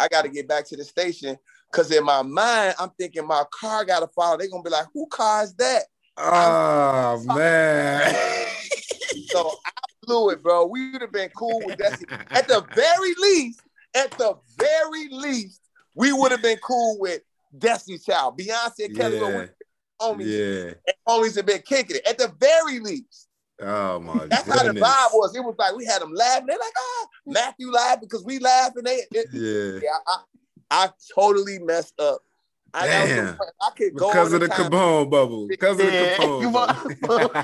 I 0.00 0.08
got 0.08 0.22
to 0.22 0.30
get 0.30 0.48
back 0.48 0.64
to 0.68 0.76
the 0.76 0.84
station 0.84 1.36
because 1.70 1.90
in 1.92 2.02
my 2.04 2.22
mind, 2.22 2.74
I'm 2.78 2.90
thinking 2.98 3.26
my 3.26 3.44
car 3.52 3.84
got 3.84 4.00
to 4.00 4.08
follow. 4.08 4.38
They're 4.38 4.48
going 4.48 4.64
to 4.64 4.68
be 4.68 4.72
like, 4.72 4.86
who 4.94 5.06
car 5.06 5.44
is 5.44 5.54
that? 5.56 5.82
Oh, 6.16 7.22
man. 7.26 8.14
so 9.28 9.52
I 9.66 9.70
blew 10.02 10.30
it, 10.30 10.42
bro. 10.42 10.66
We 10.66 10.92
would 10.92 11.02
have 11.02 11.12
been 11.12 11.30
cool 11.36 11.62
with 11.64 11.78
that. 11.78 12.00
At 12.30 12.48
the 12.48 12.64
very 12.74 13.14
least, 13.20 13.60
at 13.94 14.10
the 14.12 14.36
very 14.58 15.08
least, 15.10 15.60
we 15.94 16.12
would 16.12 16.30
have 16.32 16.42
been 16.42 16.58
cool 16.58 16.98
with 16.98 17.22
Destiny's 17.56 18.04
Child. 18.04 18.38
Beyonce 18.38 18.86
and 18.86 18.96
Kelly 18.96 19.18
yeah. 19.18 19.46
homies. 20.00 20.26
Yeah. 20.26 20.74
And 20.86 20.96
homies 21.08 21.36
have 21.36 21.46
been 21.46 21.62
kicking 21.62 21.96
it. 21.96 22.06
At 22.06 22.18
the 22.18 22.32
very 22.38 22.80
least. 22.80 23.28
Oh 23.62 24.00
my 24.00 24.26
That's 24.26 24.44
goodness. 24.44 24.62
how 24.62 24.72
the 24.72 24.80
vibe 24.80 25.14
was. 25.14 25.36
It 25.36 25.40
was 25.40 25.54
like 25.58 25.76
we 25.76 25.84
had 25.84 26.00
them 26.00 26.14
laughing. 26.14 26.46
They're 26.46 26.56
like, 26.56 26.72
ah, 26.78 27.06
Matthew 27.26 27.70
laughed 27.70 28.00
because 28.00 28.24
we 28.24 28.38
laughed. 28.38 28.76
And 28.76 28.86
they, 28.86 29.02
it, 29.12 29.26
yeah, 29.32 29.80
yeah 29.82 29.98
I, 30.06 30.84
I, 30.84 30.88
totally 31.14 31.58
messed 31.58 32.00
up. 32.00 32.22
I, 32.72 32.86
Damn. 32.86 33.38
I 33.60 33.70
could 33.76 33.94
go 33.94 34.08
because 34.08 34.32
of 34.32 34.40
the 34.40 34.48
Kapone 34.48 35.10
bubble. 35.10 35.46
Because 35.46 35.78
of 35.78 35.86
the 35.86 35.92
Kapone 35.92 36.52
bubble. 37.02 37.30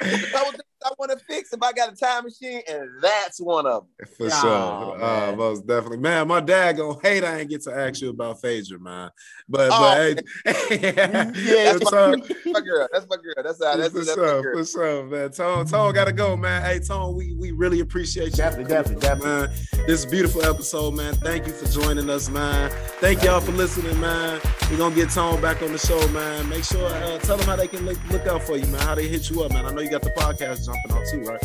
I 0.00 0.52
want 0.98 1.10
to 1.12 1.24
fix 1.24 1.52
if 1.52 1.62
I 1.62 1.72
got 1.72 1.92
a 1.92 1.96
time 1.96 2.24
machine, 2.24 2.62
and 2.68 2.88
that's 3.02 3.40
one 3.40 3.66
of 3.66 3.84
them. 3.98 4.06
For 4.16 4.26
oh, 4.26 4.40
sure. 4.40 5.04
Uh, 5.04 5.36
most 5.36 5.66
definitely. 5.66 5.98
Man, 5.98 6.28
my 6.28 6.40
dad 6.40 6.76
gonna 6.76 6.98
hate 7.02 7.24
I 7.24 7.40
ain't 7.40 7.50
get 7.50 7.62
to 7.62 7.74
ask 7.74 8.00
you 8.00 8.10
about 8.10 8.40
Phaedra, 8.40 8.78
man. 8.78 9.10
But 9.48 9.70
oh, 9.72 10.14
but 10.44 10.54
hey, 10.54 10.80
yeah, 10.80 11.72
that's, 11.72 11.92
my, 11.92 12.16
my, 12.46 12.60
girl. 12.60 12.88
That's 12.92 13.06
my 13.08 13.16
girl. 13.16 13.34
That's 13.42 13.62
how 13.62 13.76
that's, 13.76 13.92
for 13.92 14.04
that's 14.04 14.14
sure, 14.14 14.54
For 14.54 14.64
sure, 14.64 15.04
man. 15.04 15.30
Tone, 15.30 15.66
Tone 15.66 15.94
gotta 15.94 16.12
go, 16.12 16.36
man. 16.36 16.62
Hey, 16.62 16.78
Tone, 16.80 17.14
we, 17.14 17.34
we 17.34 17.52
really 17.52 17.80
appreciate 17.80 18.30
you. 18.30 18.36
Definitely, 18.36 18.72
definitely, 18.72 19.00
definitely. 19.00 19.48
Man. 19.48 19.86
This 19.86 20.00
is 20.00 20.04
a 20.04 20.08
beautiful 20.08 20.44
episode, 20.44 20.94
man. 20.94 21.14
Thank 21.14 21.46
you 21.46 21.52
for 21.52 21.70
joining 21.70 22.08
us, 22.10 22.28
man. 22.28 22.70
Thank 23.00 23.22
y'all 23.22 23.40
for 23.40 23.52
listening, 23.52 23.98
man. 24.00 24.40
We're 24.70 24.78
gonna 24.78 24.94
get 24.94 25.10
Tone 25.10 25.40
back 25.40 25.62
on 25.62 25.72
the 25.72 25.78
show, 25.78 26.06
man. 26.08 26.48
Make 26.48 26.64
sure 26.64 26.86
uh, 26.86 27.18
tell 27.18 27.36
them 27.36 27.46
how 27.46 27.56
they 27.56 27.68
can 27.68 27.84
look, 27.84 27.98
look 28.10 28.26
out 28.26 28.42
for 28.42 28.56
you, 28.56 28.66
man. 28.66 28.80
How 28.80 28.94
they 28.94 29.08
hit 29.08 29.30
you 29.30 29.42
up, 29.42 29.52
man. 29.52 29.66
I 29.66 29.70
know 29.72 29.82
you 29.82 29.90
got 29.90 30.02
the 30.02 30.10
podcast 30.10 30.64
jumping 30.74 30.92
on 30.92 31.10
too, 31.10 31.30
right? 31.30 31.42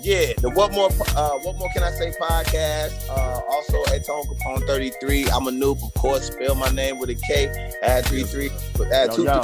Yeah, 0.00 0.32
the 0.38 0.50
what 0.50 0.72
more 0.72 0.90
uh 1.16 1.38
what 1.38 1.56
more 1.58 1.68
can 1.72 1.82
I 1.82 1.90
say 1.90 2.12
podcast. 2.20 3.08
Uh 3.08 3.40
also 3.48 3.82
at 3.94 4.04
Tone 4.04 4.24
Kapone 4.24 4.66
33. 4.66 5.28
I'm 5.30 5.46
a 5.46 5.50
Nupe, 5.50 5.82
of 5.82 5.94
course. 5.94 6.26
Spell 6.26 6.54
my 6.54 6.70
name 6.70 6.98
with 6.98 7.10
a 7.10 7.14
K. 7.14 7.70
Add 7.82 8.06
three 8.06 8.24
three. 8.24 8.50
Add 8.92 9.10
yo, 9.10 9.16
two. 9.16 9.24
Yo. 9.24 9.42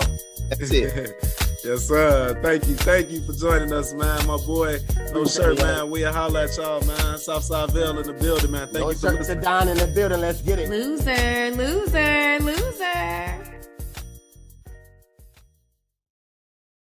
That's 0.49 0.71
it. 0.71 1.15
yes, 1.65 1.87
sir. 1.87 2.39
Thank 2.43 2.67
you. 2.69 2.75
Thank 2.77 3.11
you 3.11 3.21
for 3.23 3.33
joining 3.33 3.73
us, 3.73 3.93
man. 3.93 4.27
My 4.27 4.39
boy. 4.39 4.79
No 5.13 5.25
shirt, 5.27 5.59
man. 5.59 5.91
We'll 5.91 6.13
holler 6.13 6.41
at 6.41 6.57
y'all, 6.57 6.83
man. 6.85 7.19
Southside 7.19 7.71
Vale 7.73 7.99
in 7.99 8.07
the 8.07 8.15
building, 8.15 8.51
man. 8.51 8.69
Thank 8.69 8.81
no 8.81 8.91
you 8.91 8.97
for 8.97 9.17
shirt 9.17 9.27
to 9.27 9.35
Don 9.35 9.69
in 9.69 9.77
the 9.77 9.87
building. 9.87 10.21
Let's 10.21 10.41
get 10.41 10.59
it. 10.59 10.71
Loser, 10.71 11.51
loser, 11.55 12.39
loser. 12.41 13.68